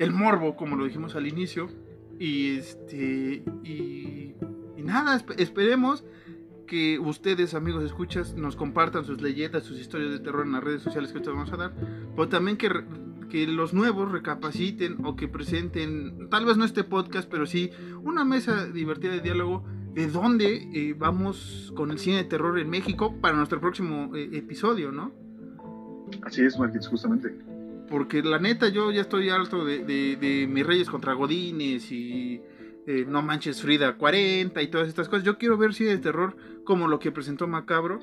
El 0.00 0.12
morbo, 0.12 0.56
como 0.56 0.74
lo 0.74 0.86
dijimos 0.86 1.14
al 1.14 1.28
inicio. 1.28 1.68
Y 2.18 2.56
este. 2.56 3.44
Y, 3.62 4.34
nada, 4.82 5.16
esp- 5.20 5.34
esperemos 5.38 6.04
que 6.66 6.98
ustedes, 6.98 7.54
amigos 7.54 7.84
escuchas, 7.84 8.34
nos 8.34 8.56
compartan 8.56 9.04
sus 9.04 9.20
leyendas, 9.20 9.64
sus 9.64 9.78
historias 9.78 10.10
de 10.10 10.18
terror 10.18 10.44
en 10.44 10.52
las 10.52 10.64
redes 10.64 10.82
sociales 10.82 11.10
que 11.10 11.18
ahorita 11.18 11.32
vamos 11.32 11.52
a 11.52 11.56
dar, 11.56 11.72
pero 12.14 12.28
también 12.28 12.56
que, 12.56 12.70
que 13.30 13.46
los 13.46 13.72
nuevos 13.72 14.10
recapaciten 14.10 14.98
o 15.04 15.16
que 15.16 15.28
presenten, 15.28 16.28
tal 16.30 16.44
vez 16.44 16.56
no 16.56 16.64
este 16.64 16.84
podcast, 16.84 17.28
pero 17.30 17.46
sí 17.46 17.70
una 18.02 18.24
mesa 18.24 18.66
divertida 18.66 19.12
de 19.12 19.20
diálogo 19.20 19.64
de 19.94 20.08
dónde 20.08 20.68
eh, 20.74 20.94
vamos 20.98 21.72
con 21.74 21.90
el 21.90 21.98
cine 21.98 22.18
de 22.18 22.24
terror 22.24 22.58
en 22.58 22.68
México 22.68 23.14
para 23.20 23.34
nuestro 23.36 23.60
próximo 23.60 24.14
eh, 24.14 24.28
episodio, 24.34 24.92
¿no? 24.92 25.12
Así 26.22 26.42
es, 26.42 26.58
Marquitos, 26.58 26.88
justamente. 26.88 27.34
Porque 27.88 28.22
la 28.22 28.38
neta, 28.38 28.68
yo 28.68 28.90
ya 28.90 29.00
estoy 29.00 29.30
harto 29.30 29.64
de, 29.64 29.84
de, 29.84 30.16
de 30.16 30.46
mis 30.48 30.66
Reyes 30.66 30.90
contra 30.90 31.14
Godines 31.14 31.90
y 31.90 32.42
eh, 32.86 33.04
No 33.08 33.20
Manches 33.22 33.62
Frida 33.62 33.96
40 33.96 34.62
y 34.62 34.68
todas 34.68 34.88
estas 34.88 35.08
cosas. 35.08 35.24
Yo 35.24 35.38
quiero 35.38 35.56
ver 35.56 35.74
cine 35.74 35.90
de 35.90 35.98
terror 35.98 36.36
como 36.66 36.86
lo 36.88 36.98
que 36.98 37.10
presentó 37.10 37.46
Macabro 37.46 38.00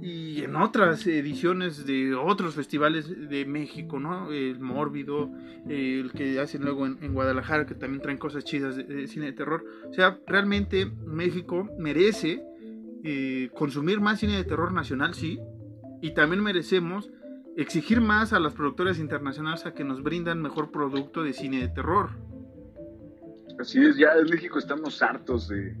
y 0.00 0.42
en 0.42 0.56
otras 0.56 1.06
ediciones 1.06 1.84
de 1.84 2.14
otros 2.14 2.54
festivales 2.54 3.28
de 3.28 3.44
México, 3.44 4.00
¿no? 4.00 4.32
El 4.32 4.58
Mórbido, 4.58 5.30
el 5.68 6.10
que 6.12 6.40
hacen 6.40 6.62
luego 6.62 6.86
en, 6.86 7.12
Guadalajara, 7.12 7.66
que 7.66 7.74
también 7.74 8.00
traen 8.00 8.16
cosas 8.16 8.44
chidas 8.44 8.76
de, 8.76 8.84
de 8.84 9.06
cine 9.06 9.26
de 9.26 9.32
terror. 9.32 9.62
O 9.90 9.92
sea, 9.92 10.18
realmente 10.26 10.86
México 10.86 11.68
merece 11.78 12.42
eh, 13.06 13.50
consumir 13.54 14.00
más 14.00 14.20
cine 14.20 14.34
de 14.38 14.44
terror 14.44 14.72
nacional, 14.72 15.12
sí, 15.12 15.38
y 16.00 16.14
también 16.14 16.42
merecemos 16.42 17.10
exigir 17.54 18.00
más 18.00 18.32
a 18.32 18.40
las 18.40 18.54
productoras 18.54 18.98
internacionales 18.98 19.66
a 19.66 19.74
que 19.74 19.84
nos 19.84 20.02
brindan 20.02 20.40
mejor 20.40 20.70
producto 20.70 21.22
de 21.22 21.34
cine 21.34 21.60
de 21.60 21.68
terror. 21.68 22.12
Así 23.60 23.78
es, 23.84 23.98
ya 23.98 24.14
en 24.14 24.30
México 24.30 24.58
estamos 24.58 25.02
hartos 25.02 25.48
de 25.48 25.76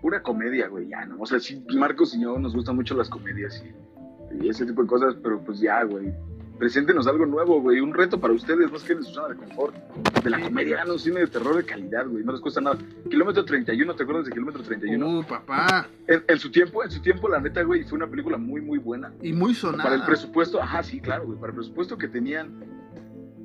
pura 0.00 0.22
comedia, 0.22 0.68
güey, 0.68 0.88
ya, 0.88 1.04
¿no? 1.06 1.16
O 1.20 1.26
sea, 1.26 1.38
sí, 1.40 1.64
Marcos 1.74 2.14
y 2.14 2.22
yo 2.22 2.38
nos 2.38 2.54
gustan 2.54 2.76
mucho 2.76 2.96
las 2.96 3.08
comedias 3.08 3.62
y, 3.64 4.44
y 4.44 4.48
ese 4.48 4.66
tipo 4.66 4.82
de 4.82 4.88
cosas, 4.88 5.16
pero 5.22 5.40
pues 5.40 5.60
ya, 5.60 5.82
güey. 5.84 6.12
Preséntenos 6.58 7.06
algo 7.06 7.24
nuevo, 7.24 7.58
güey. 7.62 7.80
Un 7.80 7.94
reto 7.94 8.20
para 8.20 8.34
ustedes, 8.34 8.70
más 8.70 8.82
que 8.82 8.92
en 8.92 9.02
su 9.02 9.14
zona 9.14 9.28
de 9.28 9.36
confort. 9.36 9.74
De 10.22 10.28
la 10.28 10.38
comedia, 10.38 10.84
no 10.84 10.98
cine 10.98 11.20
de 11.20 11.26
terror 11.26 11.56
de 11.56 11.64
calidad, 11.64 12.06
güey. 12.06 12.22
No 12.22 12.32
les 12.32 12.40
cuesta 12.42 12.60
nada. 12.60 12.76
Kilómetro 13.08 13.46
31, 13.46 13.94
¿te 13.96 14.02
acuerdas 14.02 14.26
de 14.26 14.32
Kilómetro 14.32 14.62
31? 14.62 15.20
Uh, 15.20 15.24
papá. 15.24 15.88
En, 16.06 16.22
en 16.28 16.38
su 16.38 16.50
tiempo, 16.50 16.84
en 16.84 16.90
su 16.90 17.00
tiempo, 17.00 17.30
la 17.30 17.40
neta, 17.40 17.62
güey, 17.62 17.84
fue 17.84 17.96
una 17.96 18.06
película 18.08 18.36
muy, 18.36 18.60
muy 18.60 18.76
buena. 18.76 19.10
Y 19.22 19.32
muy 19.32 19.54
sonada. 19.54 19.84
Para 19.84 19.94
el 19.96 20.02
presupuesto, 20.02 20.60
ajá, 20.60 20.82
sí, 20.82 21.00
claro, 21.00 21.24
güey. 21.24 21.38
Para 21.38 21.52
el 21.52 21.56
presupuesto 21.56 21.96
que 21.96 22.08
tenían. 22.08 22.62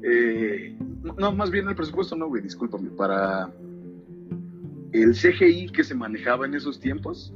eh, 0.04 0.78
no, 1.02 1.14
no, 1.18 1.32
más 1.32 1.52
bien 1.52 1.70
el 1.70 1.76
presupuesto, 1.76 2.18
no, 2.18 2.28
güey, 2.28 2.42
discúlpame. 2.42 2.90
Para 2.90 3.50
el 5.02 5.14
CGI 5.14 5.70
que 5.70 5.84
se 5.84 5.96
manejaba 5.96 6.46
en 6.46 6.54
esos 6.56 6.80
tiempos, 6.80 7.34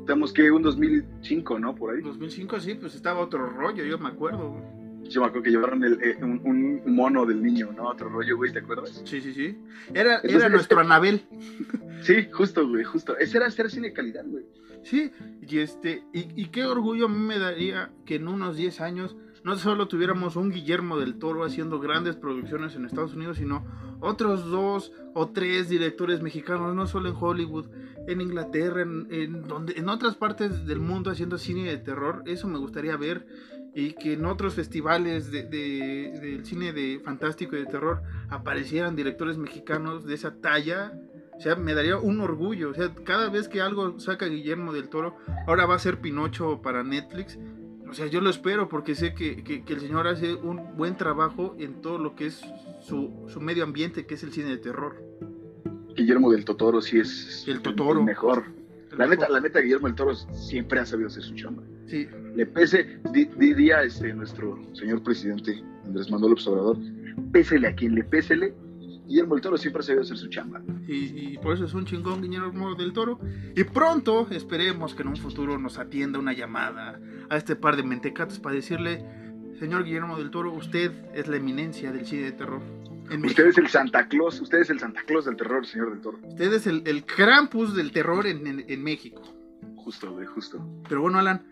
estamos 0.00 0.32
que 0.32 0.50
un 0.50 0.62
2005, 0.62 1.58
¿no? 1.58 1.74
Por 1.74 1.94
ahí. 1.94 2.02
2005 2.02 2.60
sí, 2.60 2.74
pues 2.74 2.94
estaba 2.94 3.20
otro 3.20 3.48
rollo, 3.48 3.84
yo 3.84 3.98
me 3.98 4.08
acuerdo. 4.08 4.56
Yo 5.04 5.22
me 5.22 5.26
acuerdo 5.26 5.42
que 5.44 5.50
llevaron 5.50 5.82
el, 5.82 5.94
eh, 6.02 6.16
un, 6.22 6.40
un 6.44 6.94
mono 6.94 7.26
del 7.26 7.42
niño, 7.42 7.72
¿no? 7.76 7.88
Otro 7.88 8.08
rollo, 8.08 8.36
güey, 8.36 8.52
¿te 8.52 8.60
acuerdas? 8.60 9.02
Sí, 9.04 9.20
sí, 9.20 9.32
sí. 9.32 9.58
Era, 9.92 10.16
Entonces, 10.16 10.40
era 10.40 10.48
nuestro 10.48 10.80
este- 10.80 10.86
Anabel. 10.92 11.22
Sí, 12.02 12.28
justo, 12.32 12.66
güey, 12.66 12.82
justo. 12.84 13.16
Ese 13.18 13.36
era 13.38 13.46
hacer 13.46 13.70
cine 13.70 13.88
de 13.88 13.92
calidad, 13.92 14.24
güey. 14.26 14.44
Sí, 14.82 15.10
y 15.46 15.58
este, 15.58 16.02
y, 16.14 16.28
y 16.40 16.46
qué 16.46 16.64
orgullo 16.64 17.06
a 17.06 17.08
mí 17.10 17.18
me 17.18 17.38
daría 17.38 17.90
que 18.06 18.14
en 18.14 18.26
unos 18.28 18.56
10 18.56 18.80
años 18.80 19.16
no 19.44 19.56
solo 19.56 19.88
tuviéramos 19.88 20.36
un 20.36 20.50
Guillermo 20.50 20.98
del 20.98 21.18
Toro 21.18 21.44
haciendo 21.44 21.80
grandes 21.80 22.16
producciones 22.16 22.74
en 22.76 22.84
Estados 22.84 23.14
Unidos, 23.14 23.38
sino 23.38 23.64
otros 24.00 24.50
dos 24.50 24.92
o 25.14 25.28
tres 25.30 25.68
directores 25.68 26.22
mexicanos, 26.22 26.74
no 26.74 26.86
solo 26.86 27.08
en 27.10 27.16
Hollywood, 27.18 27.66
en 28.06 28.20
Inglaterra, 28.20 28.82
en, 28.82 29.42
donde, 29.46 29.74
en 29.78 29.88
otras 29.88 30.16
partes 30.16 30.66
del 30.66 30.80
mundo 30.80 31.10
haciendo 31.10 31.38
cine 31.38 31.64
de 31.64 31.76
terror. 31.78 32.22
Eso 32.26 32.48
me 32.48 32.58
gustaría 32.58 32.96
ver. 32.96 33.26
Y 33.72 33.92
que 33.92 34.14
en 34.14 34.24
otros 34.26 34.54
festivales 34.54 35.30
de- 35.30 35.44
del 35.44 36.44
cine 36.44 36.72
de 36.72 37.00
fantástico 37.04 37.54
y 37.54 37.60
de 37.60 37.66
terror 37.66 38.02
aparecieran 38.28 38.96
directores 38.96 39.38
mexicanos 39.38 40.04
de 40.04 40.14
esa 40.14 40.34
talla. 40.40 40.92
O 41.36 41.40
sea, 41.40 41.54
me 41.54 41.72
daría 41.74 41.96
un 41.96 42.20
orgullo. 42.20 42.70
O 42.70 42.74
sea, 42.74 42.92
cada 43.04 43.30
vez 43.30 43.48
que 43.48 43.60
algo 43.60 44.00
saca 44.00 44.26
Guillermo 44.26 44.72
del 44.72 44.88
Toro, 44.88 45.16
ahora 45.46 45.66
va 45.66 45.76
a 45.76 45.78
ser 45.78 46.00
Pinocho 46.00 46.60
para 46.62 46.82
Netflix. 46.82 47.38
O 47.90 47.94
sea, 47.94 48.06
yo 48.06 48.20
lo 48.20 48.30
espero 48.30 48.68
porque 48.68 48.94
sé 48.94 49.14
que, 49.14 49.42
que- 49.42 49.64
que 49.64 49.72
el 49.74 49.80
señor 49.80 50.06
hace 50.06 50.34
un 50.34 50.76
buen 50.76 50.96
trabajo 50.96 51.56
en 51.58 51.80
todo 51.82 51.98
lo 51.98 52.14
que 52.14 52.26
es 52.26 52.40
su, 52.82 53.10
su 53.28 53.40
medio 53.40 53.64
ambiente, 53.64 54.06
que 54.06 54.14
es 54.14 54.22
el 54.22 54.32
cine 54.32 54.48
de 54.50 54.58
terror. 54.58 54.96
Guillermo 55.96 56.30
del 56.30 56.44
Totoro 56.44 56.80
sí 56.80 56.98
es 57.00 57.44
El 57.48 57.60
Totoro. 57.62 58.02
mejor. 58.02 58.44
El 58.92 58.98
La 58.98 59.06
neta, 59.06 59.28
la 59.28 59.40
neta, 59.40 59.60
Guillermo 59.60 59.86
del 59.88 59.96
Toro 59.96 60.14
siempre 60.14 60.78
ha 60.80 60.86
sabido 60.86 61.08
hacer 61.08 61.22
su 61.22 61.34
chamba. 61.34 61.62
Sí, 61.86 62.06
Le 62.36 62.46
pese, 62.46 63.00
di- 63.12 63.28
diría 63.36 63.82
este, 63.82 64.14
nuestro 64.14 64.58
señor 64.74 65.02
presidente 65.02 65.62
Andrés 65.84 66.08
Manuel 66.10 66.34
Obrador, 66.46 66.76
pésele 67.32 67.66
a 67.68 67.74
quien 67.74 67.96
le 67.96 68.04
pésele, 68.04 68.54
Guillermo 69.10 69.34
del 69.34 69.42
Toro 69.42 69.58
siempre 69.58 69.80
ha 69.80 69.82
sabido 69.82 70.02
hacer 70.02 70.16
su 70.16 70.28
chamba. 70.28 70.62
y, 70.86 71.32
y 71.34 71.38
por 71.38 71.52
eso 71.54 71.64
es 71.66 71.74
un 71.74 71.84
chingón 71.84 72.22
Guillermo 72.22 72.74
del 72.76 72.92
Toro. 72.92 73.18
Y 73.56 73.64
pronto 73.64 74.26
esperemos 74.30 74.94
que 74.94 75.02
en 75.02 75.08
un 75.08 75.16
futuro 75.16 75.58
nos 75.58 75.78
atienda 75.78 76.18
una 76.18 76.32
llamada 76.32 76.98
a 77.28 77.36
este 77.36 77.56
par 77.56 77.76
de 77.76 77.82
mentecatos 77.82 78.38
para 78.38 78.54
decirle, 78.54 79.04
señor 79.58 79.84
Guillermo 79.84 80.16
del 80.16 80.30
Toro, 80.30 80.52
usted 80.52 80.92
es 81.14 81.26
la 81.28 81.36
eminencia 81.36 81.92
del 81.92 82.06
cine 82.06 82.22
de 82.22 82.32
terror. 82.32 82.62
En 83.10 83.20
México. 83.20 83.42
Usted 83.42 83.46
es 83.48 83.58
el 83.58 83.66
Santa 83.68 84.06
Claus, 84.06 84.40
usted 84.40 84.58
es 84.58 84.70
el 84.70 84.78
Santa 84.78 85.02
Claus 85.04 85.24
del 85.24 85.36
terror, 85.36 85.66
señor 85.66 85.90
del 85.90 86.00
Toro. 86.00 86.18
Usted 86.22 86.52
es 86.54 86.66
el, 86.68 86.82
el 86.86 87.04
Krampus 87.04 87.74
del 87.74 87.90
terror 87.90 88.26
en, 88.28 88.46
en- 88.46 88.64
en 88.68 88.82
México. 88.84 89.20
Justo, 89.74 90.12
güey, 90.12 90.26
justo. 90.26 90.64
Pero 90.88 91.00
bueno, 91.02 91.18
Alan, 91.18 91.42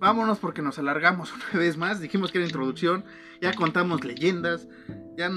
vámonos 0.00 0.38
porque 0.40 0.60
nos 0.62 0.78
alargamos 0.80 1.32
una 1.52 1.60
vez 1.60 1.76
más. 1.76 2.00
Dijimos 2.00 2.32
que 2.32 2.38
era 2.38 2.46
introducción, 2.48 3.04
ya 3.40 3.52
contamos 3.52 4.04
leyendas, 4.04 4.68
ya 5.16 5.30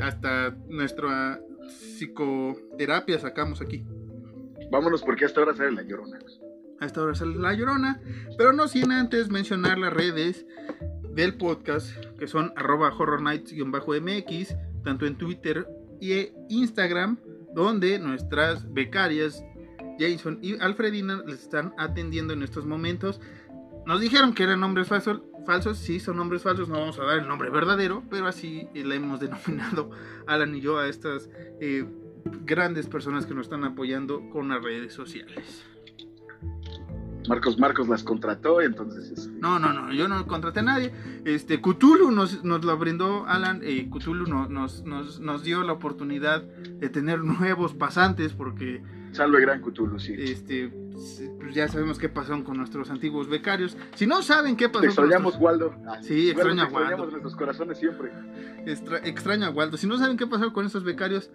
hasta 0.00 0.50
nuestra 0.68 1.40
psicoterapia 1.68 3.18
sacamos 3.18 3.60
aquí. 3.60 3.84
Vámonos 4.70 5.02
porque 5.02 5.24
hasta 5.24 5.40
ahora 5.40 5.54
sale 5.54 5.72
la 5.72 5.82
llorona. 5.82 6.18
A 6.80 6.86
esta 6.86 7.02
hora 7.02 7.14
sale 7.14 7.36
la 7.36 7.54
llorona, 7.54 8.00
pero 8.36 8.52
no 8.52 8.68
sin 8.68 8.92
antes 8.92 9.30
mencionar 9.30 9.78
las 9.78 9.92
redes 9.92 10.46
del 11.14 11.36
podcast, 11.36 11.90
que 12.18 12.28
son 12.28 12.52
arroba 12.54 12.92
horror 12.96 13.20
nights-mx, 13.20 14.56
tanto 14.84 15.06
en 15.06 15.18
Twitter 15.18 15.66
y 16.00 16.28
Instagram, 16.48 17.18
donde 17.54 17.98
nuestras 17.98 18.72
becarias 18.72 19.42
Jason 19.98 20.38
y 20.42 20.58
Alfredina 20.60 21.22
les 21.26 21.42
están 21.42 21.74
atendiendo 21.76 22.32
en 22.32 22.42
estos 22.42 22.66
momentos. 22.66 23.20
Nos 23.86 24.00
dijeron 24.00 24.32
que 24.32 24.44
eran 24.44 24.60
nombres 24.60 24.86
falsos, 24.86 25.22
falsos, 25.48 25.78
sí 25.78 25.98
son 25.98 26.18
nombres 26.18 26.42
falsos, 26.42 26.68
no 26.68 26.78
vamos 26.78 26.98
a 26.98 27.04
dar 27.04 27.18
el 27.20 27.26
nombre 27.26 27.48
verdadero, 27.48 28.02
pero 28.10 28.26
así 28.26 28.68
la 28.74 28.94
hemos 28.94 29.18
denominado 29.26 29.90
Alan 30.26 30.54
y 30.54 30.60
yo 30.60 30.78
a 30.78 30.86
estas 30.88 31.30
eh, 31.58 31.86
grandes 32.44 32.86
personas 32.86 33.24
que 33.24 33.32
nos 33.34 33.46
están 33.46 33.64
apoyando 33.64 34.28
con 34.28 34.48
las 34.50 34.62
redes 34.62 34.92
sociales. 34.92 35.64
Marcos 37.28 37.58
Marcos 37.58 37.88
las 37.88 38.02
contrató, 38.04 38.60
entonces 38.60 39.10
este, 39.10 39.30
No, 39.40 39.58
no, 39.58 39.72
no, 39.72 39.90
yo 39.92 40.06
no 40.08 40.26
contraté 40.26 40.60
a 40.60 40.64
nadie. 40.64 40.92
Este, 41.24 41.60
Cthulhu 41.60 42.10
nos, 42.10 42.44
nos 42.44 42.62
lo 42.64 42.76
brindó 42.78 43.26
Alan. 43.26 43.60
Eh, 43.62 43.88
Cthulhu 43.90 44.26
no- 44.26 44.48
nos, 44.48 44.82
nos, 44.84 45.18
nos 45.20 45.42
dio 45.44 45.62
la 45.62 45.72
oportunidad 45.72 46.42
de 46.42 46.88
tener 46.90 47.20
nuevos 47.24 47.72
pasantes 47.74 48.32
porque 48.34 48.82
salve 49.12 49.40
gran 49.40 49.60
Cthulhu, 49.62 49.98
sí. 49.98 50.14
este, 50.16 50.72
pues 51.38 51.54
ya 51.54 51.68
sabemos 51.68 51.98
qué 51.98 52.08
pasó 52.08 52.42
con 52.44 52.56
nuestros 52.56 52.90
antiguos 52.90 53.28
becarios. 53.28 53.76
Si 53.94 54.06
no 54.06 54.22
saben 54.22 54.56
qué 54.56 54.68
pasó 54.68 54.80
Te 54.80 54.86
con 54.88 55.04
extrañamos, 55.04 55.38
nuestros- 55.40 55.42
Waldo. 55.42 55.74
Ah, 55.86 56.02
Sí, 56.02 56.30
extraño 56.30 56.62
a 56.62 56.64
te 56.66 56.70
extrañamos 56.72 56.90
Waldo. 57.00 57.04
en 57.04 57.10
nuestros 57.22 57.36
corazones 57.36 57.78
siempre. 57.78 58.10
extra- 58.66 58.98
extraño 58.98 59.46
a 59.46 59.50
Waldo. 59.50 59.76
Si 59.76 59.86
no 59.86 59.96
saben 59.98 60.16
qué 60.16 60.26
pasó 60.26 60.52
con 60.52 60.66
estos 60.66 60.84
becarios, 60.84 61.30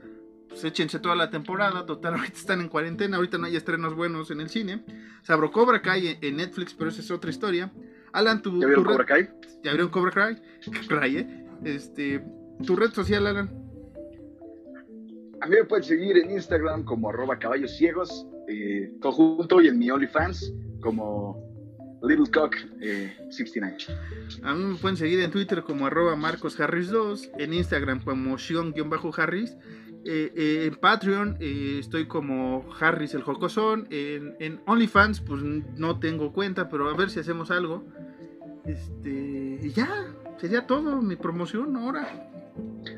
pues 0.50 0.64
échense 0.66 1.00
toda 1.00 1.16
la 1.16 1.30
temporada. 1.30 1.86
Total, 1.86 2.14
ahorita 2.16 2.38
están 2.38 2.62
en 2.62 2.68
cuarentena. 2.70 3.18
Ahorita 3.18 3.38
no 3.38 3.46
hay 3.48 3.56
estrenos 3.56 3.96
buenos 3.96 4.30
en 4.32 4.42
el 4.42 4.50
cine. 4.50 4.84
Sabro 5.24 5.52
Cobra 5.52 5.82
Kai 5.82 6.18
en- 6.22 6.38
Netflix, 6.38 6.74
pero 6.74 6.90
esa 6.90 7.02
es 7.02 7.10
otra 7.12 7.30
historia. 7.30 7.72
Alan, 8.12 8.42
tu. 8.42 8.52
¿Ya 8.60 8.68
vieron 8.68 8.84
tu 8.84 8.90
red- 8.90 8.94
Cobra 8.98 9.06
Kai? 9.06 9.30
¿Ya 9.64 9.72
vieron 9.72 9.90
Cobra 9.90 10.12
Kai? 10.12 10.38
¿eh? 11.18 11.46
Este. 11.64 12.24
Tu 12.66 12.76
red 12.76 12.92
social, 12.92 13.26
Alan. 13.26 13.50
A 15.42 15.46
mí 15.48 15.56
me 15.56 15.66
pueden 15.66 15.84
seguir 15.84 16.18
en 16.18 16.32
Instagram 16.32 16.84
como 16.86 17.10
arroba 17.10 17.38
caballos 17.38 17.72
ciegos, 17.76 18.26
eh, 18.54 18.92
todo 19.02 19.12
junto, 19.14 19.62
y 19.62 19.68
en 19.68 19.80
mi 19.80 19.90
OnlyFans 19.90 20.54
como 20.82 21.42
Little 22.04 22.30
Cock 22.32 22.56
eh, 22.82 23.14
69. 23.30 23.78
A 24.44 24.54
mí 24.54 24.64
me 24.66 24.76
pueden 24.76 24.98
seguir 24.98 25.20
en 25.22 25.32
Twitter 25.32 25.64
como 25.64 25.86
arroba 25.88 26.16
marcosharris2, 26.16 27.32
en 27.40 27.54
Instagram 27.54 28.04
como 28.04 28.36
Shion-Harris, 28.38 29.56
eh, 30.06 30.34
eh, 30.36 30.66
en 30.68 30.76
Patreon 30.76 31.38
estoy 31.40 32.08
como 32.08 32.66
Harris 32.78 33.14
el 33.14 33.22
Jocosón, 33.24 33.88
en, 33.90 34.36
en 34.40 34.60
OnlyFans 34.66 35.22
pues 35.22 35.42
no 35.42 36.00
tengo 36.00 36.34
cuenta, 36.34 36.68
pero 36.70 36.90
a 36.90 36.94
ver 36.98 37.10
si 37.10 37.20
hacemos 37.22 37.52
algo. 37.52 37.86
Este, 38.66 39.60
y 39.62 39.70
ya, 39.72 39.90
sería 40.40 40.66
todo 40.68 41.02
mi 41.02 41.16
promoción 41.16 41.76
ahora. 41.78 42.30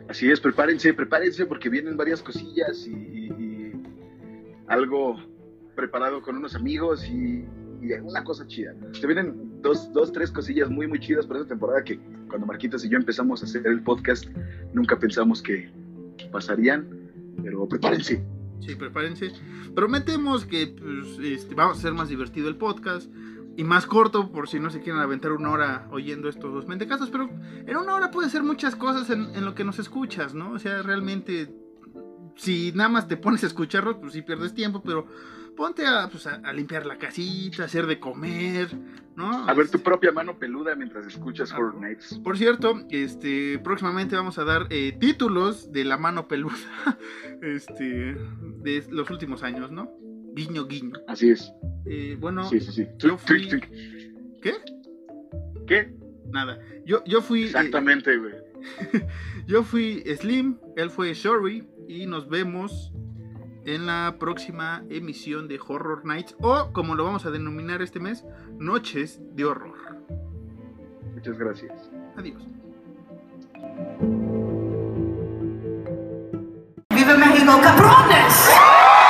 Así 0.09 0.29
es, 0.29 0.39
prepárense, 0.39 0.93
prepárense 0.93 1.45
porque 1.45 1.69
vienen 1.69 1.95
varias 1.95 2.21
cosillas 2.21 2.85
y, 2.87 2.91
y- 2.91 3.25
y 3.37 3.71
algo 4.67 5.17
preparado 5.75 6.21
con 6.21 6.37
unos 6.37 6.55
amigos 6.55 7.05
y, 7.07 7.45
y 7.81 7.93
una 8.01 8.23
cosa 8.23 8.47
chida. 8.47 8.73
Se 8.93 9.05
vienen 9.05 9.61
dos, 9.61 9.91
dos, 9.93 10.11
tres 10.11 10.31
cosillas 10.31 10.69
muy, 10.69 10.87
muy 10.87 10.99
chidas 10.99 11.25
para 11.25 11.39
esta 11.39 11.49
temporada 11.49 11.83
que 11.83 11.99
cuando 12.27 12.47
Marquitas 12.47 12.83
y 12.85 12.89
yo 12.89 12.97
empezamos 12.97 13.41
a 13.41 13.45
hacer 13.45 13.65
el 13.67 13.81
podcast 13.81 14.25
nunca 14.73 14.97
pensamos 14.97 15.41
que 15.41 15.69
pasarían, 16.31 16.87
pero 17.41 17.67
prepárense. 17.67 18.23
Sí, 18.59 18.75
prepárense. 18.75 19.31
Prometemos 19.75 20.45
que 20.45 20.67
pues, 20.67 21.19
este, 21.19 21.55
vamos 21.55 21.77
a 21.77 21.79
hacer 21.79 21.93
más 21.93 22.09
divertido 22.09 22.47
el 22.47 22.55
podcast 22.55 23.11
y 23.57 23.63
más 23.63 23.85
corto 23.85 24.31
por 24.31 24.49
si 24.49 24.59
no 24.59 24.69
se 24.69 24.81
quieren 24.81 25.01
aventar 25.01 25.31
una 25.31 25.51
hora 25.51 25.87
oyendo 25.91 26.27
estos 26.27 26.53
dos 26.53 26.67
mentecazos, 26.67 27.09
pero 27.09 27.29
en 27.65 27.77
una 27.77 27.95
hora 27.95 28.11
puede 28.11 28.29
ser 28.29 28.43
muchas 28.43 28.75
cosas 28.75 29.09
en, 29.09 29.35
en 29.35 29.45
lo 29.45 29.55
que 29.55 29.63
nos 29.63 29.79
escuchas, 29.79 30.33
¿no? 30.33 30.51
O 30.51 30.59
sea, 30.59 30.81
realmente, 30.81 31.53
si 32.35 32.71
nada 32.73 32.89
más 32.89 33.07
te 33.07 33.17
pones 33.17 33.43
a 33.43 33.47
escucharlos, 33.47 33.97
pues 33.97 34.13
sí 34.13 34.21
pierdes 34.21 34.53
tiempo, 34.53 34.81
pero 34.83 35.07
ponte 35.55 35.85
a, 35.85 36.07
pues, 36.09 36.27
a, 36.27 36.35
a 36.35 36.53
limpiar 36.53 36.85
la 36.85 36.97
casita, 36.97 37.63
a 37.63 37.65
hacer 37.65 37.85
de 37.87 37.99
comer, 37.99 38.69
¿no? 39.15 39.47
A 39.47 39.53
ver 39.53 39.67
tu 39.69 39.77
Este, 39.77 39.79
propia 39.79 40.11
mano 40.11 40.37
peluda 40.37 40.75
mientras 40.75 41.05
escuchas 41.07 41.51
Ah. 41.51 41.57
Horror 41.57 41.75
Nights. 41.81 42.19
por 42.23 42.37
cierto, 42.37 42.81
este, 42.89 43.59
próximamente 43.59 44.15
vamos 44.15 44.37
a 44.37 44.43
dar 44.43 44.67
eh, 44.69 44.95
títulos 44.99 45.71
de 45.71 45.85
la 45.85 45.97
mano 45.97 46.27
peluda, 46.27 46.55
este, 47.41 48.15
de 48.63 48.85
los 48.91 49.09
últimos 49.09 49.43
años, 49.43 49.71
¿no? 49.71 49.91
Guiño, 50.33 50.65
guiño. 50.67 50.93
Así 51.07 51.29
es. 51.29 51.51
Eh, 51.85 52.17
bueno, 52.19 52.49
Sí, 52.49 52.59
sí, 52.59 52.71
sí. 52.71 52.87
yo 52.97 53.17
fui-. 53.17 53.47
¿qué? 54.41 54.53
¿Qué? 55.67 55.95
Nada. 56.27 56.59
Yo, 56.85 57.03
yo 57.05 57.21
fui. 57.21 57.43
eh, 57.43 57.45
Exactamente, 57.45 58.17
güey. 58.17 58.33
yo 59.47 59.63
fui 59.63 60.03
Slim, 60.17 60.57
él 60.75 60.89
fue 60.89 61.13
Shory. 61.13 61.67
Y 61.87 62.07
nos 62.07 62.27
vemos 62.27 62.91
en 63.65 63.85
la 63.85 64.15
próxima 64.19 64.83
emisión 64.89 65.47
de 65.47 65.59
Horror 65.65 66.05
Nights. 66.05 66.35
O 66.41 66.71
como 66.71 66.95
lo 66.95 67.03
vamos 67.03 67.25
a 67.25 67.31
denominar 67.31 67.81
este 67.81 67.99
mes, 67.99 68.23
Noches 68.57 69.19
de 69.35 69.45
Horror. 69.45 69.77
Muchas 71.13 71.37
gracias. 71.37 71.91
Adiós. 72.15 72.41
¡Viva 76.89 77.17
México, 77.17 77.59
cabrones! 77.61 78.74